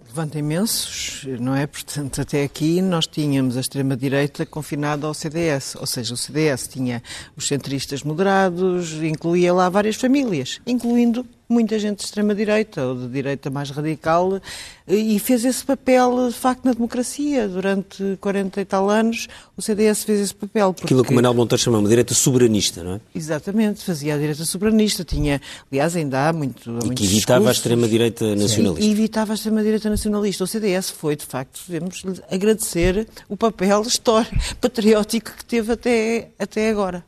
Levanta 0.10 0.39
imensos, 0.39 1.24
não 1.39 1.55
é? 1.55 1.68
Portanto, 1.68 2.20
até 2.20 2.43
aqui 2.43 2.82
nós 2.82 3.05
tínhamos 3.05 3.55
a 3.55 3.60
extrema-direita 3.60 4.43
confinada 4.43 5.05
ao 5.05 5.14
CDS, 5.14 5.76
ou 5.76 5.86
seja, 5.86 6.16
o 6.16 6.18
CDS 6.18 6.68
tinha 6.68 7.03
os 7.38 7.47
centristas 7.47 8.01
moderados, 8.01 8.93
incluía 8.93 9.53
lá 9.53 9.70
várias 9.70 9.95
famílias, 9.95 10.60
incluindo 10.66 11.26
muita 11.50 11.80
gente 11.80 11.97
de 11.97 12.06
extrema-direita 12.06 12.86
ou 12.86 12.95
de 12.95 13.08
direita 13.08 13.50
mais 13.50 13.72
radical 13.72 14.39
e 14.88 15.18
fez 15.20 15.43
esse 15.43 15.64
papel, 15.66 16.30
de 16.30 16.36
facto, 16.36 16.64
na 16.66 16.74
democracia. 16.74 17.47
Durante 17.47 18.18
40 18.22 18.62
e 18.62 18.66
tal 18.66 18.89
anos, 18.89 19.28
o 19.58 19.62
CDS 19.62 20.04
fez 20.04 20.20
esse 20.20 20.36
papel. 20.36 20.74
Porque... 20.74 20.86
Aquilo 20.86 21.04
que 21.04 21.12
o 21.12 21.16
Manuel 21.16 21.34
Monteiro 21.34 21.62
chama 21.62 21.80
uma 21.80 21.89
direita 21.89 22.14
soberanista, 22.14 22.84
não 22.84 22.93
é? 22.93 23.02
Exatamente, 23.14 23.84
fazia 23.84 24.14
a 24.14 24.18
direita 24.18 24.45
soberanista. 24.45 25.04
Tinha, 25.04 25.41
aliás, 25.72 25.95
ainda 25.95 26.30
há 26.30 26.34
muito. 26.34 26.70
Há 26.70 26.88
e 26.88 26.95
que 26.95 27.04
evitava 27.04 27.39
discursos. 27.39 27.47
a 27.47 27.52
extrema-direita 27.52 28.36
nacionalista. 28.36 28.86
E, 28.86 28.91
evitava 28.91 29.34
a 29.34 29.36
extrema-direita 29.36 29.89
nacionalista. 29.89 30.43
O 30.43 30.47
CDS 30.47 30.91
foi, 30.91 31.16
de 31.16 31.26
facto, 31.26 31.60
devemos 31.68 32.04
agradecer 32.32 33.08
o 33.28 33.36
papel 33.36 33.82
histórico, 33.82 34.36
patriótico 34.62 35.32
que 35.36 35.45
teve 35.45 35.74
até, 35.74 36.30
até 36.38 36.70
agora. 36.70 37.04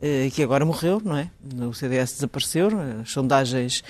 Eh, 0.00 0.30
que 0.34 0.42
agora 0.42 0.64
morreu, 0.64 1.00
não 1.04 1.16
é? 1.16 1.30
O 1.68 1.72
CDS 1.72 2.14
desapareceu, 2.14 2.68
as 3.02 3.10
sondagens 3.10 3.82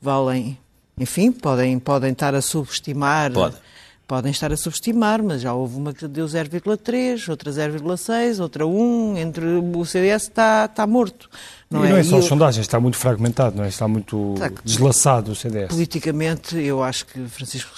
valem, 0.00 0.58
enfim, 0.98 1.30
podem, 1.30 1.78
podem 1.78 2.12
estar 2.12 2.34
a 2.34 2.42
subestimar. 2.42 3.32
Pode. 3.32 3.56
Podem 4.04 4.32
estar 4.32 4.52
a 4.52 4.56
subestimar, 4.56 5.22
mas 5.22 5.40
já 5.40 5.54
houve 5.54 5.76
uma 5.76 5.94
que 5.94 6.06
deu 6.06 6.26
0,3, 6.26 7.28
outra 7.30 7.50
0,6, 7.50 8.40
outra 8.40 8.66
1, 8.66 9.16
entre 9.16 9.46
o 9.46 9.84
CDS 9.86 10.24
está, 10.24 10.66
está 10.66 10.86
morto. 10.86 11.30
Não 11.70 11.82
e 11.82 11.88
é? 11.88 11.90
não 11.92 11.96
é 11.96 12.02
só 12.02 12.18
as 12.18 12.26
sondagens, 12.26 12.66
está 12.66 12.78
muito 12.78 12.98
fragmentado, 12.98 13.56
não 13.56 13.64
é? 13.64 13.68
Está 13.68 13.88
muito 13.88 14.34
está, 14.34 14.50
deslaçado 14.62 15.32
o 15.32 15.34
CDS. 15.34 15.68
Politicamente, 15.68 16.58
eu 16.58 16.82
acho 16.82 17.06
que 17.06 17.26
Francisco 17.28 17.70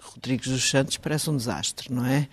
Rodrigues 0.00 0.46
dos 0.46 0.70
Santos 0.70 0.98
parece 0.98 1.28
um 1.30 1.36
desastre, 1.36 1.92
não 1.92 2.06
é? 2.06 2.28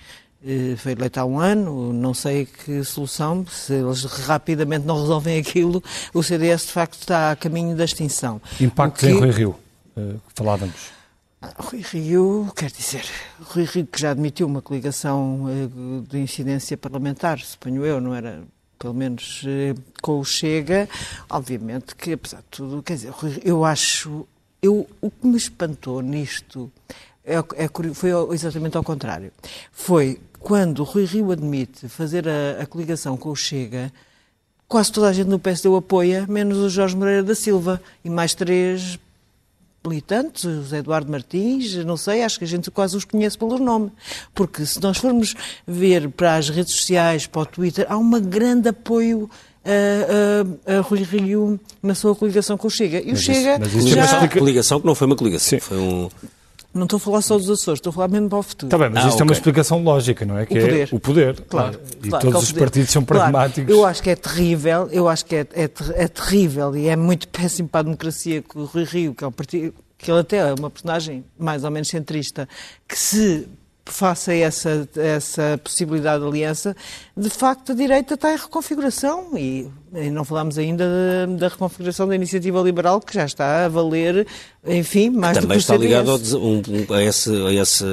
Eh, 0.45 0.75
foi 0.77 0.93
eleito 0.93 1.19
há 1.19 1.25
um 1.25 1.39
ano, 1.39 1.91
não 1.91 2.13
sei 2.13 2.45
que 2.45 2.83
solução, 2.83 3.45
se 3.45 3.73
eles 3.73 4.03
rapidamente 4.05 4.85
não 4.85 5.01
resolvem 5.01 5.37
aquilo, 5.39 5.83
o 6.13 6.23
CDS 6.23 6.67
de 6.67 6.71
facto 6.71 6.99
está 6.99 7.31
a 7.31 7.35
caminho 7.35 7.75
da 7.75 7.83
extinção. 7.83 8.41
Impacto 8.59 8.99
que... 8.99 9.07
em 9.07 9.19
Rui 9.19 9.31
Rio, 9.31 9.55
uh, 9.97 10.19
falávamos. 10.33 10.91
Ah, 11.41 11.53
Rui 11.57 11.81
Rio, 11.81 12.51
quer 12.55 12.71
dizer, 12.71 13.03
Rui 13.41 13.65
Rio 13.65 13.85
que 13.85 13.99
já 13.99 14.11
admitiu 14.11 14.47
uma 14.47 14.61
coligação 14.61 15.43
uh, 15.43 16.01
de 16.07 16.19
incidência 16.19 16.77
parlamentar, 16.77 17.39
suponho 17.39 17.85
eu, 17.85 17.99
não 17.99 18.15
era 18.15 18.41
pelo 18.77 18.93
menos 18.93 19.43
com 20.01 20.21
o 20.21 20.23
Chega, 20.23 20.87
obviamente 21.29 21.93
que 21.97 22.13
apesar 22.13 22.37
de 22.37 22.45
tudo, 22.49 22.81
quer 22.81 22.93
dizer, 22.93 23.13
eu 23.43 23.65
acho, 23.65 24.25
eu, 24.61 24.87
o 25.01 25.11
que 25.11 25.27
me 25.27 25.35
espantou 25.35 26.01
nisto 26.01 26.71
é, 27.25 27.35
é, 27.35 27.93
foi 27.93 28.09
exatamente 28.33 28.77
ao 28.77 28.83
contrário. 28.83 29.31
Foi 29.71 30.19
quando 30.39 30.79
o 30.79 30.83
Rui 30.83 31.05
Rio 31.05 31.31
admite 31.31 31.87
fazer 31.87 32.27
a, 32.27 32.61
a 32.61 32.65
coligação 32.65 33.17
com 33.17 33.29
o 33.29 33.35
Chega, 33.35 33.91
quase 34.67 34.91
toda 34.91 35.09
a 35.09 35.13
gente 35.13 35.27
no 35.27 35.39
PSD 35.39 35.67
o 35.67 35.75
apoia, 35.75 36.25
menos 36.27 36.57
o 36.57 36.69
Jorge 36.69 36.95
Moreira 36.95 37.23
da 37.23 37.35
Silva 37.35 37.81
e 38.03 38.09
mais 38.09 38.33
três 38.33 38.97
militantes, 39.85 40.43
o 40.43 40.55
José 40.55 40.79
Eduardo 40.79 41.11
Martins, 41.11 41.75
não 41.85 41.97
sei, 41.97 42.23
acho 42.23 42.37
que 42.37 42.45
a 42.45 42.47
gente 42.47 42.69
quase 42.69 42.95
os 42.95 43.05
conhece 43.05 43.37
pelo 43.37 43.57
nome. 43.57 43.91
Porque 44.33 44.65
se 44.65 44.81
nós 44.81 44.97
formos 44.97 45.35
ver 45.65 46.09
para 46.09 46.35
as 46.35 46.49
redes 46.49 46.73
sociais, 46.73 47.25
para 47.25 47.41
o 47.41 47.45
Twitter, 47.45 47.85
há 47.89 47.97
um 47.97 48.09
grande 48.21 48.69
apoio 48.69 49.29
a, 49.65 50.75
a, 50.75 50.77
a, 50.77 50.81
Rui 50.81 51.03
Rio 51.03 51.59
na 51.81 51.95
sua 51.95 52.15
coligação 52.15 52.57
com 52.57 52.67
o 52.67 52.71
Chega. 52.71 53.01
E 53.01 53.11
o 53.11 53.17
Chega 53.17 53.53
isso, 53.53 53.59
mas 53.59 53.73
isso 53.73 53.87
já... 53.87 54.05
É 54.05 54.19
uma 54.19 54.27
coligação 54.27 54.79
que 54.79 54.85
não 54.85 54.95
foi 54.95 55.07
uma 55.07 55.15
coligação, 55.15 55.49
Sim. 55.49 55.59
foi 55.59 55.77
um... 55.77 56.09
Não 56.71 56.83
estou 56.83 56.97
a 56.97 56.99
falar 56.99 57.21
só 57.21 57.35
dos 57.35 57.49
Açores, 57.49 57.79
estou 57.79 57.89
a 57.89 57.93
falar 57.93 58.07
mesmo 58.09 58.29
para 58.29 58.37
o 58.37 58.43
futuro. 58.43 58.67
Está 58.67 58.77
bem, 58.77 58.89
mas 58.89 59.03
ah, 59.03 59.07
isto 59.07 59.15
okay. 59.15 59.21
é 59.21 59.23
uma 59.23 59.33
explicação 59.33 59.83
lógica, 59.83 60.25
não 60.25 60.37
é? 60.37 60.45
Que 60.45 60.53
o 60.53 60.61
poder. 60.61 60.81
É 60.81 60.95
o 60.95 60.99
poder. 60.99 61.41
Claro. 61.41 61.79
E 62.03 62.09
claro, 62.09 62.25
todos 62.25 62.43
os 62.43 62.51
partidos 62.51 62.91
são 62.91 63.03
pragmáticos. 63.03 63.65
Claro. 63.65 63.81
Eu 63.81 63.85
acho 63.85 64.03
que 64.03 64.09
é 64.11 64.15
terrível, 64.15 64.87
eu 64.91 65.09
acho 65.09 65.25
que 65.25 65.35
é, 65.35 65.47
é, 65.53 65.63
é, 65.63 66.07
terrível 66.07 66.75
e 66.77 66.87
é 66.87 66.95
muito 66.95 67.27
péssimo 67.29 67.67
para 67.67 67.79
a 67.79 67.83
democracia 67.83 68.43
que 68.43 68.57
o 68.57 68.65
Rui 68.65 68.83
Rio, 68.83 69.15
que 69.15 69.23
é 69.23 69.27
um 69.27 69.31
partido 69.31 69.73
que 69.97 70.09
ele 70.09 70.19
até 70.21 70.37
é 70.37 70.53
uma 70.53 70.69
personagem 70.69 71.25
mais 71.37 71.63
ou 71.63 71.71
menos 71.71 71.89
centrista, 71.89 72.47
que 72.87 72.97
se 72.97 73.47
faça 73.93 74.33
essa, 74.33 74.87
essa 74.95 75.59
possibilidade 75.63 76.21
de 76.21 76.27
aliança, 76.27 76.75
de 77.15 77.29
facto 77.29 77.71
a 77.71 77.75
direita 77.75 78.13
está 78.13 78.33
em 78.33 78.37
reconfiguração 78.37 79.37
e, 79.37 79.67
e 79.93 80.09
não 80.09 80.23
falamos 80.23 80.57
ainda 80.57 80.85
da, 80.85 81.35
da, 81.35 81.47
reconfiguração 81.47 82.07
da 82.07 82.15
iniciativa 82.15 82.61
liberal 82.61 82.99
que 82.99 83.13
já 83.13 83.25
está 83.25 83.65
a 83.65 83.67
valer, 83.67 84.27
enfim, 84.65 85.09
mais 85.09 85.37
Também 85.37 85.47
do 85.47 85.51
que 85.51 85.57
o 85.57 85.59
está 85.59 85.77
ligado 85.77 86.11
ao, 86.11 86.17
um, 86.17 86.61
a, 86.93 87.03
esse, 87.03 87.29
a 87.29 87.53
esse 87.53 87.85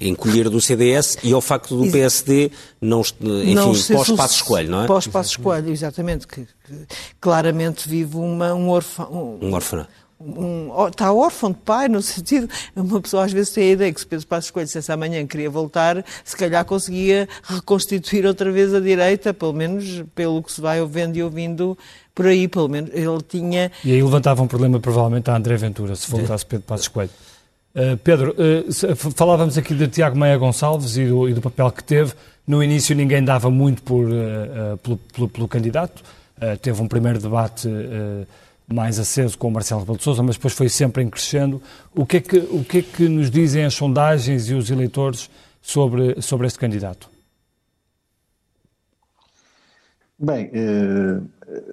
encolher 0.00 0.48
do 0.48 0.60
CDS 0.60 1.18
e 1.22 1.32
ao 1.32 1.40
facto 1.40 1.76
do 1.76 1.90
PSD 1.90 2.50
não, 2.80 3.00
enfim, 3.00 3.94
pós-passo-escolho, 3.94 4.70
não 4.70 4.82
é? 4.82 4.86
Pós-passo-escolho, 4.86 5.70
exatamente, 5.70 6.26
que, 6.26 6.42
que, 6.42 6.86
claramente 7.20 7.88
vive 7.88 8.16
uma, 8.16 8.54
um 8.54 8.68
órfão... 8.68 9.38
Um, 9.40 9.48
um 9.48 9.54
orfanato 9.54 10.00
um, 10.20 10.88
está 10.88 11.12
órfão 11.12 11.50
de 11.50 11.58
pai, 11.58 11.88
no 11.88 12.00
sentido, 12.02 12.48
uma 12.76 13.00
pessoa 13.00 13.24
às 13.24 13.32
vezes 13.32 13.52
tem 13.52 13.70
a 13.70 13.72
ideia 13.72 13.92
que 13.92 14.00
se 14.00 14.06
Pedro 14.06 14.26
Passos 14.26 14.50
Coelho 14.50 14.66
dissesse 14.66 14.92
amanhã 14.92 15.26
queria 15.26 15.48
voltar, 15.48 16.04
se 16.24 16.36
calhar 16.36 16.64
conseguia 16.64 17.28
reconstituir 17.42 18.26
outra 18.26 18.50
vez 18.52 18.74
a 18.74 18.80
direita, 18.80 19.32
pelo 19.32 19.52
menos 19.52 20.04
pelo 20.14 20.42
que 20.42 20.52
se 20.52 20.60
vai 20.60 20.80
ouvindo 20.80 21.16
e 21.16 21.22
ouvindo 21.22 21.76
por 22.14 22.26
aí, 22.26 22.46
pelo 22.46 22.68
menos 22.68 22.90
ele 22.92 23.22
tinha... 23.26 23.72
E 23.84 23.92
aí 23.92 24.02
levantava 24.02 24.42
um 24.42 24.46
problema 24.46 24.78
provavelmente 24.78 25.30
a 25.30 25.36
André 25.36 25.56
Ventura, 25.56 25.96
se 25.96 26.10
voltasse 26.10 26.44
Pedro 26.44 26.66
Passos 26.66 26.88
Coelho. 26.88 27.10
Uh, 27.74 27.96
Pedro, 27.98 28.34
uh, 28.36 28.96
falávamos 29.12 29.56
aqui 29.56 29.74
de 29.74 29.86
Tiago 29.86 30.18
Meia 30.18 30.36
Gonçalves 30.36 30.96
e 30.96 31.06
do, 31.06 31.28
e 31.28 31.34
do, 31.34 31.40
papel 31.40 31.70
que 31.70 31.84
teve. 31.84 32.12
No 32.44 32.62
início 32.64 32.96
ninguém 32.96 33.22
dava 33.22 33.48
muito 33.48 33.80
por, 33.82 34.06
uh, 34.06 34.76
pelo, 34.82 34.96
pelo, 34.96 35.28
pelo, 35.28 35.48
candidato. 35.48 36.02
teve 36.60 36.82
um 36.82 36.88
primeiro 36.88 37.20
debate 37.20 37.68
mais 38.72 38.98
aceso 38.98 39.36
com 39.36 39.48
o 39.48 39.50
Marcelo 39.50 39.80
Rebelo 39.80 39.98
de 39.98 40.04
Sousa, 40.04 40.22
mas 40.22 40.36
depois 40.36 40.54
foi 40.54 40.68
sempre 40.68 41.02
em 41.02 41.08
crescendo. 41.08 41.60
O 41.94 42.06
que, 42.06 42.18
é 42.18 42.20
que, 42.20 42.38
o 42.38 42.64
que 42.64 42.78
é 42.78 42.82
que 42.82 43.08
nos 43.08 43.30
dizem 43.30 43.64
as 43.64 43.74
sondagens 43.74 44.48
e 44.48 44.54
os 44.54 44.70
eleitores 44.70 45.28
sobre, 45.60 46.20
sobre 46.22 46.46
este 46.46 46.58
candidato? 46.58 47.10
Bem, 50.18 50.50
eh, 50.52 51.20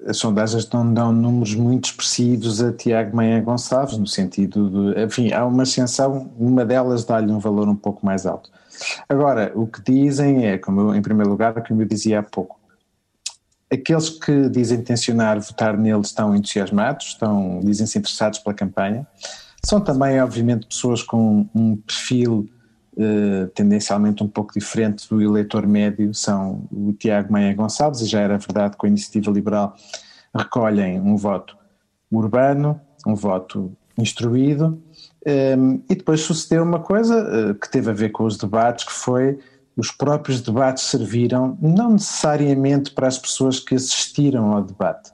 as 0.08 0.18
sondagens 0.18 0.70
não 0.70 0.94
dão 0.94 1.12
números 1.12 1.54
muito 1.54 1.86
expressivos 1.86 2.64
a 2.64 2.72
Tiago 2.72 3.16
Meia 3.16 3.42
Gonçalves, 3.42 3.98
no 3.98 4.08
sentido 4.08 4.94
de, 4.94 5.04
enfim, 5.04 5.34
há 5.34 5.46
uma 5.46 5.64
ascensão, 5.64 6.32
uma 6.40 6.66
delas 6.66 7.04
dá-lhe 7.04 7.32
um 7.32 7.40
valor 7.40 7.68
um 7.68 7.76
pouco 7.76 8.06
mais 8.06 8.26
alto. 8.26 8.50
Agora, 9.10 9.52
o 9.56 9.68
que 9.68 9.82
dizem 9.82 10.46
é, 10.46 10.58
como 10.58 10.82
eu, 10.82 10.96
em 10.96 11.02
primeiro 11.02 11.30
lugar, 11.30 11.54
como 11.68 11.82
eu 11.82 11.86
dizia 11.86 12.20
há 12.20 12.24
pouco, 12.24 12.57
aqueles 13.72 14.10
que 14.10 14.50
dizem 14.50 14.82
tensionar 14.82 15.40
votar 15.40 15.78
nele 15.78 16.02
estão 16.02 16.36
entusiasmados, 16.36 17.08
estão, 17.08 17.60
dizem-se 17.64 17.98
interessados 17.98 18.40
pela 18.40 18.54
campanha. 18.54 19.06
São 19.64 19.82
também, 19.82 20.22
obviamente, 20.22 20.68
pessoas 20.68 21.04
com 21.04 21.48
um 21.54 21.76
perfil 21.76 22.50
uh, 22.94 23.48
tendencialmente 23.54 24.24
um 24.24 24.28
pouco 24.28 24.54
diferente 24.54 25.08
do 25.10 25.22
eleitor 25.22 25.68
médio, 25.68 26.14
são 26.14 26.68
o 26.72 26.94
Tiago 26.94 27.34
Meia 27.34 27.54
Gonçalves, 27.54 28.02
e 28.02 28.06
já 28.06 28.22
era 28.22 28.38
verdade 28.38 28.78
com 28.78 28.86
a 28.86 28.90
Iniciativa 28.90 29.32
Liberal, 29.32 29.76
recolhem 30.34 31.00
um 31.02 31.18
voto 31.18 31.58
urbano, 32.12 32.80
um 33.06 33.16
voto 33.16 33.76
instruído, 33.98 34.82
ehm, 35.26 35.80
e 35.90 35.96
depois 35.96 36.22
sucedeu 36.22 36.64
uma 36.64 36.80
coisa 36.80 37.52
uh, 37.52 37.56
que 37.56 37.70
teve 37.70 37.90
a 37.90 37.94
ver 37.94 38.10
com 38.10 38.24
os 38.24 38.38
debates, 38.38 38.86
que 38.86 38.94
foi 38.94 39.40
os 39.78 39.92
próprios 39.92 40.42
debates 40.42 40.86
serviram 40.86 41.56
não 41.62 41.92
necessariamente 41.92 42.92
para 42.92 43.08
as 43.08 43.20
pessoas 43.20 43.60
que 43.60 43.76
assistiram 43.76 44.52
ao 44.52 44.64
debate, 44.64 45.12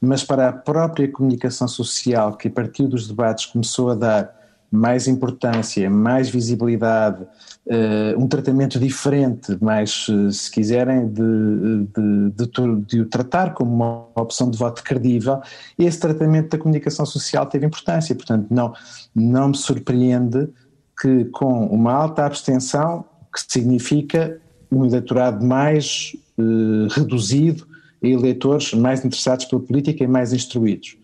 mas 0.00 0.22
para 0.22 0.50
a 0.50 0.52
própria 0.52 1.10
comunicação 1.10 1.66
social 1.66 2.36
que 2.36 2.48
a 2.48 2.50
partir 2.50 2.86
dos 2.86 3.08
debates 3.08 3.46
começou 3.46 3.90
a 3.90 3.94
dar 3.94 4.42
mais 4.70 5.06
importância, 5.06 5.88
mais 5.90 6.30
visibilidade, 6.30 7.22
uh, 7.22 8.18
um 8.18 8.26
tratamento 8.26 8.78
diferente, 8.78 9.56
mais, 9.62 10.08
uh, 10.08 10.32
se 10.32 10.50
quiserem, 10.50 11.08
de, 11.08 11.86
de, 11.94 12.30
de, 12.30 12.84
de, 12.86 13.00
o 13.02 13.06
tratar 13.06 13.52
como 13.52 13.70
uma 13.70 14.08
opção 14.14 14.50
de 14.50 14.56
voto 14.56 14.82
credível, 14.82 15.42
esse 15.78 16.00
tratamento 16.00 16.52
da 16.52 16.58
comunicação 16.58 17.04
social 17.04 17.44
teve 17.44 17.66
importância. 17.66 18.14
Portanto, 18.14 18.46
não, 18.50 18.72
não 19.14 19.48
me 19.48 19.56
surpreende 19.58 20.48
que 20.98 21.26
com 21.26 21.66
uma 21.66 21.92
alta 21.92 22.24
abstenção 22.24 23.04
que 23.32 23.40
significa 23.52 24.40
um 24.70 24.84
eleitorado 24.84 25.44
mais 25.44 26.16
eh, 26.38 26.88
reduzido 26.90 27.66
a 28.02 28.06
eleitores 28.06 28.72
mais 28.74 29.04
interessados 29.04 29.44
pela 29.44 29.62
política 29.62 30.02
e 30.02 30.06
mais 30.06 30.32
instruídos. 30.32 30.96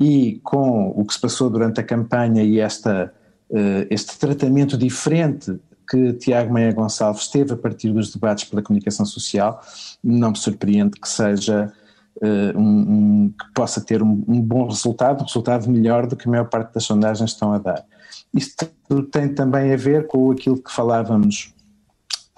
E 0.00 0.40
com 0.42 0.88
o 0.96 1.04
que 1.04 1.14
se 1.14 1.20
passou 1.20 1.50
durante 1.50 1.80
a 1.80 1.82
campanha 1.82 2.42
e 2.42 2.60
esta, 2.60 3.12
eh, 3.50 3.86
este 3.90 4.18
tratamento 4.18 4.76
diferente 4.76 5.58
que 5.88 6.12
Tiago 6.14 6.52
Meia 6.52 6.72
Gonçalves 6.72 7.28
teve 7.28 7.54
a 7.54 7.56
partir 7.56 7.92
dos 7.92 8.12
debates 8.12 8.44
pela 8.44 8.62
comunicação 8.62 9.06
social, 9.06 9.60
não 10.04 10.30
me 10.30 10.38
surpreende 10.38 11.00
que 11.00 11.08
seja 11.08 11.72
uh, 12.16 12.58
um, 12.58 12.62
um, 12.62 13.28
que 13.30 13.52
possa 13.54 13.80
ter 13.80 14.02
um, 14.02 14.22
um, 14.28 14.40
bom 14.40 14.66
resultado, 14.66 15.22
um 15.22 15.24
resultado 15.24 15.68
melhor 15.70 16.06
do 16.06 16.14
que 16.14 16.28
a 16.28 16.30
maior 16.30 16.48
parte 16.48 16.74
das 16.74 16.84
sondagens 16.84 17.30
estão 17.30 17.54
a 17.54 17.58
dar. 17.58 17.84
Isto 18.34 18.68
tem 19.10 19.28
também 19.32 19.72
a 19.72 19.76
ver 19.76 20.06
com 20.06 20.30
aquilo 20.30 20.62
que 20.62 20.70
falávamos 20.70 21.54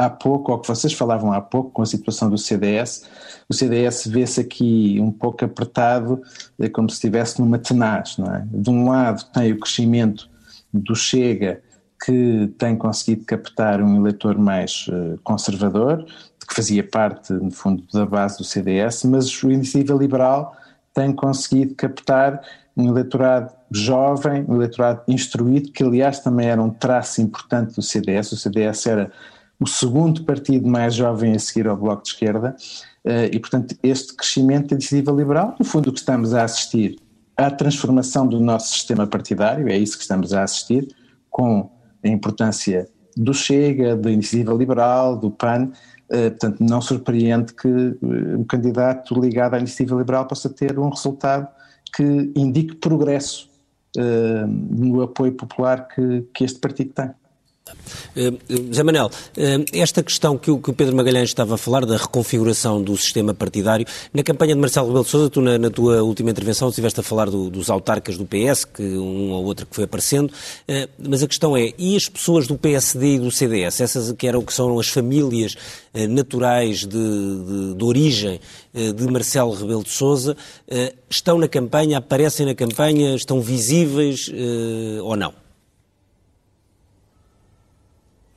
há 0.00 0.08
pouco, 0.08 0.50
ou 0.50 0.58
que 0.58 0.66
vocês 0.66 0.94
falavam 0.94 1.30
há 1.30 1.42
pouco, 1.42 1.70
com 1.70 1.82
a 1.82 1.86
situação 1.86 2.30
do 2.30 2.38
CDS, 2.38 3.04
o 3.46 3.52
CDS 3.52 4.06
vê-se 4.06 4.40
aqui 4.40 4.98
um 4.98 5.12
pouco 5.12 5.44
apertado, 5.44 6.22
é 6.58 6.70
como 6.70 6.88
se 6.88 6.94
estivesse 6.94 7.38
numa 7.38 7.58
tenaz, 7.58 8.16
não 8.16 8.34
é? 8.34 8.46
De 8.50 8.70
um 8.70 8.88
lado 8.88 9.22
tem 9.34 9.52
o 9.52 9.60
crescimento 9.60 10.30
do 10.72 10.96
Chega, 10.96 11.60
que 12.02 12.50
tem 12.56 12.76
conseguido 12.76 13.26
captar 13.26 13.82
um 13.82 13.94
eleitor 13.96 14.38
mais 14.38 14.86
uh, 14.88 15.18
conservador, 15.22 16.06
que 16.48 16.54
fazia 16.54 16.82
parte, 16.82 17.34
no 17.34 17.50
fundo, 17.50 17.84
da 17.92 18.06
base 18.06 18.38
do 18.38 18.44
CDS, 18.44 19.04
mas 19.04 19.42
o 19.42 19.50
Iniciativa 19.50 19.92
Liberal 19.92 20.56
tem 20.94 21.12
conseguido 21.12 21.74
captar 21.74 22.40
um 22.74 22.88
eleitorado 22.88 23.52
jovem, 23.70 24.46
um 24.48 24.54
eleitorado 24.56 25.02
instruído, 25.06 25.70
que 25.72 25.84
aliás 25.84 26.20
também 26.20 26.48
era 26.48 26.62
um 26.62 26.70
traço 26.70 27.20
importante 27.20 27.74
do 27.74 27.82
CDS. 27.82 28.32
O 28.32 28.36
CDS 28.36 28.86
era 28.86 29.12
o 29.60 29.66
segundo 29.66 30.24
partido 30.24 30.66
mais 30.66 30.94
jovem 30.94 31.34
a 31.34 31.38
seguir 31.38 31.68
ao 31.68 31.76
Bloco 31.76 32.02
de 32.02 32.08
Esquerda, 32.08 32.56
uh, 33.04 33.24
e 33.30 33.38
portanto 33.38 33.76
este 33.82 34.16
crescimento 34.16 34.68
da 34.68 34.76
iniciativa 34.76 35.12
liberal, 35.12 35.54
no 35.58 35.64
fundo 35.64 35.90
o 35.90 35.92
que 35.92 35.98
estamos 35.98 36.32
a 36.32 36.44
assistir 36.44 36.98
à 37.36 37.50
transformação 37.50 38.26
do 38.26 38.40
nosso 38.40 38.72
sistema 38.72 39.06
partidário, 39.06 39.68
é 39.68 39.76
isso 39.76 39.96
que 39.96 40.02
estamos 40.02 40.32
a 40.32 40.42
assistir, 40.42 40.88
com 41.28 41.70
a 42.02 42.08
importância 42.08 42.88
do 43.16 43.34
Chega, 43.34 43.94
da 43.94 44.10
iniciativa 44.10 44.54
liberal, 44.54 45.16
do 45.16 45.30
PAN, 45.30 45.64
uh, 45.64 46.30
portanto 46.30 46.60
não 46.60 46.80
surpreende 46.80 47.52
que 47.52 47.68
uh, 47.68 48.38
um 48.38 48.44
candidato 48.44 49.14
ligado 49.20 49.54
à 49.54 49.58
iniciativa 49.58 49.94
liberal 49.94 50.26
possa 50.26 50.48
ter 50.48 50.78
um 50.78 50.88
resultado 50.88 51.46
que 51.94 52.32
indique 52.34 52.76
progresso 52.76 53.50
no 54.48 55.02
apoio 55.02 55.32
popular 55.32 55.88
que, 55.88 56.24
que 56.32 56.44
este 56.44 56.60
partido 56.60 56.92
tem. 56.92 57.10
Uh, 58.16 58.74
Zé 58.74 58.82
Manel, 58.82 59.06
uh, 59.06 59.64
esta 59.72 60.02
questão 60.02 60.36
que 60.36 60.50
o, 60.50 60.58
que 60.58 60.70
o, 60.70 60.72
Pedro 60.72 60.96
Magalhães 60.96 61.28
estava 61.28 61.54
a 61.54 61.58
falar, 61.58 61.86
da 61.86 61.96
reconfiguração 61.96 62.82
do 62.82 62.96
sistema 62.96 63.32
partidário, 63.32 63.86
na 64.12 64.22
campanha 64.22 64.54
de 64.54 64.60
Marcelo 64.60 64.88
Rebelo 64.88 65.04
de 65.04 65.10
Sousa, 65.10 65.30
tu 65.30 65.40
na, 65.40 65.58
na, 65.58 65.70
tua 65.70 66.02
última 66.02 66.30
intervenção 66.30 66.68
estiveste 66.68 67.00
a 67.00 67.02
falar 67.02 67.30
do, 67.30 67.50
dos 67.50 67.70
autarcas 67.70 68.16
do 68.16 68.26
PS, 68.26 68.64
que 68.64 68.82
um 68.82 69.30
ou 69.30 69.44
outro 69.44 69.66
que 69.66 69.74
foi 69.74 69.84
aparecendo, 69.84 70.30
uh, 70.30 70.88
mas 70.98 71.22
a 71.22 71.28
questão 71.28 71.56
é, 71.56 71.72
e 71.78 71.96
as 71.96 72.08
pessoas 72.08 72.46
do 72.46 72.56
PSD 72.58 73.14
e 73.14 73.18
do 73.18 73.30
CDS, 73.30 73.80
essas 73.80 74.12
que, 74.12 74.26
eram, 74.26 74.42
que 74.42 74.52
são 74.52 74.78
as 74.78 74.88
famílias 74.88 75.56
naturais 76.08 76.80
de, 76.80 76.88
de, 76.88 77.74
de 77.74 77.84
origem 77.84 78.40
de 78.72 79.10
Marcelo 79.10 79.52
Rebelo 79.52 79.82
de 79.82 79.90
Sousa, 79.90 80.36
estão 81.08 81.38
na 81.38 81.48
campanha, 81.48 81.98
aparecem 81.98 82.46
na 82.46 82.54
campanha, 82.54 83.14
estão 83.14 83.40
visíveis 83.40 84.30
ou 85.02 85.16
não? 85.16 85.32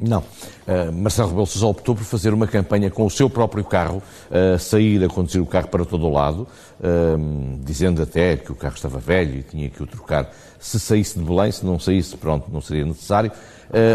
Não. 0.06 0.20
Uh, 0.20 0.92
Marcelo 0.92 1.30
Rebelo 1.30 1.48
Sousa 1.48 1.66
optou 1.66 1.96
por 1.96 2.04
fazer 2.04 2.34
uma 2.34 2.46
campanha 2.46 2.92
com 2.92 3.06
o 3.06 3.10
seu 3.10 3.30
próprio 3.30 3.64
carro, 3.64 4.04
uh, 4.30 4.60
sair 4.60 5.02
a 5.02 5.08
conduzir 5.08 5.42
o 5.42 5.46
carro 5.46 5.70
para 5.70 5.86
todo 5.86 6.06
o 6.06 6.12
lado, 6.12 6.42
uh, 6.42 7.60
dizendo 7.64 8.02
até 8.02 8.36
que 8.36 8.52
o 8.52 8.56
carro 8.56 8.76
estava 8.76 9.00
velho 9.00 9.40
e 9.40 9.44
tinha 9.44 9.70
que 9.70 9.82
o 9.82 9.88
trocar. 9.88 10.30
Se 10.60 10.78
saísse 10.78 11.18
de 11.18 11.24
Belém, 11.24 11.54
se 11.54 11.66
não 11.66 11.80
saísse, 11.80 12.18
pronto, 12.18 12.52
não 12.52 12.60
seria 12.60 12.86
necessário, 12.86 13.32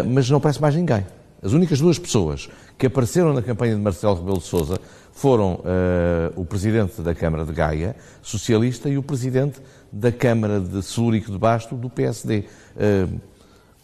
mas 0.07 0.29
não 0.29 0.37
aparece 0.37 0.61
mais 0.61 0.75
ninguém. 0.75 1.07
As 1.43 1.53
únicas 1.53 1.81
duas 1.81 1.99
pessoas 1.99 2.49
que 2.77 2.87
apareceram 2.87 3.33
na 3.33 3.41
campanha 3.41 3.75
de 3.75 3.81
Marcelo 3.81 4.17
Rebelo 4.17 4.39
de 4.39 4.45
Sousa 4.45 4.79
foram 5.11 5.63
o 6.37 6.45
Presidente 6.45 7.01
da 7.01 7.15
Câmara 7.15 7.47
de 7.47 7.53
Gaia, 7.55 7.97
socialista, 8.21 8.91
e 8.91 8.99
o 8.99 9.03
Presidente 9.03 9.63
da 9.91 10.13
Câmara 10.13 10.61
de 10.61 10.83
Celúrico 10.83 11.33
de 11.33 11.39
Basto, 11.39 11.75
do 11.75 11.89
PSD 11.89 12.45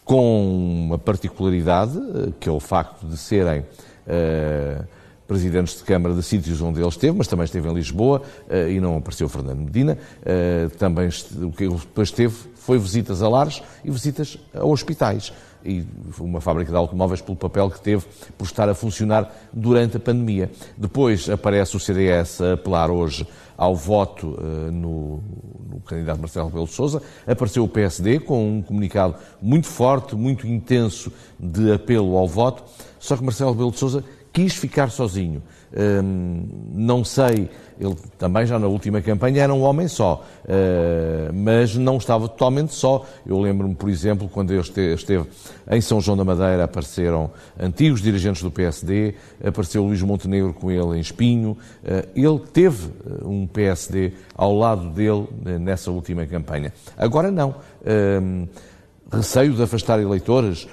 com 0.05 0.85
uma 0.85 0.99
particularidade, 0.99 1.97
eh, 1.97 2.31
que 2.39 2.47
é 2.47 2.51
o 2.51 2.59
facto 2.59 3.05
de 3.07 3.17
serem 3.17 3.61
uh, 3.61 4.85
presidentes 5.27 5.77
de 5.77 5.83
Câmara 5.83 6.13
de 6.13 6.21
sítios 6.21 6.61
onde 6.61 6.79
ele 6.79 6.87
esteve, 6.87 7.17
mas 7.17 7.27
também 7.27 7.43
esteve 7.43 7.67
em 7.67 7.73
Lisboa 7.73 8.21
uh, 8.47 8.69
e 8.69 8.79
não 8.79 8.97
apareceu 8.97 9.27
Fernando 9.27 9.61
Medina. 9.61 9.97
Uh, 10.21 10.69
também 10.77 11.09
o 11.41 11.51
que 11.51 11.67
depois 11.67 12.11
teve 12.11 12.35
foi 12.53 12.77
visitas 12.77 13.23
a 13.23 13.27
lares 13.27 13.63
e 13.83 13.89
visitas 13.89 14.37
a 14.53 14.63
hospitais 14.63 15.33
e 15.65 15.85
uma 16.19 16.39
fábrica 16.39 16.71
de 16.71 16.77
automóveis 16.77 17.21
pelo 17.21 17.35
papel 17.35 17.69
que 17.69 17.81
teve 17.81 18.05
por 18.37 18.45
estar 18.45 18.69
a 18.69 18.75
funcionar 18.75 19.33
durante 19.51 19.97
a 19.97 19.99
pandemia. 19.99 20.51
Depois 20.77 21.29
aparece 21.29 21.75
o 21.75 21.79
CDS 21.79 22.41
a 22.41 22.53
apelar 22.53 22.91
hoje 22.91 23.27
ao 23.57 23.75
voto 23.75 24.27
uh, 24.27 24.71
no, 24.71 25.23
no, 25.69 25.79
candidato 25.81 26.19
Marcelo 26.19 26.47
Rebelo 26.47 26.67
Sousa. 26.67 27.01
Apareceu 27.25 27.63
o 27.63 27.67
PSD 27.67 28.19
com 28.19 28.57
um 28.57 28.61
comunicado 28.61 29.15
muito 29.41 29.67
forte, 29.67 30.15
muito 30.15 30.45
intenso 30.45 31.11
de 31.39 31.71
apelo 31.71 32.17
ao 32.17 32.27
voto. 32.27 32.63
Só 32.99 33.15
que 33.15 33.23
Marcelo 33.23 33.51
Rebelo 33.51 33.73
Sousa 33.73 34.03
quis 34.33 34.53
ficar 34.53 34.91
sozinho. 34.91 35.41
Hum, 35.73 36.47
não 36.73 37.03
sei, 37.03 37.49
ele 37.79 37.95
também 38.17 38.45
já 38.45 38.57
na 38.57 38.67
última 38.67 39.01
campanha 39.01 39.43
era 39.43 39.53
um 39.53 39.61
homem 39.61 39.87
só, 39.87 40.25
uh, 40.45 41.33
mas 41.33 41.75
não 41.75 41.97
estava 41.97 42.27
totalmente 42.29 42.73
só. 42.73 43.05
Eu 43.25 43.39
lembro-me, 43.39 43.75
por 43.75 43.89
exemplo, 43.89 44.29
quando 44.29 44.51
ele 44.51 44.61
esteve 44.61 45.25
em 45.69 45.81
São 45.81 45.99
João 45.99 46.15
da 46.15 46.23
Madeira, 46.23 46.63
apareceram 46.63 47.31
antigos 47.59 48.01
dirigentes 48.01 48.41
do 48.41 48.49
PSD, 48.49 49.15
apareceu 49.43 49.83
Luís 49.83 50.01
Montenegro 50.01 50.53
com 50.53 50.71
ele 50.71 50.97
em 50.97 50.99
Espinho. 50.99 51.57
Uh, 51.83 52.07
ele 52.15 52.39
teve 52.53 52.87
eh, 52.87 53.25
um 53.25 53.45
PSD 53.45 54.13
ao 54.35 54.55
lado 54.55 54.89
dele 54.89 55.27
nessa 55.59 55.91
última 55.91 56.25
campanha. 56.25 56.71
Agora 56.97 57.31
não. 57.31 57.55
Receio 59.11 59.53
de 59.53 59.61
afastar 59.61 59.99
eleitores. 59.99 60.67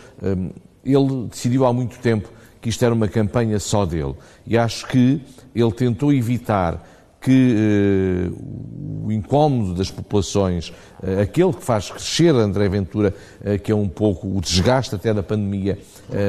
Ele 0.84 1.26
decidiu 1.28 1.66
há 1.66 1.72
muito 1.72 1.98
tempo 1.98 2.28
que 2.62 2.68
isto 2.68 2.82
era 2.84 2.94
uma 2.94 3.08
campanha 3.08 3.58
só 3.58 3.84
dele. 3.84 4.14
E 4.46 4.56
acho 4.56 4.86
que 4.86 5.20
ele 5.52 5.72
tentou 5.72 6.12
evitar 6.12 6.80
que 7.20 8.30
uh, 8.34 9.06
o 9.06 9.12
incómodo 9.12 9.74
das 9.74 9.90
populações, 9.90 10.70
uh, 11.02 11.20
aquele 11.22 11.52
que 11.52 11.62
faz 11.62 11.90
crescer 11.90 12.34
André 12.34 12.68
Ventura, 12.68 13.14
uh, 13.40 13.58
que 13.58 13.70
é 13.70 13.74
um 13.74 13.88
pouco 13.88 14.28
o 14.28 14.40
desgaste 14.40 14.94
até 14.94 15.12
da 15.12 15.22
pandemia, 15.22 15.78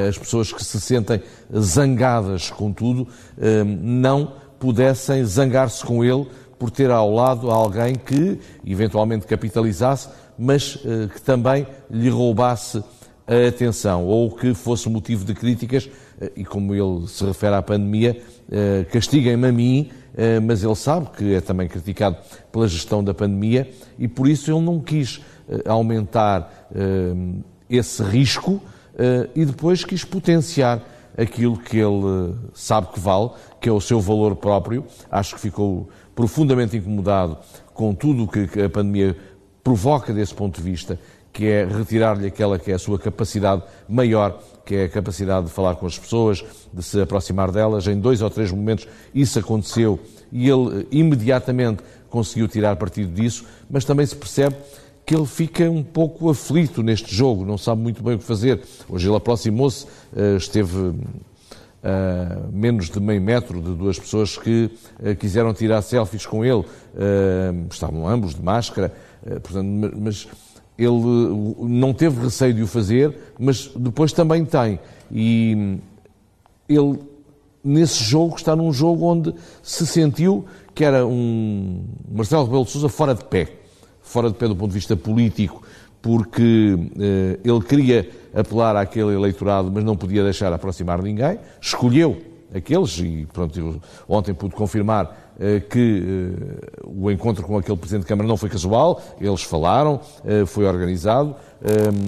as 0.08 0.18
pessoas 0.18 0.52
que 0.52 0.64
se 0.64 0.80
sentem 0.80 1.22
zangadas 1.58 2.50
com 2.50 2.72
tudo, 2.72 3.08
não 3.82 4.34
pudessem 4.60 5.26
zangar-se 5.26 5.84
com 5.84 6.06
ele 6.06 6.26
por 6.58 6.72
ter 6.72 6.90
ao 6.90 7.12
lado 7.12 7.52
alguém 7.52 7.96
que 7.96 8.40
eventualmente 8.66 9.28
capitalizasse, 9.28 10.08
mas 10.38 10.78
que 11.14 11.22
também 11.22 11.68
lhe 11.90 12.10
roubasse 12.10 12.82
a 13.28 13.48
atenção 13.48 14.06
ou 14.06 14.32
que 14.32 14.54
fosse 14.54 14.90
motivo 14.90 15.26
de 15.26 15.34
críticas 15.34 15.90
eh, 15.90 16.03
e 16.36 16.46
como 16.46 16.74
ele 16.74 17.08
se 17.08 17.24
refere 17.26 17.56
à 17.56 17.62
pandemia, 17.62 18.22
eh, 18.52 18.86
castiguem-me 18.92 19.48
a 19.48 19.52
mim, 19.52 19.90
eh, 20.16 20.40
mas 20.40 20.64
ele 20.64 20.76
sabe 20.76 21.10
que 21.18 21.34
é 21.34 21.42
também 21.42 21.68
criticado 21.68 22.18
pela 22.52 22.68
gestão 22.68 23.04
da 23.04 23.14
pandemia 23.14 23.70
e 23.98 24.08
por 24.08 24.28
isso 24.28 24.52
ele 24.52 24.62
não 24.62 24.80
quis 24.80 25.22
aumentar 25.66 26.70
esse 27.70 28.02
risco 28.02 28.62
e 29.36 29.44
depois 29.44 29.84
quis 29.84 30.06
potenciar 30.06 30.82
aquilo 31.18 31.58
que 31.58 31.78
ele 31.78 32.34
sabe 32.54 32.88
que 32.88 33.00
vale, 33.00 33.32
que 33.60 33.68
é 33.68 33.72
o 33.72 33.82
seu 33.82 34.00
valor 34.00 34.36
próprio. 34.38 34.86
Acho 35.12 35.36
que 35.36 35.42
ficou 35.42 35.90
profundamente 36.16 36.78
incomodado 36.78 37.38
com 37.74 37.94
tudo 37.94 38.24
o 38.24 38.28
que 38.28 38.62
a 38.62 38.70
pandemia 38.70 39.18
provoca 39.64 40.14
desse 40.14 40.34
ponto 40.34 40.62
de 40.62 40.70
vista, 40.70 41.00
que 41.34 41.48
é 41.48 41.66
retirar-lhe 41.66 42.28
aquela 42.28 42.60
que 42.60 42.72
é 42.72 42.76
a 42.76 42.80
sua 42.80 43.00
capacidade 43.00 43.64
maior 43.90 44.40
que 44.66 44.76
é 44.76 44.84
a 44.86 44.90
capacidade 44.90 45.48
de 45.48 45.52
falar 45.52 45.76
com 45.76 45.86
as 45.86 45.98
pessoas, 45.98 46.44
de 46.74 46.82
se 46.82 47.02
aproximar 47.02 47.52
delas. 47.52 47.86
Em 47.88 48.00
dois 48.00 48.22
ou 48.22 48.30
três 48.30 48.52
momentos 48.52 48.88
isso 49.14 49.40
aconteceu 49.40 50.00
e 50.32 50.50
ele 50.50 50.82
eh, 50.82 50.86
imediatamente 50.92 51.84
conseguiu 52.10 52.48
tirar 52.48 52.76
partido 52.76 53.12
disso, 53.14 53.46
mas 53.70 53.84
também 53.84 54.06
se 54.06 54.16
percebe 54.16 54.56
que 55.06 55.14
ele 55.16 55.26
fica 55.26 55.70
um 55.70 55.84
pouco 55.84 56.30
aflito 56.30 56.82
neste 56.82 57.14
jogo, 57.14 57.44
não 57.44 57.58
sabe 57.58 57.82
muito 57.82 58.02
bem 58.02 58.16
o 58.16 58.20
que 58.20 58.24
fazer. 58.24 58.62
Hoje 58.88 59.10
ele 59.10 59.18
aproximou-se, 59.18 59.86
eh, 60.16 60.38
esteve 60.38 60.94
a 61.84 62.48
menos 62.50 62.90
de 62.90 62.98
meio 62.98 63.22
metro 63.22 63.62
de 63.62 63.76
duas 63.76 64.00
pessoas 64.00 64.38
que 64.38 64.72
eh, 65.04 65.14
quiseram 65.16 65.54
tirar 65.54 65.82
selfies 65.82 66.26
com 66.26 66.46
ele. 66.46 66.64
Estavam 67.70 68.08
ambos 68.08 68.36
de 68.36 68.42
máscara, 68.42 68.94
portanto, 69.42 69.94
mas 70.00 70.28
ele 70.78 71.56
não 71.60 71.94
teve 71.94 72.24
receio 72.24 72.54
de 72.54 72.64
o 72.64 72.68
fazer, 72.68 73.16
mas 73.40 73.68
depois 73.76 74.12
também 74.12 74.44
tem. 74.44 74.80
E 75.12 75.78
ele, 76.68 77.00
nesse 77.64 78.04
jogo, 78.04 78.36
está 78.36 78.56
num 78.56 78.74
jogo 78.74 79.06
onde 79.06 79.34
se 79.62 79.86
sentiu 79.86 80.46
que 80.74 80.84
era 80.84 81.06
um 81.06 81.84
Marcelo 82.12 82.46
Rebelo 82.46 82.66
de 82.66 82.72
Sousa 82.72 82.90
fora 82.90 83.14
de 83.14 83.24
pé. 83.24 83.48
Fora 84.02 84.30
de 84.30 84.36
pé 84.36 84.48
do 84.48 84.56
ponto 84.56 84.70
de 84.70 84.76
vista 84.76 84.96
político, 84.96 85.64
porque 86.02 86.78
eh, 87.00 87.40
ele 87.44 87.62
queria 87.62 88.10
apelar 88.34 88.76
àquele 88.76 89.14
eleitorado, 89.14 89.72
mas 89.72 89.84
não 89.84 89.96
podia 89.96 90.24
deixar 90.24 90.52
aproximar 90.52 91.02
ninguém. 91.02 91.40
Escolheu 91.62 92.22
aqueles, 92.54 93.00
e 93.00 93.28
pronto, 93.32 93.82
ontem 94.08 94.34
pude 94.34 94.56
confirmar 94.56 95.23
que 95.70 96.36
o 96.86 97.10
encontro 97.10 97.44
com 97.44 97.58
aquele 97.58 97.78
Presidente 97.78 98.04
de 98.04 98.08
Câmara 98.08 98.28
não 98.28 98.38
foi 98.38 98.50
casual, 98.50 99.02
eles 99.20 99.44
falaram, 99.44 100.00
foi 100.48 100.66
organizado. 100.66 101.36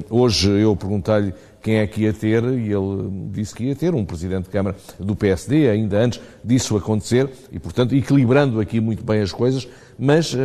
Hoje 0.10 0.50
eu 0.50 0.76
perguntei-lhe 0.76 1.34
quem 1.62 1.78
é 1.78 1.88
que 1.88 2.02
ia 2.02 2.14
ter, 2.14 2.44
e 2.44 2.72
ele 2.72 3.30
disse 3.32 3.56
que 3.56 3.64
ia 3.64 3.76
ter 3.76 3.96
um 3.96 4.06
Presidente 4.06 4.44
de 4.44 4.50
Câmara 4.52 4.76
do 5.00 5.16
PSD, 5.16 5.68
ainda 5.68 5.98
antes 5.98 6.22
disso 6.44 6.78
acontecer, 6.78 7.28
e, 7.52 7.58
portanto, 7.58 7.96
equilibrando 7.96 8.60
aqui 8.60 8.80
muito 8.80 9.04
bem 9.04 9.22
as 9.22 9.32
coisas, 9.32 9.68
mas 9.98 10.38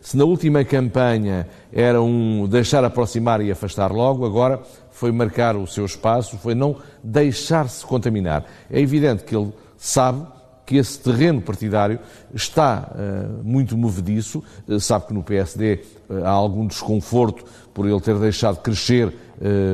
se 0.00 0.16
na 0.16 0.24
última 0.24 0.64
campanha 0.64 1.48
era 1.72 2.00
um 2.00 2.46
deixar 2.46 2.84
aproximar 2.84 3.40
e 3.40 3.50
afastar 3.50 3.90
logo, 3.90 4.24
agora 4.24 4.60
foi 4.92 5.10
marcar 5.10 5.56
o 5.56 5.66
seu 5.66 5.84
espaço, 5.84 6.36
foi 6.38 6.54
não 6.54 6.76
deixar-se 7.02 7.84
contaminar. 7.84 8.44
É 8.70 8.80
evidente 8.80 9.24
que 9.24 9.34
ele 9.34 9.52
sabe 9.76 10.24
que 10.68 10.76
esse 10.76 11.00
terreno 11.00 11.40
partidário 11.40 11.98
está 12.34 12.92
uh, 12.92 13.42
muito 13.42 13.74
movediço, 13.74 14.44
uh, 14.68 14.78
sabe 14.78 15.06
que 15.06 15.14
no 15.14 15.22
PSD 15.22 15.80
uh, 16.10 16.24
há 16.24 16.28
algum 16.28 16.66
desconforto 16.66 17.42
por 17.72 17.88
ele 17.88 17.98
ter 18.00 18.18
deixado 18.18 18.60
crescer 18.60 19.14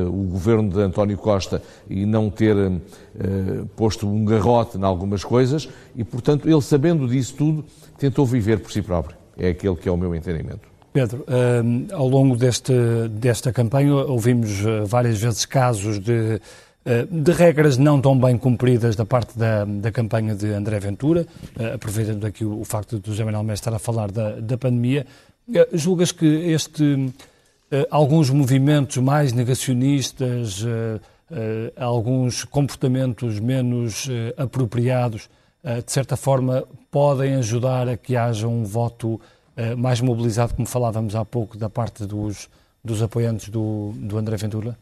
o 0.07 0.27
governo 0.29 0.69
de 0.69 0.79
António 0.79 1.17
Costa 1.17 1.59
e 1.89 2.05
não 2.05 2.29
ter 2.29 2.55
posto 3.75 4.07
um 4.07 4.23
garrote 4.23 4.77
em 4.77 4.83
algumas 4.83 5.23
coisas, 5.23 5.67
e 5.95 6.03
portanto 6.03 6.47
ele, 6.47 6.61
sabendo 6.61 7.07
disso 7.07 7.33
tudo, 7.33 7.65
tentou 7.97 8.27
viver 8.27 8.59
por 8.59 8.71
si 8.71 8.83
próprio. 8.83 9.17
É 9.35 9.49
aquele 9.49 9.75
que 9.75 9.89
é 9.89 9.91
o 9.91 9.97
meu 9.97 10.13
entendimento. 10.13 10.69
Pedro, 10.93 11.25
ao 11.91 12.07
longo 12.07 12.35
deste, 12.35 12.73
desta 13.09 13.51
campanha 13.51 13.95
ouvimos 13.95 14.51
várias 14.85 15.19
vezes 15.19 15.47
casos 15.47 15.99
de, 15.99 16.39
de 17.09 17.31
regras 17.31 17.77
não 17.77 17.99
tão 17.99 18.17
bem 18.19 18.37
cumpridas 18.37 18.95
da 18.95 19.05
parte 19.05 19.37
da, 19.37 19.65
da 19.65 19.91
campanha 19.91 20.35
de 20.35 20.53
André 20.53 20.79
Ventura, 20.79 21.25
aproveitando 21.73 22.25
aqui 22.25 22.45
o, 22.45 22.59
o, 22.59 22.63
facto 22.63 22.99
de 22.99 23.09
José 23.09 23.23
Manuel 23.23 23.43
Mestre 23.43 23.69
estar 23.69 23.75
a 23.75 23.79
falar 23.79 24.11
da, 24.11 24.39
da 24.39 24.57
pandemia. 24.57 25.05
julgas 25.73 26.11
que 26.11 26.25
este, 26.25 27.11
alguns 27.89 28.29
movimentos 28.29 28.97
mais 28.97 29.33
negacionistas, 29.33 30.63
alguns 31.75 32.43
comportamentos 32.43 33.39
menos 33.39 34.07
apropriados, 34.37 35.27
de 35.63 35.91
certa 35.91 36.15
forma, 36.15 36.63
podem 36.91 37.35
ajudar 37.35 37.89
a 37.89 37.97
que 37.97 38.15
haja 38.15 38.47
um 38.47 38.63
voto 38.63 39.19
eh, 39.55 39.73
mais 39.73 40.01
mobilizado, 40.01 40.53
como 40.53 40.67
falávamos 40.67 41.15
há 41.15 41.23
pouco, 41.23 41.57
da 41.57 41.69
parte 41.69 42.05
dos, 42.05 42.49
dos 42.83 43.01
apoiantes 43.01 43.49
do, 43.49 43.93
do 43.95 44.17
André 44.17 44.35
Ventura? 44.35 44.77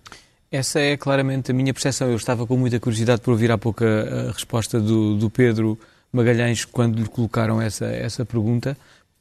Essa 0.53 0.79
é 0.79 0.95
claramente 0.95 1.49
a 1.49 1.53
minha 1.53 1.73
percepção. 1.73 2.07
Eu 2.09 2.15
estava 2.15 2.45
com 2.45 2.55
muita 2.55 2.79
curiosidade 2.79 3.21
por 3.21 3.31
ouvir 3.31 3.51
há 3.51 3.57
pouco 3.57 3.83
a, 3.83 4.29
a 4.29 4.31
resposta 4.33 4.79
do, 4.79 5.17
do, 5.17 5.27
Pedro 5.27 5.79
Magalhães 6.11 6.63
quando 6.63 7.01
lhe 7.01 7.07
colocaram 7.07 7.59
essa, 7.59 7.85
essa 7.87 8.23
pergunta. 8.23 8.77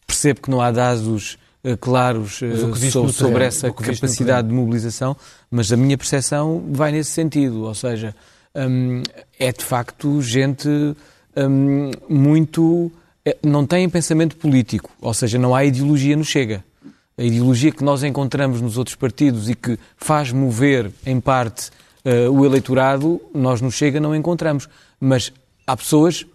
Percebo 0.06 0.42
que 0.42 0.50
não 0.50 0.60
há 0.60 0.70
dados 0.70 1.38
uh, 1.64 1.74
claros 1.78 2.42
uh, 2.42 2.76
sobre, 2.90 3.12
sobre 3.14 3.44
essa 3.46 3.72
capacidade 3.72 4.48
de 4.48 4.52
mobilização, 4.52 5.16
mas 5.50 5.72
a 5.72 5.76
minha 5.76 5.96
percepção 5.96 6.62
vai 6.70 6.92
nesse 6.92 7.12
sentido. 7.12 7.62
Ou 7.62 7.74
seja, 7.74 8.14
um, 8.54 9.02
é 9.38 9.50
de 9.50 9.64
facto 9.64 10.20
gente 10.20 10.68
um, 11.34 11.92
muito 12.10 12.92
é, 13.24 13.38
não 13.42 13.66
têm 13.66 13.88
pensamento 13.88 14.36
político, 14.36 14.90
ou 15.00 15.14
seja, 15.14 15.38
não 15.38 15.54
há 15.54 15.64
ideologia 15.64 16.14
no 16.14 16.26
Chega. 16.26 16.62
A 17.16 17.22
ideologia 17.22 17.70
que 17.70 17.84
nós 17.84 18.02
encontramos 18.02 18.60
nos 18.60 18.78
outros 18.78 18.96
partidos 18.96 19.48
e 19.48 19.54
que 19.54 19.78
faz 19.96 20.32
mover, 20.32 20.90
em 21.04 21.20
parte, 21.20 21.70
uh, 22.04 22.30
o 22.30 22.44
eleitorado, 22.44 23.20
nós 23.34 23.60
no 23.60 23.70
Chega 23.70 24.00
não 24.00 24.14
encontramos. 24.14 24.68
Mas 24.98 25.32
há 25.66 25.76
pessoas 25.76 26.26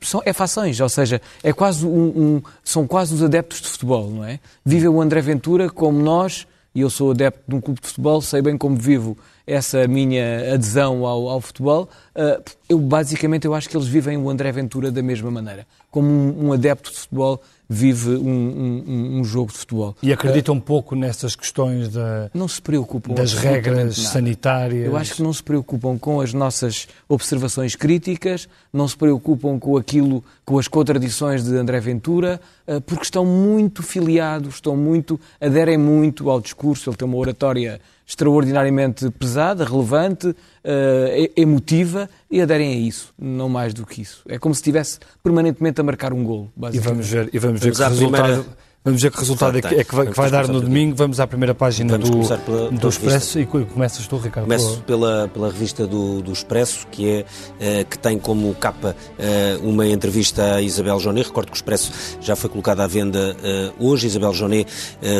são, 0.00 0.22
é 0.24 0.32
fações, 0.32 0.80
ou 0.80 0.88
seja, 0.88 1.20
é 1.42 1.52
quase 1.52 1.84
um, 1.84 2.06
um, 2.36 2.42
são 2.62 2.86
quase 2.86 3.14
os 3.14 3.22
adeptos 3.22 3.60
de 3.60 3.68
futebol, 3.68 4.10
não 4.10 4.24
é? 4.24 4.38
Vive 4.64 4.88
o 4.88 5.00
André 5.00 5.20
Ventura 5.20 5.70
como 5.70 5.98
nós, 5.98 6.46
e 6.74 6.80
eu 6.80 6.90
sou 6.90 7.10
adepto 7.10 7.42
de 7.48 7.54
um 7.54 7.60
clube 7.60 7.80
de 7.80 7.88
futebol, 7.88 8.20
sei 8.20 8.42
bem 8.42 8.56
como 8.56 8.76
vivo 8.76 9.16
essa 9.46 9.86
minha 9.88 10.54
adesão 10.54 11.06
ao, 11.06 11.28
ao 11.28 11.40
futebol, 11.40 11.88
uh, 12.14 12.42
eu 12.68 12.78
basicamente 12.78 13.46
eu 13.46 13.54
acho 13.54 13.68
que 13.68 13.76
eles 13.76 13.88
vivem 13.88 14.16
o 14.16 14.28
André 14.28 14.52
Ventura 14.52 14.90
da 14.90 15.02
mesma 15.02 15.30
maneira. 15.30 15.66
Como 15.90 16.08
um, 16.08 16.48
um 16.48 16.52
adepto 16.52 16.90
de 16.90 16.98
futebol 16.98 17.40
vive 17.68 18.10
um, 18.10 18.84
um, 18.86 19.18
um, 19.18 19.24
jogo 19.24 19.52
de 19.52 19.58
futebol. 19.58 19.96
E 20.02 20.12
acreditam 20.12 20.54
um 20.54 20.60
pouco 20.60 20.94
nessas 20.94 21.34
questões 21.34 21.88
da, 21.88 22.30
não 22.32 22.46
se 22.46 22.62
preocupam 22.62 23.14
das 23.14 23.32
regras 23.32 23.98
nada. 23.98 24.08
sanitárias? 24.08 24.86
Eu 24.86 24.96
acho 24.96 25.14
que 25.16 25.22
não 25.22 25.32
se 25.32 25.42
preocupam 25.42 25.98
com 25.98 26.20
as 26.20 26.32
nossas 26.32 26.86
observações 27.08 27.74
críticas, 27.74 28.48
não 28.72 28.86
se 28.86 28.96
preocupam 28.96 29.58
com 29.58 29.76
aquilo, 29.76 30.22
com 30.44 30.58
as 30.58 30.68
contradições 30.68 31.44
de 31.44 31.56
André 31.56 31.80
Ventura, 31.80 32.40
ah, 32.66 32.80
porque 32.80 33.04
estão 33.04 33.24
muito 33.24 33.82
filiados, 33.82 34.54
estão 34.54 34.76
muito, 34.76 35.20
aderem 35.40 35.78
muito 35.78 36.30
ao 36.30 36.40
discurso, 36.40 36.90
ele 36.90 36.96
tem 36.96 37.06
uma 37.06 37.18
oratória 37.18 37.80
extraordinariamente 38.06 39.10
pesada, 39.10 39.64
relevante, 39.64 40.28
uh, 40.28 40.34
emotiva 41.36 42.08
e 42.30 42.40
aderem 42.40 42.72
a 42.72 42.76
isso, 42.76 43.12
não 43.18 43.48
mais 43.48 43.74
do 43.74 43.84
que 43.84 44.00
isso. 44.00 44.22
É 44.28 44.38
como 44.38 44.54
se 44.54 44.60
estivesse 44.60 45.00
permanentemente 45.22 45.80
a 45.80 45.84
marcar 45.84 46.12
um 46.12 46.22
golo. 46.22 46.52
E 46.72 46.78
vamos 46.78 47.08
ver, 47.08 47.28
e 47.32 47.38
vamos 47.38 47.60
ver 47.60 47.72
que 47.72 47.82
resultado... 47.82 47.96
Primeira 47.96 48.65
Vamos 48.86 49.02
ver 49.02 49.10
que 49.10 49.18
resultado 49.18 49.58
é 49.58 49.60
que, 49.60 49.74
é 49.74 49.82
que 49.82 49.92
vai, 49.92 50.06
que 50.06 50.16
vai 50.16 50.30
dar 50.30 50.46
no 50.46 50.60
domingo. 50.60 50.94
Vamos 50.94 51.18
à 51.18 51.26
primeira 51.26 51.52
página 51.52 51.98
do, 51.98 52.20
pela, 52.44 52.70
do 52.70 52.88
Expresso 52.88 53.36
revista. 53.36 53.60
e 53.60 53.64
começas 53.66 54.06
tu, 54.06 54.16
Ricardo. 54.16 54.44
Começo 54.46 54.80
pela, 54.82 55.26
pela 55.26 55.48
revista 55.48 55.88
do, 55.88 56.22
do 56.22 56.32
Expresso, 56.32 56.86
que, 56.86 57.10
é, 57.10 57.80
uh, 57.82 57.84
que 57.84 57.98
tem 57.98 58.16
como 58.16 58.54
capa 58.54 58.94
uh, 59.18 59.68
uma 59.68 59.88
entrevista 59.88 60.54
a 60.54 60.62
Isabel 60.62 61.00
Jonet. 61.00 61.26
Recordo 61.26 61.48
que 61.48 61.54
o 61.54 61.56
Expresso 61.56 61.90
já 62.20 62.36
foi 62.36 62.48
colocado 62.48 62.78
à 62.78 62.86
venda 62.86 63.36
uh, 63.80 63.84
hoje. 63.84 64.06
Isabel 64.06 64.32
Jonet, 64.32 64.70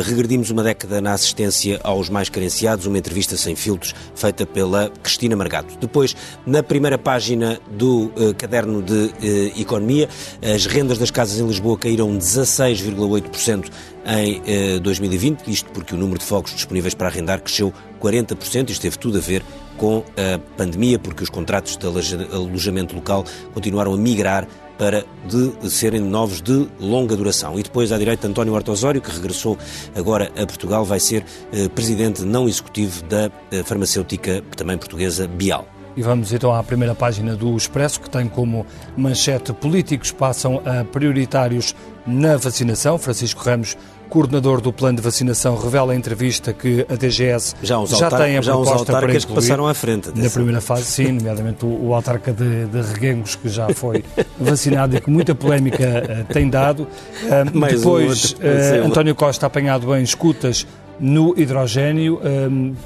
regredimos 0.05 0.49
uma 0.49 0.63
década 0.63 1.01
na 1.01 1.11
assistência 1.11 1.77
aos 1.83 2.09
mais 2.09 2.29
carenciados, 2.29 2.85
uma 2.85 2.97
entrevista 2.97 3.35
sem 3.35 3.53
filtros 3.53 3.93
feita 4.15 4.45
pela 4.45 4.89
Cristina 5.03 5.35
Margato. 5.35 5.77
Depois, 5.77 6.15
na 6.45 6.63
primeira 6.63 6.97
página 6.97 7.59
do 7.69 8.09
caderno 8.37 8.81
de 8.81 9.11
Economia, 9.59 10.07
as 10.41 10.65
rendas 10.65 10.97
das 10.97 11.11
casas 11.11 11.37
em 11.37 11.45
Lisboa 11.45 11.77
caíram 11.77 12.17
16,8% 12.17 13.56
em 14.05 14.41
eh, 14.45 14.79
2020, 14.79 15.47
isto 15.47 15.69
porque 15.71 15.95
o 15.95 15.97
número 15.97 16.19
de 16.19 16.25
fogos 16.25 16.53
disponíveis 16.53 16.93
para 16.93 17.07
arrendar 17.07 17.41
cresceu 17.41 17.73
40%, 18.01 18.69
isto 18.69 18.81
teve 18.81 18.97
tudo 18.97 19.17
a 19.17 19.21
ver 19.21 19.43
com 19.77 20.03
a 20.17 20.39
pandemia, 20.57 20.97
porque 20.97 21.23
os 21.23 21.29
contratos 21.29 21.77
de 21.77 21.85
alojamento 21.85 22.95
local 22.95 23.23
continuaram 23.53 23.93
a 23.93 23.97
migrar 23.97 24.47
para 24.77 25.05
de 25.25 25.69
serem 25.69 26.01
novos 26.01 26.41
de 26.41 26.67
longa 26.79 27.15
duração. 27.15 27.59
E 27.59 27.63
depois, 27.63 27.91
à 27.91 27.97
direita, 27.97 28.27
António 28.27 28.53
Horta 28.53 28.71
Osório, 28.71 29.01
que 29.01 29.11
regressou 29.11 29.57
agora 29.95 30.31
a 30.35 30.45
Portugal, 30.45 30.85
vai 30.85 30.99
ser 30.99 31.25
eh, 31.51 31.67
presidente 31.69 32.23
não 32.23 32.47
executivo 32.47 33.03
da 33.03 33.31
eh, 33.51 33.63
farmacêutica 33.63 34.43
também 34.55 34.77
portuguesa 34.77 35.27
Bial. 35.27 35.76
E 35.97 36.01
vamos 36.03 36.31
então 36.31 36.53
à 36.53 36.61
primeira 36.61 36.93
página 36.93 37.35
do 37.35 37.57
Expresso, 37.57 37.99
que 37.99 38.07
tem 38.07 38.27
como 38.27 38.67
manchete 38.95 39.51
políticos 39.51 40.11
passam 40.11 40.61
a 40.63 40.83
prioritários 40.83 41.75
na 42.05 42.37
vacinação. 42.37 42.99
Francisco 42.99 43.43
Ramos, 43.43 43.75
coordenador 44.07 44.61
do 44.61 44.71
plano 44.71 44.97
de 44.97 45.01
vacinação, 45.01 45.57
revela 45.57 45.95
em 45.95 45.97
entrevista 45.97 46.53
que 46.53 46.85
a 46.87 46.95
DGS 46.95 47.55
já, 47.63 47.83
já 47.85 48.11
tem 48.11 48.37
a 48.37 48.41
já 48.43 48.51
proposta 48.51 48.91
para 48.91 49.05
incluir, 49.07 49.25
que 49.25 49.33
passaram 49.33 49.67
à 49.67 49.73
frente. 49.73 50.11
Na 50.15 50.29
primeira 50.29 50.61
fase, 50.61 50.83
sim, 50.83 51.13
nomeadamente 51.13 51.65
o, 51.65 51.87
o 51.87 51.95
autarca 51.95 52.31
de, 52.31 52.67
de 52.67 52.79
Reguengos, 52.93 53.33
que 53.33 53.49
já 53.49 53.67
foi 53.73 54.05
vacinado 54.39 54.95
e 54.95 55.01
que 55.01 55.09
muita 55.09 55.33
polémica 55.33 55.83
uh, 55.83 56.31
tem 56.31 56.47
dado. 56.47 56.87
Uh, 57.23 57.67
depois, 57.67 58.33
uh, 58.33 58.85
António 58.85 59.15
Costa 59.15 59.47
apanhado 59.47 59.95
em 59.95 60.03
escutas 60.03 60.63
no 60.99 61.37
hidrogênio. 61.37 62.19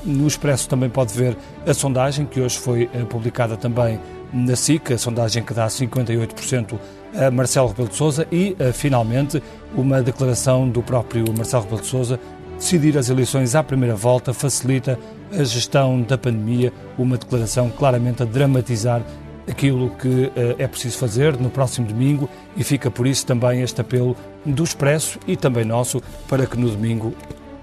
No 0.04 0.28
Expresso 0.28 0.68
também 0.70 0.90
pode 0.90 1.14
ver 1.14 1.38
a 1.66 1.74
sondagem, 1.74 2.26
que 2.26 2.40
hoje 2.40 2.58
foi 2.58 2.90
eh, 2.94 3.04
publicada 3.06 3.56
também 3.58 4.00
na 4.34 4.56
SIC, 4.56 4.94
a 4.94 4.98
sondagem 4.98 5.44
que 5.44 5.54
dá 5.54 5.68
58% 5.68 6.80
a 7.14 7.30
Marcelo 7.30 7.68
Rebelo 7.68 7.90
de 7.90 7.96
Sousa 7.96 8.28
e, 8.32 8.56
eh, 8.58 8.72
finalmente, 8.72 9.42
uma 9.76 10.02
declaração 10.02 10.68
do 10.70 10.82
próprio 10.82 11.26
Marcelo 11.36 11.64
Rebelo 11.64 11.82
de 11.82 11.88
Sousa 11.88 12.20
decidir 12.58 12.98
as 12.98 13.10
eleições 13.10 13.56
à 13.56 13.64
primeira 13.64 13.96
volta 13.96 14.34
facilita 14.34 14.98
a 15.32 15.44
gestão 15.44 16.02
da 16.02 16.18
pandemia, 16.18 16.72
uma 16.98 17.18
declaração 17.18 17.70
claramente 17.70 18.22
a 18.22 18.26
dramatizar 18.26 19.02
aquilo 19.50 19.90
que 19.92 20.32
eh, 20.36 20.56
é 20.60 20.68
preciso 20.68 20.98
fazer 20.98 21.38
no 21.38 21.50
próximo 21.50 21.88
domingo 21.88 22.30
e 22.56 22.64
fica 22.64 22.92
por 22.92 23.08
isso 23.08 23.26
também 23.26 23.62
este 23.62 23.82
apelo 23.82 24.16
do 24.46 24.64
Expresso 24.64 25.20
e 25.28 25.36
também 25.36 25.66
nosso 25.66 26.02
para 26.28 26.46
que 26.46 26.58
no 26.58 26.70
domingo 26.70 27.14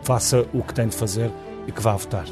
faça 0.02 0.46
o 0.52 0.62
que 0.62 0.74
tem 0.74 0.88
de 0.88 0.96
fazer 0.96 1.30
e 1.66 1.72
que 1.72 1.82
vá 1.82 1.94
votar. 1.96 2.26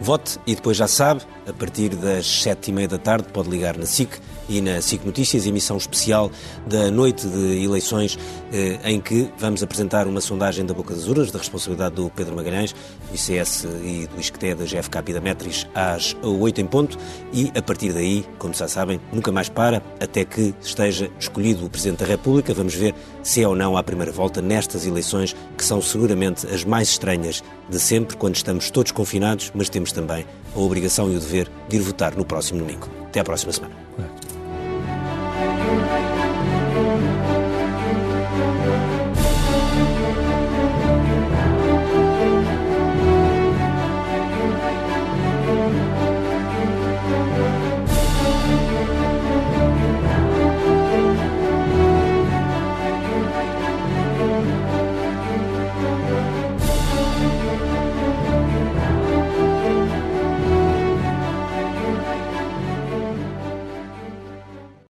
Vote 0.00 0.38
e 0.46 0.56
depois 0.56 0.76
já 0.76 0.88
sabe, 0.88 1.22
a 1.46 1.52
partir 1.52 1.90
das 1.90 2.26
sete 2.26 2.70
e 2.70 2.74
meia 2.74 2.88
da 2.88 2.98
tarde 2.98 3.28
pode 3.32 3.48
ligar 3.48 3.76
na 3.76 3.86
SIC 3.86 4.10
e 4.48 4.60
na 4.60 4.80
SIC 4.80 5.04
Notícias, 5.04 5.46
emissão 5.46 5.76
especial 5.76 6.30
da 6.66 6.90
noite 6.90 7.26
de 7.26 7.64
eleições, 7.64 8.18
eh, 8.52 8.78
em 8.84 9.00
que 9.00 9.30
vamos 9.38 9.62
apresentar 9.62 10.06
uma 10.06 10.20
sondagem 10.20 10.66
da 10.66 10.74
Boca 10.74 10.92
das 10.94 11.06
Urnas, 11.06 11.30
da 11.30 11.38
responsabilidade 11.38 11.94
do 11.94 12.10
Pedro 12.10 12.34
Magalhães, 12.34 12.72
do 12.72 13.14
ICS 13.14 13.64
e 13.84 14.08
do 14.08 14.20
ISCTE, 14.20 14.54
da 14.54 14.64
GFK 14.64 14.98
e 15.06 15.12
da 15.12 15.20
Metris, 15.20 15.66
às 15.74 16.16
8 16.22 16.60
em 16.60 16.66
ponto, 16.66 16.98
e 17.32 17.52
a 17.56 17.62
partir 17.62 17.92
daí, 17.92 18.26
como 18.38 18.52
já 18.52 18.66
sabem, 18.66 19.00
nunca 19.12 19.30
mais 19.30 19.48
para, 19.48 19.82
até 20.00 20.24
que 20.24 20.54
esteja 20.60 21.10
escolhido 21.18 21.64
o 21.64 21.70
Presidente 21.70 22.00
da 22.00 22.06
República. 22.06 22.52
Vamos 22.52 22.74
ver 22.74 22.94
se 23.22 23.42
é 23.42 23.48
ou 23.48 23.54
não 23.54 23.76
à 23.76 23.82
primeira 23.82 24.12
volta 24.12 24.42
nestas 24.42 24.86
eleições, 24.86 25.34
que 25.56 25.64
são 25.64 25.80
seguramente 25.80 26.46
as 26.46 26.64
mais 26.64 26.88
estranhas 26.88 27.42
de 27.68 27.78
sempre, 27.78 28.16
quando 28.16 28.36
estamos 28.36 28.70
todos 28.70 28.92
confinados, 28.92 29.50
mas 29.54 29.68
temos 29.68 29.92
também 29.92 30.26
a 30.54 30.58
obrigação 30.58 31.10
e 31.10 31.16
o 31.16 31.20
dever 31.20 31.48
de 31.68 31.76
ir 31.76 31.80
votar 31.80 32.16
no 32.16 32.24
próximo 32.24 32.60
domingo. 32.60 32.88
Até 33.06 33.20
à 33.20 33.24
próxima 33.24 33.52
semana. 33.52 33.74